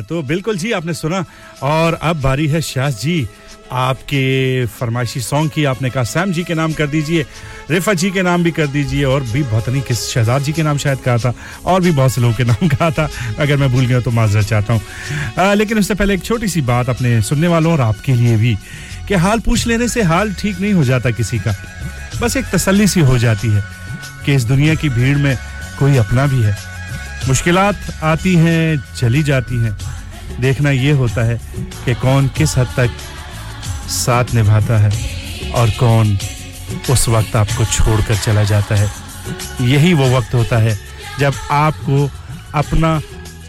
तो 0.09 0.21
बिल्कुल 0.23 0.57
जी, 0.57 0.71
आपने 0.71 0.93
सुना। 0.93 1.23
और 1.63 1.93
अब 1.93 2.21
बारी 2.21 2.47
है 2.47 2.61
शास 2.61 2.99
जी, 3.01 3.27
आपके 3.71 4.65
फरमाइशी 4.65 5.19
सॉन्ग 5.21 5.51
की। 5.51 5.63
आपने 5.65 5.89
कहा, 5.89 6.03
सैम 6.03 6.31
जी 6.31 6.43
के 6.43 6.53
नाम 6.53 6.73
कर 6.73 6.87
दीजिए, 6.87 7.25
रिफा 7.71 7.93
जी 7.93 8.11
के 8.11 8.21
नाम 8.21 8.43
भी 8.43 8.51
कर 8.51 8.67
दीजिए, 8.67 9.03
और 9.03 9.23
भी 9.23 9.43
बहुत 9.43 9.69
नहीं, 9.69 9.81
किस 9.81 10.09
शहजाद 10.09 10.41
जी 10.41 10.53
के 10.53 10.63
नाम 10.63 10.77
शायद 10.77 10.99
कहा 10.99 11.17
था, 11.17 11.33
और 11.65 11.81
भी 11.81 11.91
बहुत 11.91 12.11
से 12.11 12.21
लोगों 12.21 12.33
के 12.33 12.43
नाम 12.43 12.67
कहा 12.75 12.91
था, 12.91 13.09
अगर 13.39 13.57
मैं 13.57 13.71
भूल 13.71 13.85
गया 13.85 13.99
तो 13.99 14.11
माजरत 14.11 14.45
चाहता 14.45 14.73
हूँ। 14.73 15.53
लेकिन 15.55 15.79
उससे 15.79 15.95
पहले 15.95 16.13
एक 16.13 16.23
छोटी 16.23 16.47
सी 16.47 16.61
बात 16.61 16.89
अपने 16.89 17.21
सुनने 17.21 17.47
वालों 17.47 17.73
और 17.73 17.81
आपके 17.81 18.13
लिए 18.13 18.37
भी, 18.37 18.55
कि 19.07 19.15
हाल 19.15 19.39
पूछ 19.39 19.67
लेने 19.67 19.87
से 19.87 20.03
हाल 20.03 20.33
ठीक 20.33 20.59
नहीं 20.59 20.73
हो 20.73 20.83
जाता 20.83 21.11
किसी 21.11 21.39
का। 21.39 21.55
बस 22.21 22.37
एक 22.37 22.45
तसल्ली 22.53 22.87
सी 22.87 22.99
हो 23.01 23.17
जाती 23.17 23.47
है, 23.47 23.63
कि 24.25 24.33
इस 24.33 24.43
दुनिया 24.43 24.75
की 24.75 24.89
भीड़ 24.89 25.17
में 25.17 25.37
कोई 25.79 25.97
अपना 25.97 26.25
भी 26.27 26.41
है। 26.41 26.64
मुश्किलात 27.27 27.75
आती 28.03 28.33
हैं, 28.35 28.77
चली 28.97 29.21
जाती 29.23 29.55
हैं। 29.63 29.75
देखना 30.41 30.71
ये 30.71 30.91
होता 30.91 31.23
है 31.25 31.39
कि 31.85 31.93
कौन 31.95 32.27
किस 32.37 32.57
हद 32.57 32.67
तक 32.77 32.89
साथ 33.89 34.33
निभाता 34.35 34.77
है 34.79 34.91
और 35.51 35.69
कौन 35.79 36.17
उस 36.89 37.07
वक्त 37.09 37.35
आपको 37.35 37.65
छोड़कर 37.65 38.15
चला 38.15 38.43
जाता 38.43 38.75
है। 38.75 38.89
यही 39.61 39.93
वो 39.93 40.09
वक्त 40.17 40.33
होता 40.35 40.57
है 40.57 40.77
जब 41.19 41.33
आपको 41.51 42.09
अपना 42.55 42.99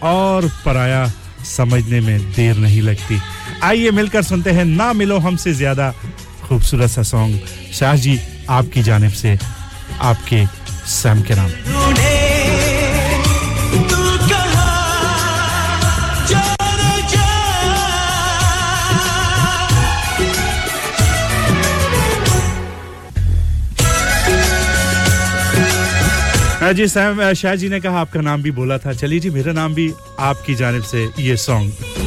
और 0.02 0.48
पराया 0.64 1.06
समझने 1.46 2.00
में 2.00 2.32
देर 2.32 2.56
नहीं 2.56 2.82
लगती। 2.82 3.20
आइए 3.62 3.90
मिलकर 3.90 4.22
सुनते 4.22 4.50
हैं, 4.50 4.64
ना 4.64 4.92
मिलो 4.92 5.18
हमसे 5.18 5.54
ज़्यादा 5.54 5.92
खूबसूरत 6.44 6.90
सा 6.90 7.02
सॉन्ग 7.02 7.40
शाह 7.74 7.96
जी, 7.96 8.18
आपकी 8.50 8.82
जानब 8.82 9.12
से 9.12 9.38
आपके 10.00 10.44
सैम 10.92 11.22
के 11.22 11.34
नाम। 11.34 12.05
जी 26.72 26.86
शाह 26.88 27.54
जी 27.54 27.68
ने 27.68 27.80
कहा, 27.80 28.00
आपका 28.00 28.20
नाम 28.20 28.42
भी 28.42 28.50
बोला 28.50 28.78
था। 28.78 28.92
चलिए 28.92 29.20
जी, 29.20 29.30
मेरा 29.30 29.52
नाम 29.52 29.74
भी 29.74 29.92
आपकी 30.18 30.54
जानब 30.54 30.82
से 30.82 31.08
ये 31.18 31.36
song 31.36 32.05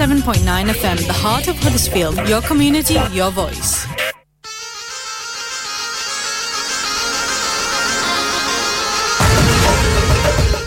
107.9 0.00 0.68
FM, 0.74 1.06
the 1.06 1.12
heart 1.14 1.48
of 1.48 1.56
Huddersfield, 1.56 2.18
your 2.28 2.42
community, 2.42 2.98
your 3.14 3.30
voice. 3.30 3.86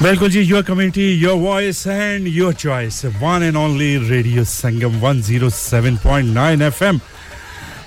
बिल्कुल 0.01 0.30
जी 0.31 0.41
your 0.41 0.61
community 0.64 1.07
your 1.22 1.35
voice 1.39 1.85
and 1.88 2.27
your 2.27 2.53
choice 2.64 3.03
one 3.22 3.43
and 3.43 3.56
only 3.57 3.95
radio 4.10 4.43
Sangam 4.51 4.99
107.9 5.01 6.61
FM 6.68 6.99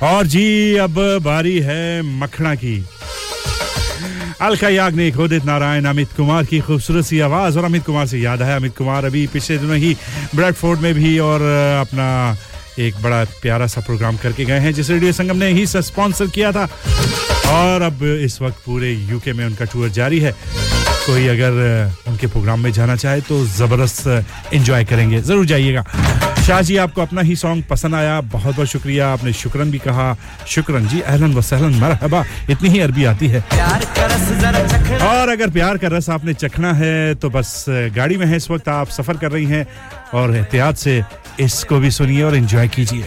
और 0.09 0.27
जी 0.35 0.45
अब 0.85 0.99
बारी 1.25 1.59
है 1.69 1.81
मखणा 2.21 2.55
की 2.65 2.77
अलका 4.43 4.69
याग्निक 4.69 5.19
उदित 5.21 5.45
नारायण 5.45 5.85
अमित 5.87 6.13
कुमार 6.13 6.45
की 6.45 6.59
खूबसूरत 6.61 7.05
सी 7.07 7.19
आवाज़ 7.21 7.59
और 7.59 7.65
अमित 7.65 7.85
कुमार 7.87 8.07
से 8.07 8.19
याद 8.19 8.43
है। 8.43 8.57
अमित 8.57 8.77
कुमार 8.77 9.05
अभी 9.05 9.27
पिछले 9.33 9.59
दिनों 9.59 9.77
ही 9.77 9.95
ब्रेडफोर्ड 10.35 10.81
में 10.81 10.95
भी 10.95 11.19
और 11.19 11.43
अपना 11.81 12.09
एक 12.79 12.95
बड़ा 13.03 13.23
प्यारा 13.43 13.67
सा 13.67 13.81
प्रोग्राम 13.81 14.17
करके 14.17 14.45
गए 14.45 14.59
हैं, 14.59 14.73
जिस 14.75 14.91
रेडियो 14.91 15.13
संगम 15.13 15.37
ने 15.37 15.53
ही 15.53 15.67
स्पॉन्सर 15.67 16.27
किया 16.27 16.53
था। 16.53 16.69
और 17.53 17.83
अब 17.83 18.03
इस 18.03 18.41
वक्त 18.43 18.63
पूरे 18.67 18.93
यूके 18.93 19.33
में 19.33 19.45
उनका 19.47 19.65
टूर 19.65 19.89
जारी 19.91 20.21
है। 20.21 20.33
कोई 21.07 21.27
अगर 21.29 21.95
उनके 22.09 22.27
प्रोग्राम 22.27 22.61
में 22.61 22.73
जाना 22.73 22.97
चाहे 22.97 23.21
तो 23.21 23.45
ज़बरदस्त 23.47 24.53
इंजॉय 24.55 24.85
करेंगे। 24.85 25.21
ज़रूर 25.23 25.47
जाइएगा। 25.47 25.85
शाह 26.43 26.61
जी 26.61 26.77
आपको 26.77 27.03
अपना 27.03 27.21
ही 27.21 27.35
सॉन्ग 27.37 27.65
पसंद 27.65 27.95
आया। 27.95 28.21
बहुत 28.21 28.55
बहुत 28.55 28.69
शुक्रिया 28.69 29.09
आपने 29.13 29.33
शुक्रन 29.33 29.71
भी 29.71 29.79
कहा। 29.79 30.17
शुक्रन 30.49 30.87
जी 30.89 31.01
अहलन 31.01 31.35
वसहलन 31.35 31.79
मरहबा। 31.81 32.25
इतनी 32.51 32.69
ही 32.69 32.81
अरबी 32.81 33.05
आती 33.05 33.29
है। 33.29 33.41
और 35.03 35.29
अगर 35.29 35.51
प्यार 35.51 35.79
का 35.79 35.89
रस 35.89 36.11
आपने 36.11 36.35
चखना 36.35 36.73
है 36.73 37.15
तो 37.15 37.31
बस 37.31 37.65
गाड़ी 37.97 38.17
में 38.17 38.27
है 38.27 38.37
इस 38.37 38.51
वक्त 38.51 38.69
आप 38.69 38.89
सफ़र 38.91 39.17
कर 39.17 39.33
रही 39.33 39.47
हैं। 39.47 39.67
और 40.15 40.37
एहतियात 40.37 40.77
से 40.77 41.03
इसको 41.41 41.79
भी 41.79 41.91
सुनिए 41.91 42.23
और 42.23 42.37
इंजॉय 42.37 42.69
कीजिए। 42.69 43.05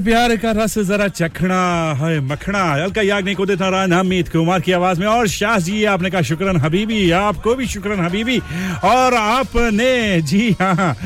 प्यार 0.00 0.36
का 0.36 0.50
रस 0.52 0.78
जरा 0.80 1.06
चखना 1.10 1.60
है 1.98 2.20
मखना। 2.22 2.62
अलका 2.74 3.02
याग्निक 3.02 3.36
को 3.36 3.46
देता 3.46 3.68
रहा 3.68 3.98
अमित 3.98 4.28
कुमार 4.28 4.60
की 4.60 4.72
आवाज़ 4.72 5.00
में। 5.00 5.06
और 5.06 5.28
शाह 5.28 5.58
जी 5.58 5.84
आपने 5.86 6.10
कहा 6.10 6.22
शुक्रन 6.22 6.56
हबीबी 6.56 7.10
आपको 7.12 7.54
भी 7.54 7.66
शुक्रन 7.66 8.04
हबीबी। 8.04 8.38
और 8.84 9.14
आपने 9.14 10.20
जी 10.22 10.50
हाँ 10.60 10.96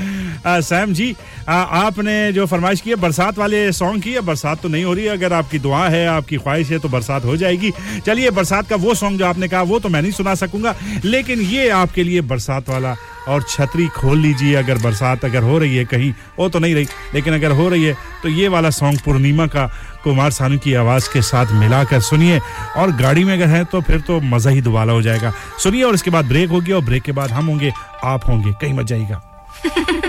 सैम 0.46 0.92
जी 0.92 1.14
आ, 1.48 1.54
आपने 1.54 2.32
जो 2.32 2.44
फरमाइश 2.46 2.80
की 2.80 2.90
है 2.90 2.96
बरसात 2.96 3.38
वाले 3.38 3.70
सॉन्ग 3.72 4.02
की 4.02 4.12
है 4.12 4.20
बरसात 4.20 4.60
तो 4.62 4.68
नहीं 4.68 4.84
हो 4.84 4.92
रही 4.94 5.04
है। 5.04 5.10
अगर 5.10 5.32
आपकी 5.32 5.58
दुआ 5.58 5.88
है 5.88 6.06
आपकी 6.08 6.36
ख्वाहिश 6.36 6.70
है 6.70 6.78
तो 6.78 6.88
बरसात 6.88 7.24
हो 7.24 7.36
जाएगी। 7.36 7.72
चलिए 8.06 8.30
बरसात 8.30 8.68
का 8.68 8.76
वो 8.76 8.94
सॉन्ग 8.94 9.18
जो 9.18 9.26
आपने 9.26 9.48
कहा 9.48 9.62
वो 9.62 9.78
तो 9.78 9.88
मैं 9.88 10.02
नहीं 10.02 10.12
सुना 10.12 10.34
सकूँगा। 10.34 10.74
लेकिन 11.04 11.40
ये 11.42 11.68
आपके 11.70 12.04
लिए 12.04 12.20
बरसात 12.22 12.68
वाला 12.68 12.94
और 13.28 13.42
छतरी 13.42 13.86
खोल 13.88 14.18
लीजिए। 14.18 14.54
अगर 14.54 14.78
बरसात 14.78 15.24
अगर 15.24 15.42
हो 15.42 15.58
रही 15.58 15.76
है 15.76 15.84
कहीं 15.84 16.12
वो 16.38 16.48
तो 16.48 16.58
नहीं 16.58 16.74
रही। 16.74 16.86
लेकिन 17.14 17.34
अगर 17.34 17.50
हो 17.52 17.68
रही 17.68 17.84
है 17.84 17.96
तो 18.24 18.28
ये 18.28 18.48
वाला 18.48 18.70
सॉन्ग 18.70 19.00
पूर्णिमा 19.00 19.46
का 19.46 19.66
कुमार 20.04 20.30
सानू 20.30 20.58
की 20.58 20.74
आवाज़ 20.74 21.08
के 21.12 21.22
साथ 21.22 21.52
मिलाकर 21.52 22.00
सुनिए। 22.00 22.38
और 22.76 22.90
गाड़ी 22.92 23.24
में 23.24 23.32
अगर 23.34 23.46
है 23.46 23.64
तो 23.64 23.80
फिर 23.80 24.00
तो 24.00 24.20
मज़ा 24.20 24.50
ही 24.50 24.60
दुबाला 24.60 24.92
हो 24.92 25.02
जाएगा। 25.02 25.32
सुनिए 25.58 25.82
और 25.82 25.94
इसके 25.94 26.10
बाद 26.10 26.24
ब्रेक 26.24 26.50
होगी 26.50 26.72
और 26.72 26.84
ब्रेक 26.84 27.02
के 27.02 27.12
बाद 27.12 27.30
हम 27.30 27.46
होंगे, 27.46 27.72
आप 28.04 28.28
होंगे। 28.28 28.52
कहीं 28.52 28.74
मत 28.74 28.86
जाइएगा। 28.86 29.22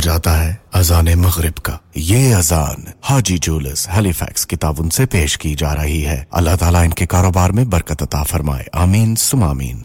जाता 0.00 0.30
है 0.30 0.62
अजान 0.74 1.14
मगरब 1.14 1.58
का। 1.58 1.78
ये 1.96 2.32
अजान 2.32 2.92
हाजी 3.04 3.38
जूलस 3.38 3.86
हेलीफैक्स 3.90 4.44
किताब 4.44 4.90
से 4.90 5.06
पेश 5.06 5.36
की 5.36 5.54
जा 5.54 5.72
रही 5.72 6.02
है। 6.02 6.26
अल्लाह 6.34 6.56
ताला 6.56 6.82
इनके 6.82 7.06
कारोबार 7.06 7.52
में 7.52 7.70
बरकत 7.70 8.02
अता 8.02 8.22
फरमाए। 8.22 8.66
आमीन, 8.74 9.14
सुमामीन। 9.14 9.84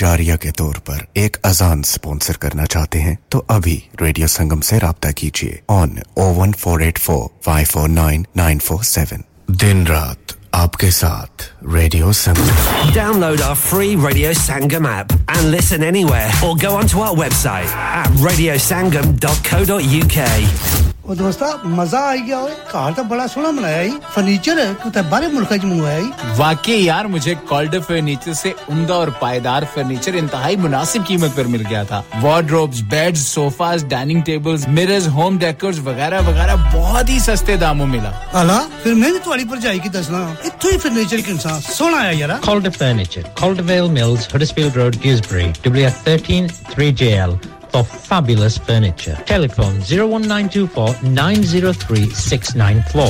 जारिया 0.00 0.36
के 0.44 0.50
तौर 0.58 0.78
पर 0.88 0.98
एक 1.24 1.36
अजान 1.44 1.82
स्पॉन्सर 1.92 2.36
करना 2.42 2.64
चाहते 2.76 2.98
हैं 3.08 3.16
तो 3.32 3.38
अभी 3.56 3.76
रेडियो 4.02 4.26
संगम 4.36 4.60
से 4.70 4.78
राब्ता 4.86 5.10
कीजिए 5.22 5.52
on 5.70 5.88
O 6.18 6.20
one 6.40 6.50
four 6.62 6.78
eight 6.82 6.98
four 7.08 7.28
five 7.46 7.66
four 7.72 7.88
nine 7.88 8.26
nine 8.36 8.58
four 8.68 8.82
seven 8.94 9.20
दिन 9.64 9.86
रात 9.86 10.18
आपके 10.54 10.90
साथ 10.96 11.44
radio 11.74 12.12
Sangam 12.22 12.48
download 12.94 12.96
Download 12.96 13.40
our 13.48 13.56
free 13.62 13.92
Radio 14.06 14.30
Sangam 14.40 14.86
app 14.90 15.14
and 15.36 15.50
listen 15.54 15.86
anywhere, 15.88 16.28
or 16.48 16.52
go 16.64 16.70
onto 16.82 17.00
our 17.06 17.16
website 17.22 17.72
at 18.02 18.20
radiosangam.co.uk. 18.28 20.83
ਉਹ 21.13 21.15
ਦੋਸਤਾ 21.15 21.47
ਮਜ਼ਾ 21.65 21.99
ਆ 22.09 22.15
ਗਿਆ 22.25 22.37
ਓਏ 22.39 22.51
ਘਰ 22.71 22.91
ਤਾਂ 22.93 23.03
ਬੜਾ 23.03 23.25
ਸੋਹਣਾ 23.27 23.51
ਬਣਾਇਆ 23.51 23.81
ਈ 23.83 23.91
ਫਰਨੀਚਰ 24.15 24.59
ਕਿਤੇ 24.83 25.01
ਬਾਹਰ 25.11 25.27
ਮੁਲਕਾਂ 25.33 25.57
ਚ 25.57 25.65
ਮੰਗਵਾਇਆ 25.65 25.99
ਈ 25.99 26.09
वाकई 26.39 26.75
यार 26.81 27.07
मुझे 27.13 27.33
कॉल्डर 27.49 27.81
फर्नीचर 27.85 28.35
से 28.41 28.51
उमदा 28.73 28.97
और 28.97 29.09
पायदार 29.21 29.65
फर्नीचर 29.73 30.17
इंतहाई 30.19 30.55
मुनासिब 30.65 31.03
कीमत 31.09 31.33
पर 31.39 31.49
मिल 31.55 31.63
गया 31.71 31.81
था 31.89 31.99
wardrobes 32.25 32.81
beds 32.93 33.23
sofas 33.31 33.83
dining 33.93 34.21
tables 34.29 34.67
mirrors 34.77 35.07
home 35.17 35.39
decors 35.43 35.81
वगैरह 35.89 36.23
वगैरह 36.29 36.63
बहुत 36.75 37.11
ही 37.15 37.19
सस्ते 37.25 37.57
दामों 37.65 37.89
मिला 37.95 38.13
ਆਲਾ 38.41 38.57
ਫਿਰ 38.83 38.95
ਮੈਂ 38.95 39.11
ਵੀ 39.11 39.19
ਤੁਹਾਡੀ 39.27 39.43
ਭਰਜਾਈ 39.51 39.79
ਕੀ 39.79 39.89
ਦੱਸਣਾ 39.97 40.23
ਇੱਥੋਂ 40.45 40.71
ਹੀ 40.71 40.77
ਫਰਨੀਚਰ 40.85 41.21
ਕਿੰਨਾ 41.29 41.59
ਸੋਹਣਾ 41.69 41.97
ਆਇਆ 41.99 42.11
ਯਾਰਾ 42.21 42.39
Calder 42.47 42.73
Furniture, 42.79 43.25
Caldervale 43.41 43.91
Mills, 43.99 44.27
Huddersfield 44.33 44.81
Road, 44.81 44.99
Dewsbury, 45.05 45.47
WF13 45.69 46.51
3JL 46.73 47.39
for 47.74 47.82
fabulous 47.82 48.56
furniture. 48.56 49.16
Telephone 49.26 49.80
01924 49.80 51.02
903 51.02 52.08
694. 52.10 53.04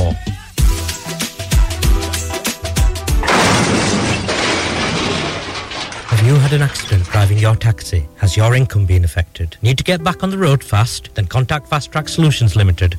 Have 6.08 6.26
you 6.26 6.34
had 6.36 6.54
an 6.54 6.62
accident 6.62 7.04
driving 7.04 7.36
your 7.36 7.54
taxi? 7.56 8.08
Has 8.16 8.38
your 8.38 8.54
income 8.54 8.86
been 8.86 9.04
affected? 9.04 9.58
Need 9.60 9.76
to 9.76 9.84
get 9.84 10.02
back 10.02 10.22
on 10.22 10.30
the 10.30 10.38
road 10.38 10.64
fast? 10.64 11.14
Then 11.14 11.26
contact 11.26 11.68
Fast 11.68 11.92
Track 11.92 12.08
Solutions 12.08 12.56
Limited. 12.56 12.98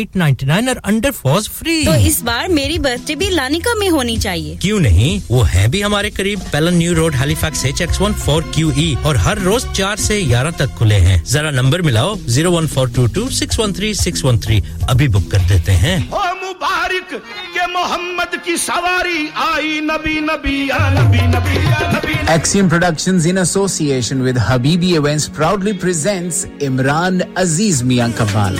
tens 0.05 0.21
899 0.21 0.69
और 0.69 0.77
under 0.85 1.11
force 1.11 1.47
free 1.49 1.83
तो 1.85 1.93
इस 2.07 2.21
बार 2.23 2.47
मेरी 2.47 2.77
birthday 2.79 3.15
भी 3.15 3.29
Lanika 3.29 3.73
में 3.75 3.87
होनी 3.89 4.17
चाहिए। 4.17 4.55
क्यों 4.61 4.79
नहीं? 4.79 5.21
वो 5.29 5.41
है 5.41 5.67
भी 5.71 5.81
हमारे 5.81 6.09
करीब। 6.09 6.39
Pellon 6.51 6.75
new 6.77 6.93
road 6.93 7.15
Halifax 7.15 7.65
H 7.65 7.81
X 7.81 8.01
one 8.01 8.13
four 8.25 8.51
Q 8.55 8.71
E 8.77 8.95
और 9.05 9.17
हर 9.17 9.39
रोज 9.39 9.65
चार 9.71 9.97
से 9.97 10.21
ग्यारह 10.23 10.51
तक 10.59 10.75
खुले 10.77 10.95
हैं। 11.07 11.23
जरा 11.31 11.51
नंबर 11.51 11.81
मिलाओ 11.81 12.15
zero 12.27 12.51
one 12.51 12.67
four 12.67 12.89
two 12.95 13.07
two 13.15 13.29
six 13.39 13.59
one 13.59 13.73
three 13.73 13.93
six 13.93 14.23
one 14.25 14.39
three 14.45 14.61
अभी 14.89 15.07
बुक 15.07 15.29
कर 15.31 15.47
देते 15.49 15.71
हैं। 15.83 15.97
ओ 16.09 16.23
मुबारक 16.45 17.13
के 17.55 17.67
मोहम्मद 17.73 18.41
की 18.45 18.57
सवारी 18.57 19.29
आई 19.47 19.79
नबी 19.83 20.19
नबी 20.21 20.69
या 20.69 20.89
नबी 20.99 21.27
नबी 21.37 21.57
या 21.65 21.91
नबी 21.91 22.19
Axiom 22.31 22.69
Productions 22.69 23.25
in 23.31 23.39
association 23.41 24.21
with 24.27 24.37
Habibi 24.37 24.93
Events 24.99 25.27
proudly 25.39 25.73
presents 25.73 26.45
Imran 26.69 27.21
Aziz 27.35 27.83
Mian 27.83 28.13
Kabal. 28.13 28.59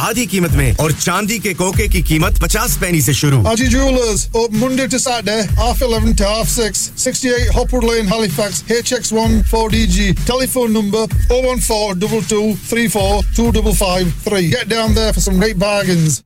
आधी 0.00 0.24
कीमत 0.26 0.52
में 0.56 0.76
और 0.80 0.92
चांदी 0.92 1.38
के 1.46 1.52
कोके 1.54 1.86
की 1.94 2.02
कीमत 2.10 2.38
पचास 2.42 2.76
पैनी 2.80 3.00
से 3.02 3.14
शुरू 3.14 3.42
Haji 3.46 3.66
Jewelers, 3.74 4.22
open 4.42 4.58
Monday 4.62 4.86
to 4.94 4.98
Saturday, 5.04 5.42
half 5.58 5.82
11 5.88 6.14
to 6.20 6.24
half 6.28 6.48
6, 6.48 6.84
68 7.04 7.50
Hopwood 7.58 7.84
Lane, 7.90 8.06
Halifax, 8.14 8.62
HX1 8.78 9.36
4DG. 9.52 10.08
Telephone 10.32 10.72
number 10.72 11.04
01422 11.28 12.54
34 12.72 13.22
2553. 13.36 14.50
Get 14.50 14.68
down 14.68 14.94
there 14.94 15.12
for 15.12 15.20
some 15.20 15.38
great 15.38 15.58
bargains. 15.58 16.22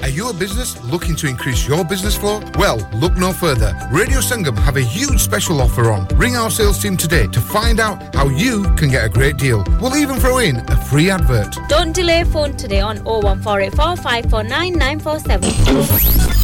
Are 0.00 0.08
you 0.08 0.28
a 0.30 0.32
business 0.32 0.80
looking 0.84 1.16
to 1.16 1.26
increase 1.26 1.66
your 1.66 1.84
business 1.84 2.16
flow? 2.16 2.40
Well, 2.56 2.78
look 2.94 3.16
no 3.18 3.32
further. 3.32 3.70
Radio 3.90 4.20
Sangam 4.20 4.56
have 4.66 4.76
a 4.76 4.80
huge 4.80 5.20
special 5.20 5.60
offer 5.60 5.90
on. 5.90 6.06
Ring 6.16 6.36
our 6.36 6.50
sales 6.50 6.78
team 6.80 6.96
today 6.96 7.26
to 7.26 7.40
find 7.40 7.80
out 7.80 8.14
how 8.14 8.28
you 8.28 8.62
can 8.76 8.90
get 8.90 9.04
a 9.04 9.08
great 9.08 9.36
deal. 9.38 9.64
We'll 9.80 9.96
even 9.96 10.20
throw 10.20 10.38
in 10.38 10.56
a 10.70 10.76
free 10.90 11.10
advert. 11.10 11.58
Don't 11.68 11.92
delay 11.92 12.22
phone 12.22 12.56
today 12.56 12.80
on 12.80 12.98
01484 13.04 13.96
549 13.96 14.78
947. 14.78 16.38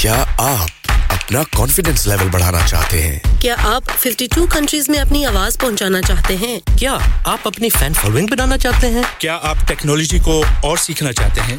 क्या 0.00 0.14
आप 0.40 0.68
अपना 1.12 1.42
confidence 1.56 2.06
level 2.06 2.28
बढ़ाना 2.30 2.66
चाहते 2.66 3.00
हैं 3.02 3.38
क्या 3.40 3.54
आप 3.72 3.84
52 4.06 4.46
countries 4.54 4.88
में 4.90 4.98
अपनी 4.98 5.24
आवाज 5.32 5.56
पहुंचाना 5.64 6.00
चाहते 6.00 6.36
हैं 6.44 6.60
क्या 6.78 6.92
आप 7.32 7.46
अपनी 7.46 7.70
फैन 7.70 7.92
फॉलोइंग 8.02 8.28
बनाना 8.30 8.56
चाहते 8.64 8.86
हैं 8.94 9.04
क्या 9.20 9.34
आप 9.50 9.66
टेक्नोलॉजी 9.68 10.18
को 10.28 10.42
और 10.68 10.78
सीखना 10.78 11.12
चाहते 11.20 11.40
हैं 11.50 11.58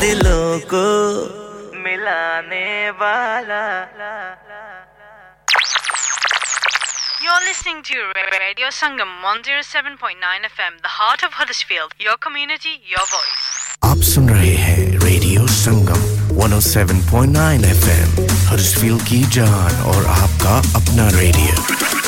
दिलों 0.00 0.58
को 0.72 0.84
मिलाने 1.84 2.68
वाला 3.00 3.62
You're 7.24 7.42
listening 7.46 7.82
to 7.88 7.96
Radio 8.40 8.68
Sangam 8.76 9.10
107.9 9.22 10.46
FM, 10.48 10.80
the 10.82 10.92
heart 10.98 11.22
of 11.22 11.34
Huddersfield. 11.34 11.92
Your 12.06 12.16
community, 12.26 12.72
your 12.92 13.04
voice. 13.12 13.44
आप 13.90 14.00
सुन 14.12 14.28
रहे 14.30 14.54
हैं 14.62 14.86
रेडियो 15.04 15.46
संगम 15.56 16.00
107.9 16.40 17.66
FM, 17.76 18.10
Huddersfield 18.50 19.02
की 19.10 19.22
जान 19.36 19.80
और 19.92 20.06
आपका 20.16 20.56
अपना 20.80 21.08
रेडियो 21.18 21.99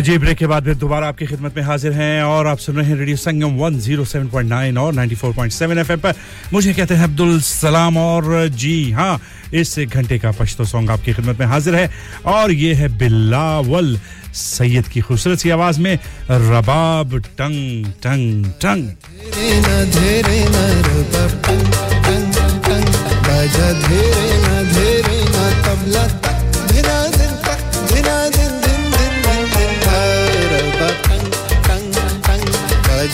जी 0.00 0.18
ब्रेक 0.18 0.38
के 0.38 0.46
बाद 0.46 0.64
फिर 0.64 0.74
दोबारा 0.74 1.08
आपकी 1.08 1.26
खिदमत 1.26 1.56
में 1.56 1.62
हाजिर 1.64 1.92
हैं 1.92 2.22
और 2.22 2.46
आप 2.46 2.58
सुन 2.58 2.76
रहे 2.76 2.86
हैं 2.86 2.96
रेडियो 2.96 3.16
संगम 3.16 3.58
107.9 3.58 4.78
और 4.78 4.94
94.7 4.94 5.78
एफएम 5.78 6.00
पर। 6.00 6.14
मुझे 6.52 6.72
कहते 6.74 6.94
हैं 6.94 7.04
अब्दुल 7.04 7.40
सलाम 7.40 7.96
और 7.96 8.48
जी 8.48 8.90
हाँ 8.90 9.20
इस 9.54 9.78
घंटे 9.78 10.18
का 10.18 10.30
पश्तो 10.30 10.64
सॉन्ग 10.64 10.90
आपकी 10.90 11.12
खिदमत 11.14 11.40
में 11.40 11.46
हाजिर 11.46 11.74
है 11.74 11.90
और 12.26 12.52
ये 12.52 12.74
है 12.74 12.88
बिलावल 12.98 13.98
सैयद 14.34 14.88
की 14.88 15.00
खूबसूरत 15.00 15.38
सी 15.38 15.50
आवाज़ 15.50 15.80
में, 15.80 15.98
रबाब 16.30 17.18
टंग 17.38 17.86
टंग 18.02 18.44
टंग। 18.44 18.88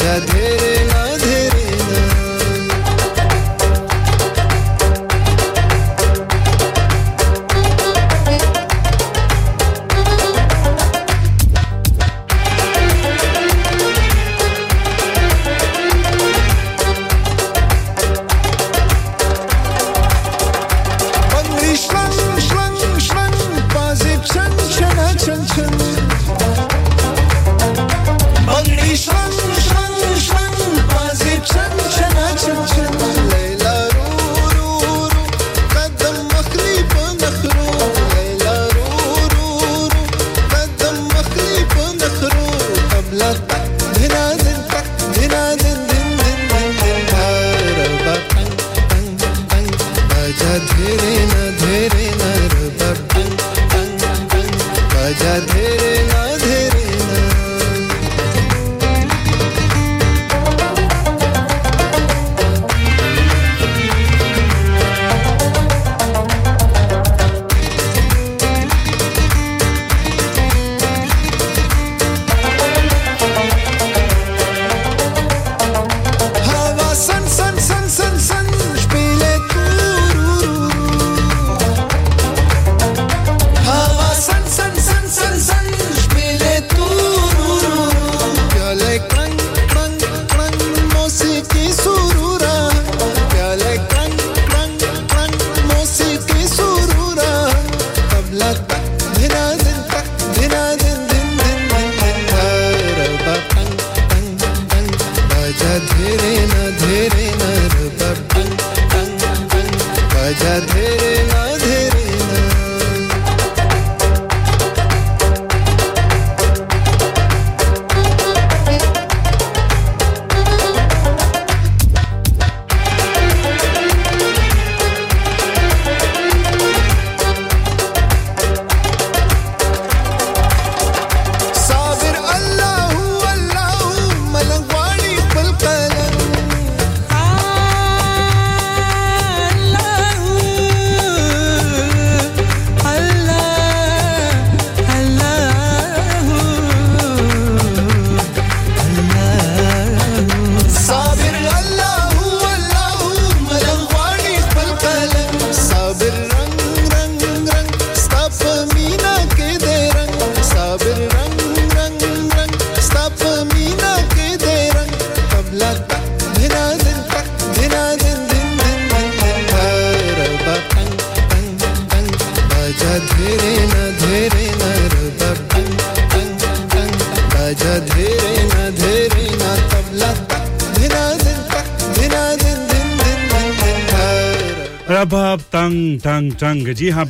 जदे 0.00 0.49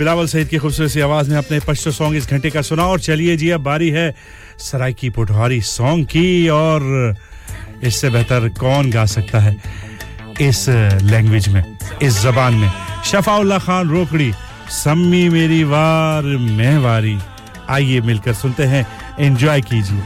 बिलावल 0.00 0.26
सईद 0.26 0.48
की 0.48 0.58
खूबसूरत 0.58 0.90
सी 0.90 1.00
आवाज़ 1.00 1.30
में 1.30 1.36
अपने 1.36 1.58
पश्चो 1.60 1.90
सॉन्ग 1.92 2.16
इस 2.16 2.28
घंटे 2.30 2.50
का 2.50 2.62
सुना 2.62 2.84
और 2.88 3.00
चलिए 3.00 3.36
जी, 3.36 3.48
अब 3.50 3.60
बारी 3.60 3.88
है 3.90 4.14
सराय 4.58 4.92
की 4.92 5.10
पुठवारी 5.10 5.60
सॉन्ग 5.60 6.06
की 6.06 6.48
और 6.48 7.14
इससे 7.84 8.10
बेहतर 8.10 8.48
कौन 8.60 8.90
गा 8.90 9.04
सकता 9.06 9.38
है 9.38 9.56
इस 10.40 10.68
लैंग्वेज 11.02 11.48
में, 11.48 11.64
इस 12.02 12.20
जबान 12.22 12.54
में। 12.54 12.70
शफाउल्ला 13.04 13.58
खान 13.58 13.90
रोकड़ी, 13.90 14.32
सम्मी 14.70 15.28
मेरी 15.28 15.62
वार 15.64 16.22
मैं 16.22 16.76
वारी 16.78 17.16
आइए 17.68 18.00
मिलकर 18.00 18.34
सुनते 18.34 18.64
हैं, 18.64 18.86
एंजॉय 19.20 19.60
कीजिए। 19.60 20.02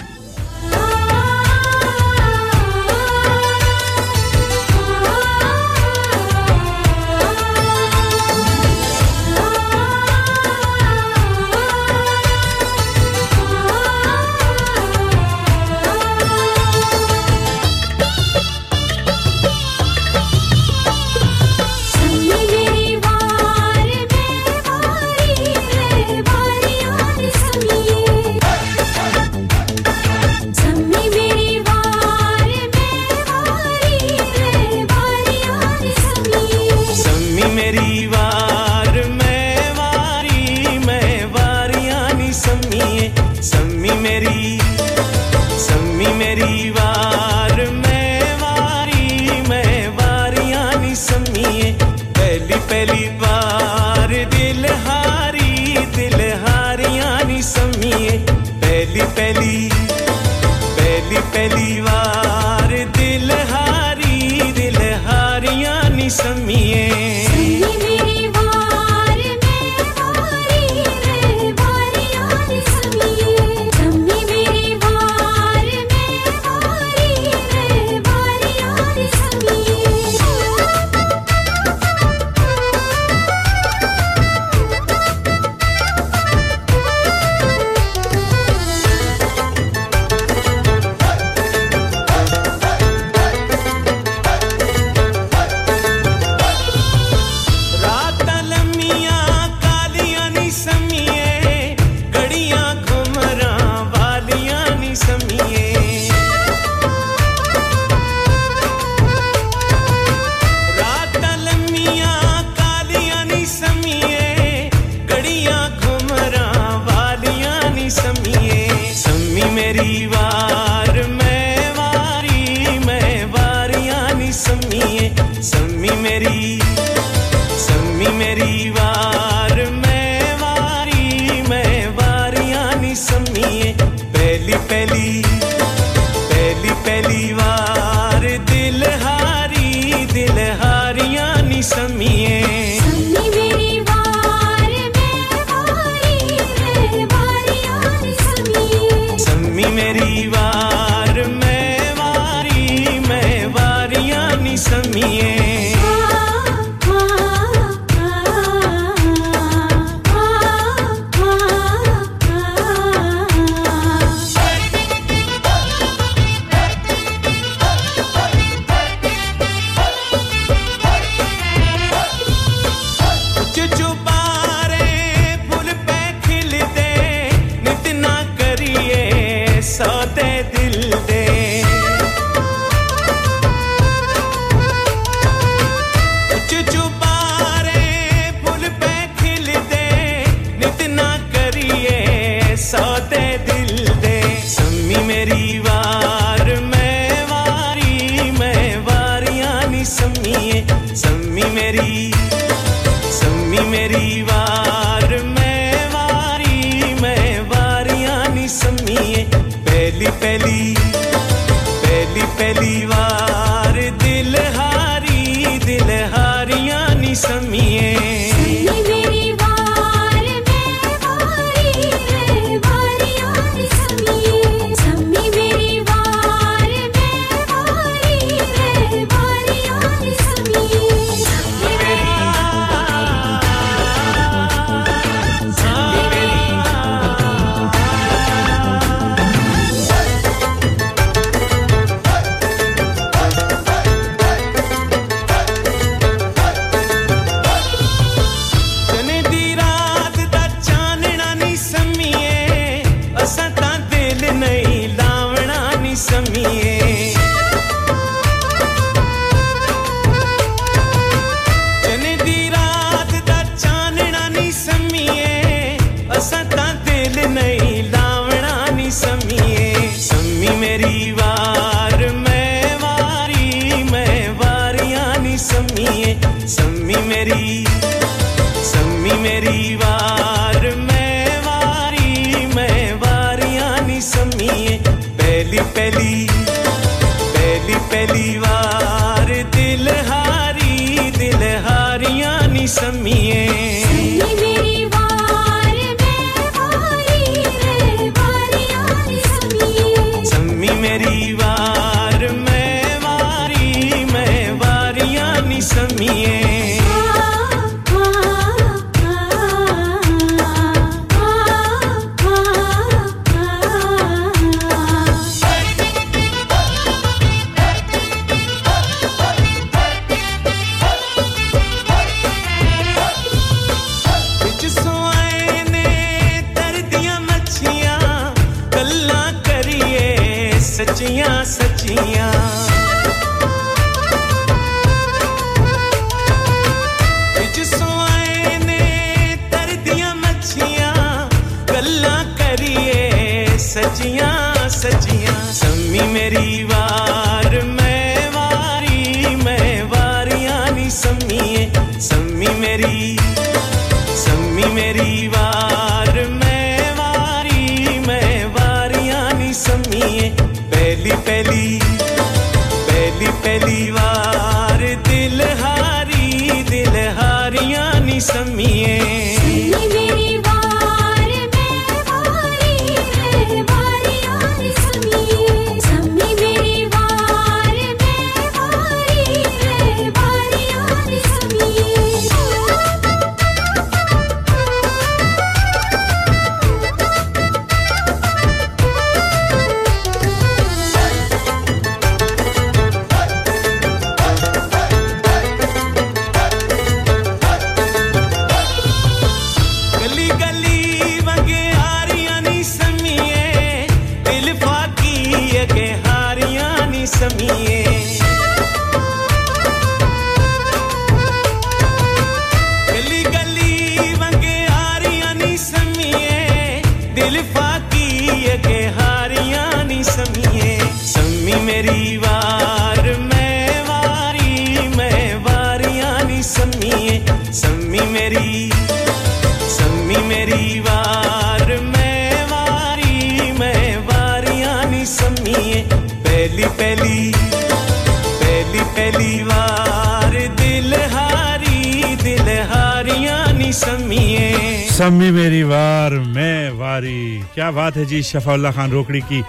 जी 448.15 448.23
शफाउल्ला 448.25 448.71
खान 448.73 448.91
रोकड़ी 448.91 449.21
की 449.23 449.43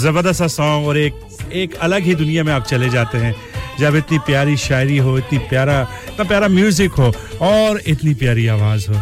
ज़बरदस्त 0.00 0.42
सॉन्ग 0.52 0.86
और 0.88 0.98
एक 0.98 1.14
एक 1.54 1.74
अलग 1.76 2.02
ही 2.02 2.14
दुनिया 2.16 2.44
में 2.44 2.52
आप 2.52 2.64
चले 2.66 2.88
जाते 2.90 3.18
हैं। 3.18 3.34
जब 3.78 3.96
इतनी 3.96 4.18
प्यारी 4.26 4.56
शायरी 4.58 4.96
हो, 4.98 5.16
इतनी 5.18 5.38
प्यारा, 5.48 5.80
इतना 6.08 6.24
प्यारा 6.24 6.48
म्यूज़िक 6.50 6.92
हो 6.92 7.12
और 7.42 7.80
इतनी 7.86 8.14
प्यारी 8.14 8.46
आवाज़ 8.48 8.90
हो 8.90 9.00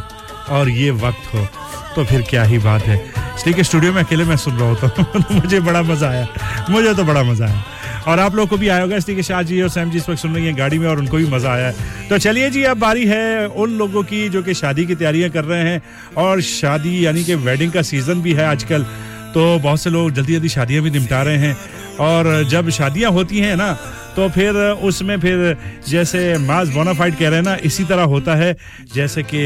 और 0.50 0.68
ये 0.70 0.90
वक्त 1.02 1.34
हो 1.34 1.46
तो 1.94 2.04
फिर 2.04 2.22
क्या 2.30 2.42
ही 2.44 2.58
बात 2.60 2.82
है। 2.82 2.96
इसलिए 3.36 3.54
है 3.54 3.62
स्टूडियो 3.64 3.92
में 3.92 4.02
अकेले 4.02 4.24
मैं 4.24 4.36
सुन 4.36 4.54
रहा 4.54 4.68
होता 4.68 4.86
हूँ 4.88 5.22
तो 5.22 5.34
मुझे 5.34 5.60
बड़ा 5.60 5.82
मज़ा 5.82 6.08
आया। 6.08 6.26
मुझे 6.70 6.94
तो 6.94 7.04
बड़ा 7.04 7.22
मज़ा 7.22 7.46
आया। 7.46 7.62
और 8.08 8.20
आप 8.20 8.34
लोग 8.34 8.48
को 8.48 8.56
भी 8.56 8.68
आया 8.68 8.82
होगा, 8.82 8.96
इसलिए 8.96 9.22
शाह 9.22 9.42
जी 9.42 9.60
और 9.62 9.68
सैम 9.68 9.90
जी 9.90 9.98
इस 9.98 10.08
वक्त 10.08 10.20
सुन 10.20 10.34
रही 10.34 10.46
हैं 10.46 10.56
गाड़ी 10.58 10.78
में 10.78 10.86
और 10.88 10.98
उनको 10.98 11.16
भी 11.16 11.26
मज़ा 11.26 11.52
आया 11.52 11.66
है। 11.66 12.08
तो 12.08 12.18
चलिए 12.18 12.50
जी, 12.50 12.62
अब 12.64 12.78
बारी 12.78 13.06
है 13.06 13.46
उन 13.48 13.78
लोगों 13.78 14.02
की 14.02 14.28
जो 14.28 14.42
कि 14.42 14.54
शादी 14.54 14.84
की 14.86 14.94
तैयारियाँ 14.94 15.30
कर 15.30 15.44
रहे 15.44 15.62
हैं 15.62 15.82
और 16.16 16.40
शादी 16.42 17.04
यानी 17.06 17.24
कि 17.24 17.34
वेडिंग 17.46 17.72
का 17.72 17.82
सीज़न 17.84 18.22
भी 18.22 18.32
है 18.32 18.46
आजकल। 18.46 18.86
तो 19.34 19.58
बहुत 19.58 19.80
से 19.80 19.90
लोग 19.90 20.10
जल्दी 20.10 20.32
जल्दी 20.32 20.48
शादियाँ 20.48 20.82
भी 20.82 20.90
निपटा 20.90 21.22
रहे 21.22 21.36
हैं। 21.38 21.56
और 22.00 22.44
जब 22.50 22.68
शादियाँ 22.70 23.10
होती 23.12 23.38
हैं 23.38 23.56
ना 23.56 23.72
तो 24.16 24.28
फिर 24.28 24.54
उसमें 24.84 25.18
फिर 25.20 25.56
जैसे 25.88 26.36
माज 26.38 26.68
बोनाफाइड 26.68 27.14
कह 27.14 27.28
रहे 27.28 27.38
हैं 27.38 27.44
ना, 27.44 27.56
इसी 27.64 27.84
तरह 27.84 28.02
होता 28.04 28.34
है 28.34 28.56
जैसे 28.94 29.22
कि 29.24 29.42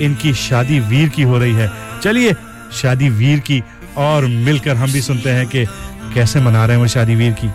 इनकी 0.00 0.32
शादी 0.34 0.78
वीर 0.80 1.08
की 1.08 1.22
हो 1.22 1.38
रही 1.38 1.52
है। 1.52 1.70
चलिए, 2.02 2.34
शादी 2.72 3.08
वीर 3.10 3.38
की 3.40 3.62
और 3.96 4.26
मिलकर 4.26 4.76
हम 4.76 4.92
भी 4.92 5.00
सुनते 5.02 5.30
हैं 5.30 5.46
कि 5.46 5.64
कैसे 6.14 6.40
मना 6.40 6.64
रहे 6.66 6.76
हैं 6.76 6.82
वो 6.82 6.88
शादी 6.88 7.14
वीर 7.14 7.32
की। 7.34 7.48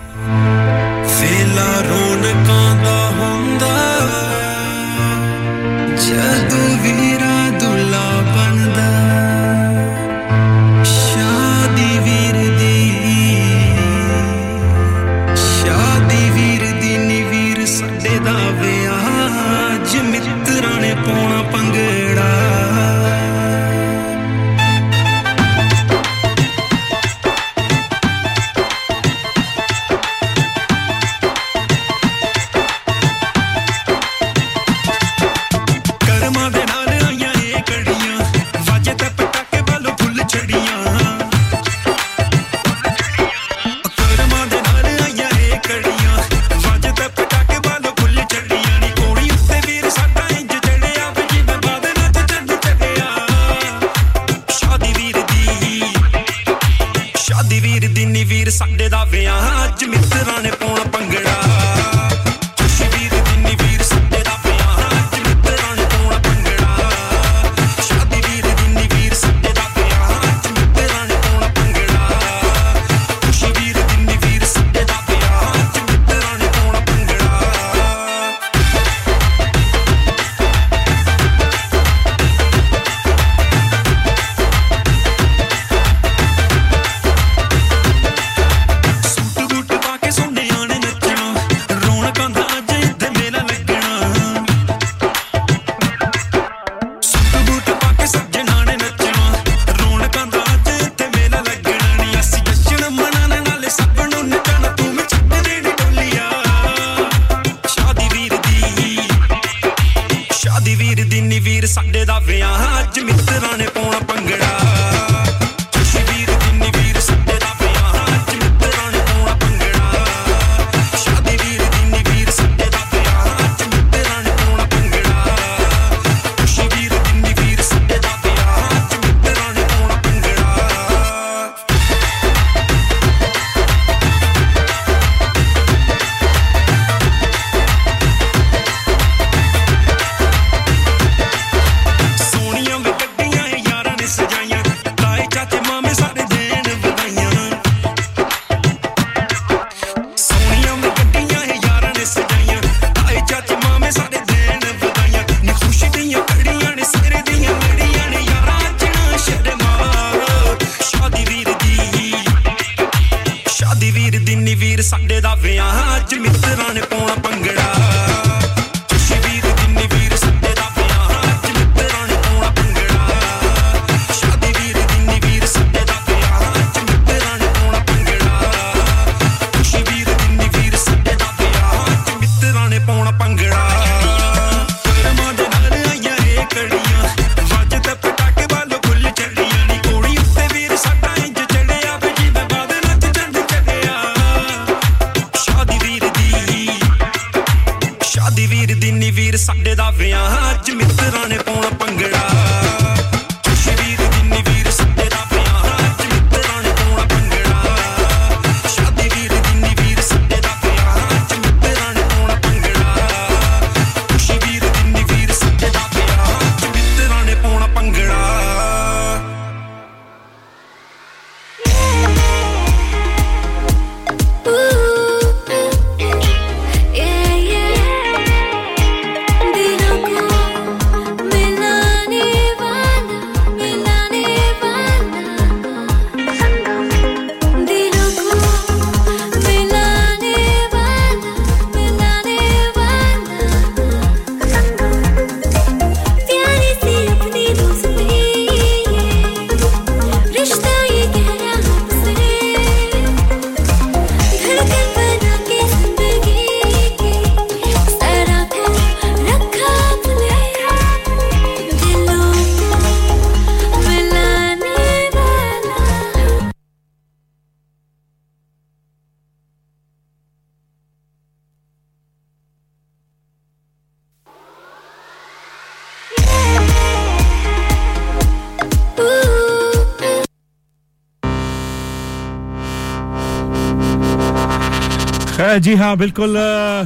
जी 285.40 285.74
हाँ 285.76 285.95
बिल्कुल 285.98 286.36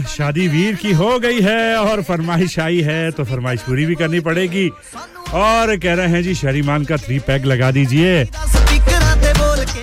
शादी 0.10 0.48
वीर 0.48 0.76
की 0.76 0.92
हो 0.94 1.20
गई 1.20 1.40
है 1.42 1.76
और 1.76 2.02
फरमाइश 2.04 2.58
आई 2.60 2.82
है 2.82 3.12
तो 3.12 3.24
फरमाइश 3.24 3.62
पूरी 3.62 3.86
भी 3.86 3.96
करनी 3.96 4.20
पड़ेगी। 4.20 4.70
और 5.34 5.76
कह 5.78 5.94
रहे 5.94 6.08
हैं, 6.08 6.22
जी 6.24 6.36
शरीमान 6.36 6.84
का 6.86 6.98
थ्री 6.98 7.20
पैक 7.20 7.46
लगा 7.46 7.72
दीजिए। 7.72 8.24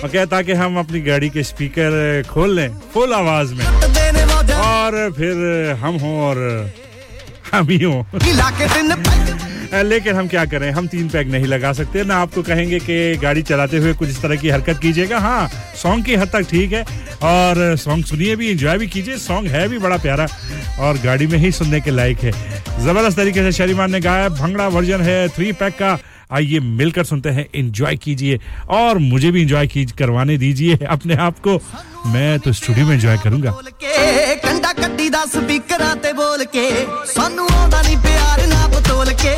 ओके 0.01 0.25
ताकि 0.25 0.53
हम 0.53 0.79
अपनी 0.79 1.01
गाड़ी 1.01 1.29
के 1.29 1.43
स्पीकर 1.43 2.23
खोल 2.29 2.55
लें 2.55 2.69
फुल 2.93 3.13
आवाज़ 3.13 3.53
में। 3.53 3.65
और 3.65 5.11
फिर 5.17 5.35
हम 5.81 5.95
हों 5.95 6.17
और 6.21 6.37
हम 7.53 7.69
ही 7.69 7.83
हों। 7.83 8.03
लेकिन 9.73 10.15
हम 10.15 10.27
क्या 10.27 10.43
करें? 10.45 10.69
हम 10.71 10.87
तीन 10.87 11.07
पैग 11.09 11.31
नहीं 11.31 11.45
लगा 11.45 11.71
सकते। 11.73 12.03
ना 12.03 12.15
आपको 12.15 12.41
कहेंगे 12.43 12.79
कि 12.79 13.15
गाड़ी 13.17 13.41
चलाते 13.41 13.77
हुए 13.77 13.93
कुछ 13.93 14.09
इस 14.09 14.21
तरह 14.21 14.35
की 14.35 14.49
हरकत 14.49 14.79
कीजिएगा। 14.81 15.19
हाँ 15.19 15.47
सॉन्ग 15.77 16.05
की 16.05 16.15
हद 16.15 16.29
तक 16.29 16.49
ठीक 16.49 16.73
है। 16.73 16.85
और 17.23 17.75
सॉन्ग 17.77 18.05
सुनिए 18.05 18.35
भी 18.35 18.49
इंजॉय 18.49 18.77
भी 18.77 18.87
कीजिए। 18.87 19.17
सॉन्ग 19.17 19.47
है 19.47 19.67
भी 19.67 19.77
बड़ा 19.79 19.97
प्यारा 19.97 20.27
और 20.79 20.97
गाड़ी 20.97 21.27
में 21.27 21.37
ही 21.39 21.51
सुनने 21.51 21.79
के 21.81 21.91
लायक 21.91 22.19
है। 22.19 22.31
ज़बरदस्त 22.85 23.17
तरीके 23.17 23.41
से 23.41 23.51
शरीमान 23.51 23.91
ने 23.91 23.99
गाया। 23.99 24.29
भंगड़ा 24.29 24.67
वर्जन 24.67 25.01
है। 25.01 25.27
थ्री 25.29 25.51
पैक 25.51 25.73
का 25.73 25.97
आइए 26.32 26.60
मिलकर 26.78 27.04
सुनते 27.04 27.30
हैं 27.30 27.46
एंजॉय 27.54 27.96
कीजिए 27.98 28.38
और 28.72 28.98
मुझे 29.04 29.30
भी 29.30 29.42
एंजॉय 29.42 29.66
कीज 29.68 29.92
करवाने 29.98 30.36
दीजिए 30.38 30.78
अपने 30.90 31.14
आप 31.26 31.38
को 31.46 31.58
मैं 32.12 32.38
तो 32.40 32.52
स्टूडियो 32.52 32.86
में 32.86 32.94
एंजॉय 32.94 33.18
करूंगा 33.24 33.54
ਕੇ 33.80 34.34
ਕੰਡਾ 34.42 34.72
ਕੱਢੀ 34.72 35.08
ਦਾ 35.10 35.24
ਸਪੀਕਰਾਂ 35.32 35.94
ਤੇ 36.02 36.12
ਬੋਲ 36.12 36.44
ਕੇ 36.52 36.64
ਸਾਨੂੰ 37.14 37.46
ਆਉਂਦਾ 37.52 37.80
ਨਹੀਂ 37.82 37.96
ਪਿਆਰ 37.98 38.46
ਨਾ 38.46 38.66
ਬਤੋਲ 38.68 39.12
ਕੇ 39.22 39.34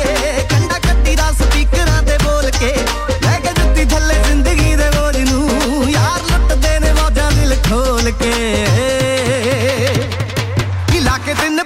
ਕੰਡਾ 0.51 0.79
ਕੱਢੀ 0.79 1.15
ਦਾ 1.15 1.31
ਸਪੀਕਰਾਂ 1.39 2.01
ਤੇ 2.03 2.17
ਬੋਲ 2.23 2.49
ਕੇ 2.59 2.73
ਲੈ 3.23 3.39
ਕੇ 3.39 3.53
ਜੁੱਤੀ 3.59 3.85
ਥੱਲੇ 3.93 4.15
ਜ਼ਿੰਦਗੀ 4.27 4.75
ਦੇ 4.75 4.89
ਬੋਝ 4.95 5.17
ਨੂੰ 5.29 5.89
ਯਾਰ 5.91 6.21
ਲੁੱਟਦੇ 6.31 6.77
ਨੇ 6.79 6.91
ਮੌਜਾਂ 6.93 7.31
ਦਿਲ 7.31 7.55
ਖੋਲ 7.69 8.11
ਕੇ 8.21 8.33
ਹਿਲਾ 10.93 11.17
ਕੇ 11.25 11.33
ਤਿੰਨ 11.33 11.61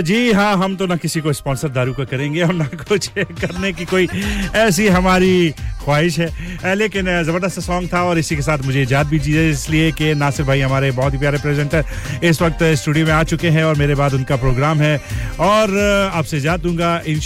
जी 0.00 0.32
हाँ 0.32 0.56
हम 0.56 0.76
तो 0.76 0.86
ना 0.86 0.96
किसी 0.96 1.20
को 1.20 1.32
स्पॉन्सर 1.32 1.68
दारू 1.68 1.92
का 1.94 2.04
करेंगे 2.04 2.42
और 2.42 2.52
ना 2.54 2.64
कुछ 2.64 3.08
करने 3.18 3.72
की 3.72 3.84
कोई 3.84 4.08
ऐसी 4.56 4.86
हमारी 4.88 5.50
ख्वाहिश 5.84 6.18
है। 6.18 6.74
लेकिन 6.74 7.06
ज़बरदस्त 7.22 7.60
सॉन्ग 7.60 7.92
था 7.92 8.02
और 8.02 8.18
इसी 8.18 8.36
के 8.36 8.42
साथ 8.42 8.58
मुझे 8.64 8.82
इजाज़त 8.82 9.10
भी 9.10 9.18
दीजिए 9.18 9.50
इसलिए 9.50 9.90
कि 9.92 10.14
नासिर 10.14 10.46
भाई 10.46 10.60
हमारे 10.60 10.90
बहुत 10.90 11.12
ही 11.14 11.18
प्यारे 11.18 11.38
प्रेजेंटर 11.38 11.84
इस 12.24 12.42
वक्त 12.42 12.62
स्टूडियो 12.82 13.06
में 13.06 13.12
आ 13.12 13.22
चुके 13.24 13.48
हैं 13.48 13.64
और 13.64 13.74
मेरे 13.76 13.94
बाद 13.94 14.14
उनका 14.14 14.36
प्रोग्राम 14.36 14.80
है। 14.80 14.96
और 15.40 15.78
आपसे 16.14 16.36
इजाज़त 16.36 16.62
दूँगा 16.62 17.00
इन 17.06 17.20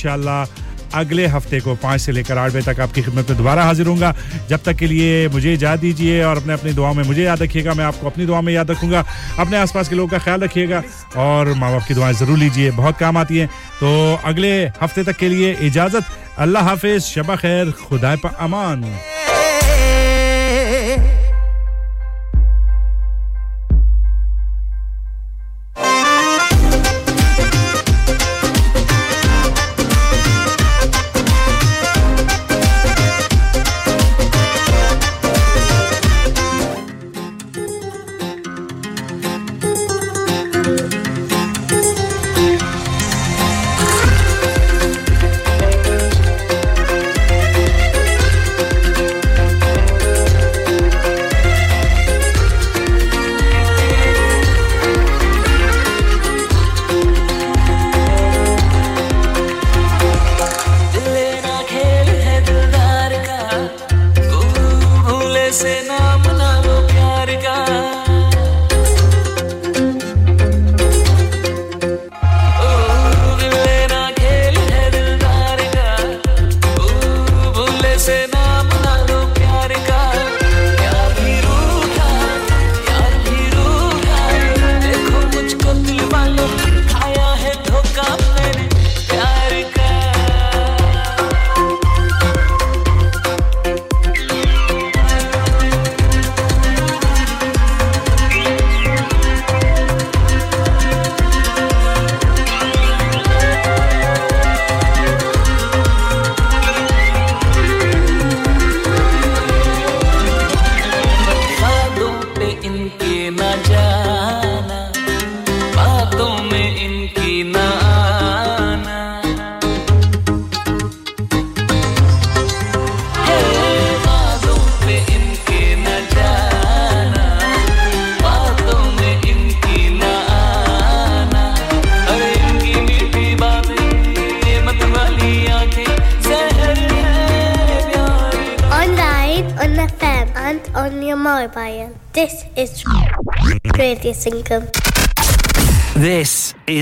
अगले 0.95 1.27
हफ़्ते 1.27 1.61
को 1.61 1.75
पाँच 1.75 2.01
से 2.01 2.13
लेकर 2.13 2.39
आठ 2.39 2.53
बजे 2.53 2.73
तक 2.73 2.81
आपकी 2.81 3.03
खिदमत 3.03 3.29
में 3.31 3.37
दोबारा 3.39 3.65
हाजिर 3.65 3.87
हूँ 3.87 3.99
जब 4.49 4.61
तक 4.65 4.77
के 4.77 4.87
लिए 4.87 5.29
मुझे 5.29 5.53
इजाज़त 5.55 5.81
दीजिए 5.81 6.23
और 6.25 6.37
अपने 6.37 6.53
अपनी 6.53 6.73
दुआ 6.73 6.93
में 6.93 7.03
मुझे 7.05 7.23
याद 7.23 7.43
रखिएगा, 7.43 7.75
मैं 7.75 7.85
आपको 7.85 8.07
अपनी 8.07 8.27
दुआ 8.27 8.41
में 8.41 8.53
याद 8.53 8.71
रखूँगा, 8.71 9.05
अपने 9.39 9.57
आसपास 9.59 9.89
के 9.89 9.97
लोगों 9.97 10.09
का 10.09 10.19
ख्याल 10.19 10.41
रखिएगा 10.41 10.83
और 11.17 11.53
माँ 11.55 11.73
बाप 11.73 11.87
की 11.89 11.95
दुआएँ 11.95 12.15
ज़रूर 12.15 12.39
लीजिए। 12.39 12.71
बहुत 12.73 12.99
काम 12.99 13.17
आती 13.17 13.39
हैं। 13.39 13.49
तो 13.81 14.21
अगले 14.25 14.53
हफ़्ते 14.83 15.05
तक 15.05 15.17
के 15.17 15.29
लिए 15.29 15.53
इजाज़त। 15.67 16.05
अल्लाह 16.39 16.63
हाफिज़, 16.65 17.03
शबा 17.05 17.37
खैर 17.37 17.71
खुदा 17.79 18.15
पमान 18.19 18.85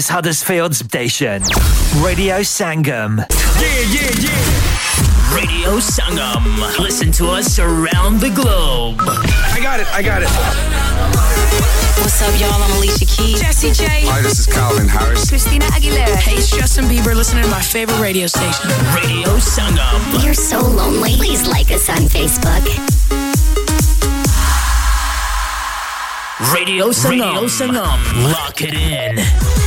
is 0.06 0.10
Huddersfield's 0.10 0.78
station, 0.78 1.42
Radio 2.02 2.40
Sangam. 2.40 3.18
Yeah, 3.18 3.80
yeah, 3.90 4.10
yeah. 4.20 5.34
Radio 5.34 5.78
Sangam. 5.78 6.78
Listen 6.78 7.10
to 7.12 7.26
us 7.28 7.58
around 7.58 8.20
the 8.20 8.30
globe. 8.30 9.00
I 9.00 9.58
got 9.60 9.80
it, 9.80 9.86
I 9.92 10.02
got 10.02 10.22
it. 10.22 10.28
What's 11.98 12.22
up, 12.22 12.38
y'all? 12.38 12.62
I'm 12.62 12.76
Alicia 12.78 13.06
Keys. 13.06 13.40
Jesse 13.40 13.72
J. 13.72 14.06
Hi, 14.06 14.22
this 14.22 14.38
is 14.38 14.46
Calvin 14.46 14.86
Harris. 14.86 15.28
Christina 15.28 15.64
Aguilera. 15.66 16.16
Hey, 16.16 16.36
it's 16.36 16.50
Justin 16.50 16.84
Bieber 16.84 17.14
listening 17.14 17.44
to 17.44 17.50
my 17.50 17.60
favorite 17.60 18.00
radio 18.00 18.26
station. 18.26 18.68
Radio 18.94 19.36
Sangam. 19.38 20.24
You're 20.24 20.34
so 20.34 20.60
lonely. 20.60 21.16
Please 21.16 21.48
like 21.48 21.70
us 21.70 21.88
on 21.88 22.06
Facebook. 22.06 22.64
Radio 26.54 26.90
Sangam. 26.90 27.32
Radio 27.32 27.46
Sangam. 27.46 28.32
Lock 28.32 28.62
it 28.62 28.74
in 28.74 29.65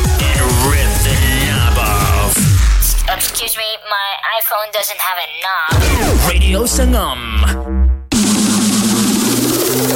Excuse 3.19 3.57
me, 3.57 3.65
my 3.89 4.15
iPhone 4.39 4.71
doesn't 4.71 4.97
have 4.97 5.17
a 5.17 5.27
knob. 5.43 6.29
Radio 6.29 6.63
Sangam. 6.63 7.19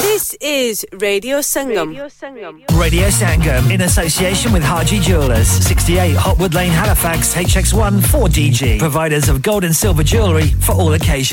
This 0.01 0.35
is 0.41 0.85
Radio 0.91 1.39
Sangam. 1.39 1.93
Radio 2.77 3.07
Sangam 3.07 3.71
in 3.71 3.81
association 3.81 4.51
with 4.51 4.61
Haji 4.63 4.99
Jewelers, 4.99 5.47
68 5.47 6.17
Hotwood 6.17 6.53
Lane, 6.53 6.71
Halifax, 6.71 7.33
HX1 7.33 8.01
4DG. 8.01 8.79
Providers 8.79 9.29
of 9.29 9.41
gold 9.41 9.63
and 9.63 9.75
silver 9.75 10.03
jewellery 10.03 10.47
for 10.47 10.73
all 10.73 10.93
occasions. 10.93 11.21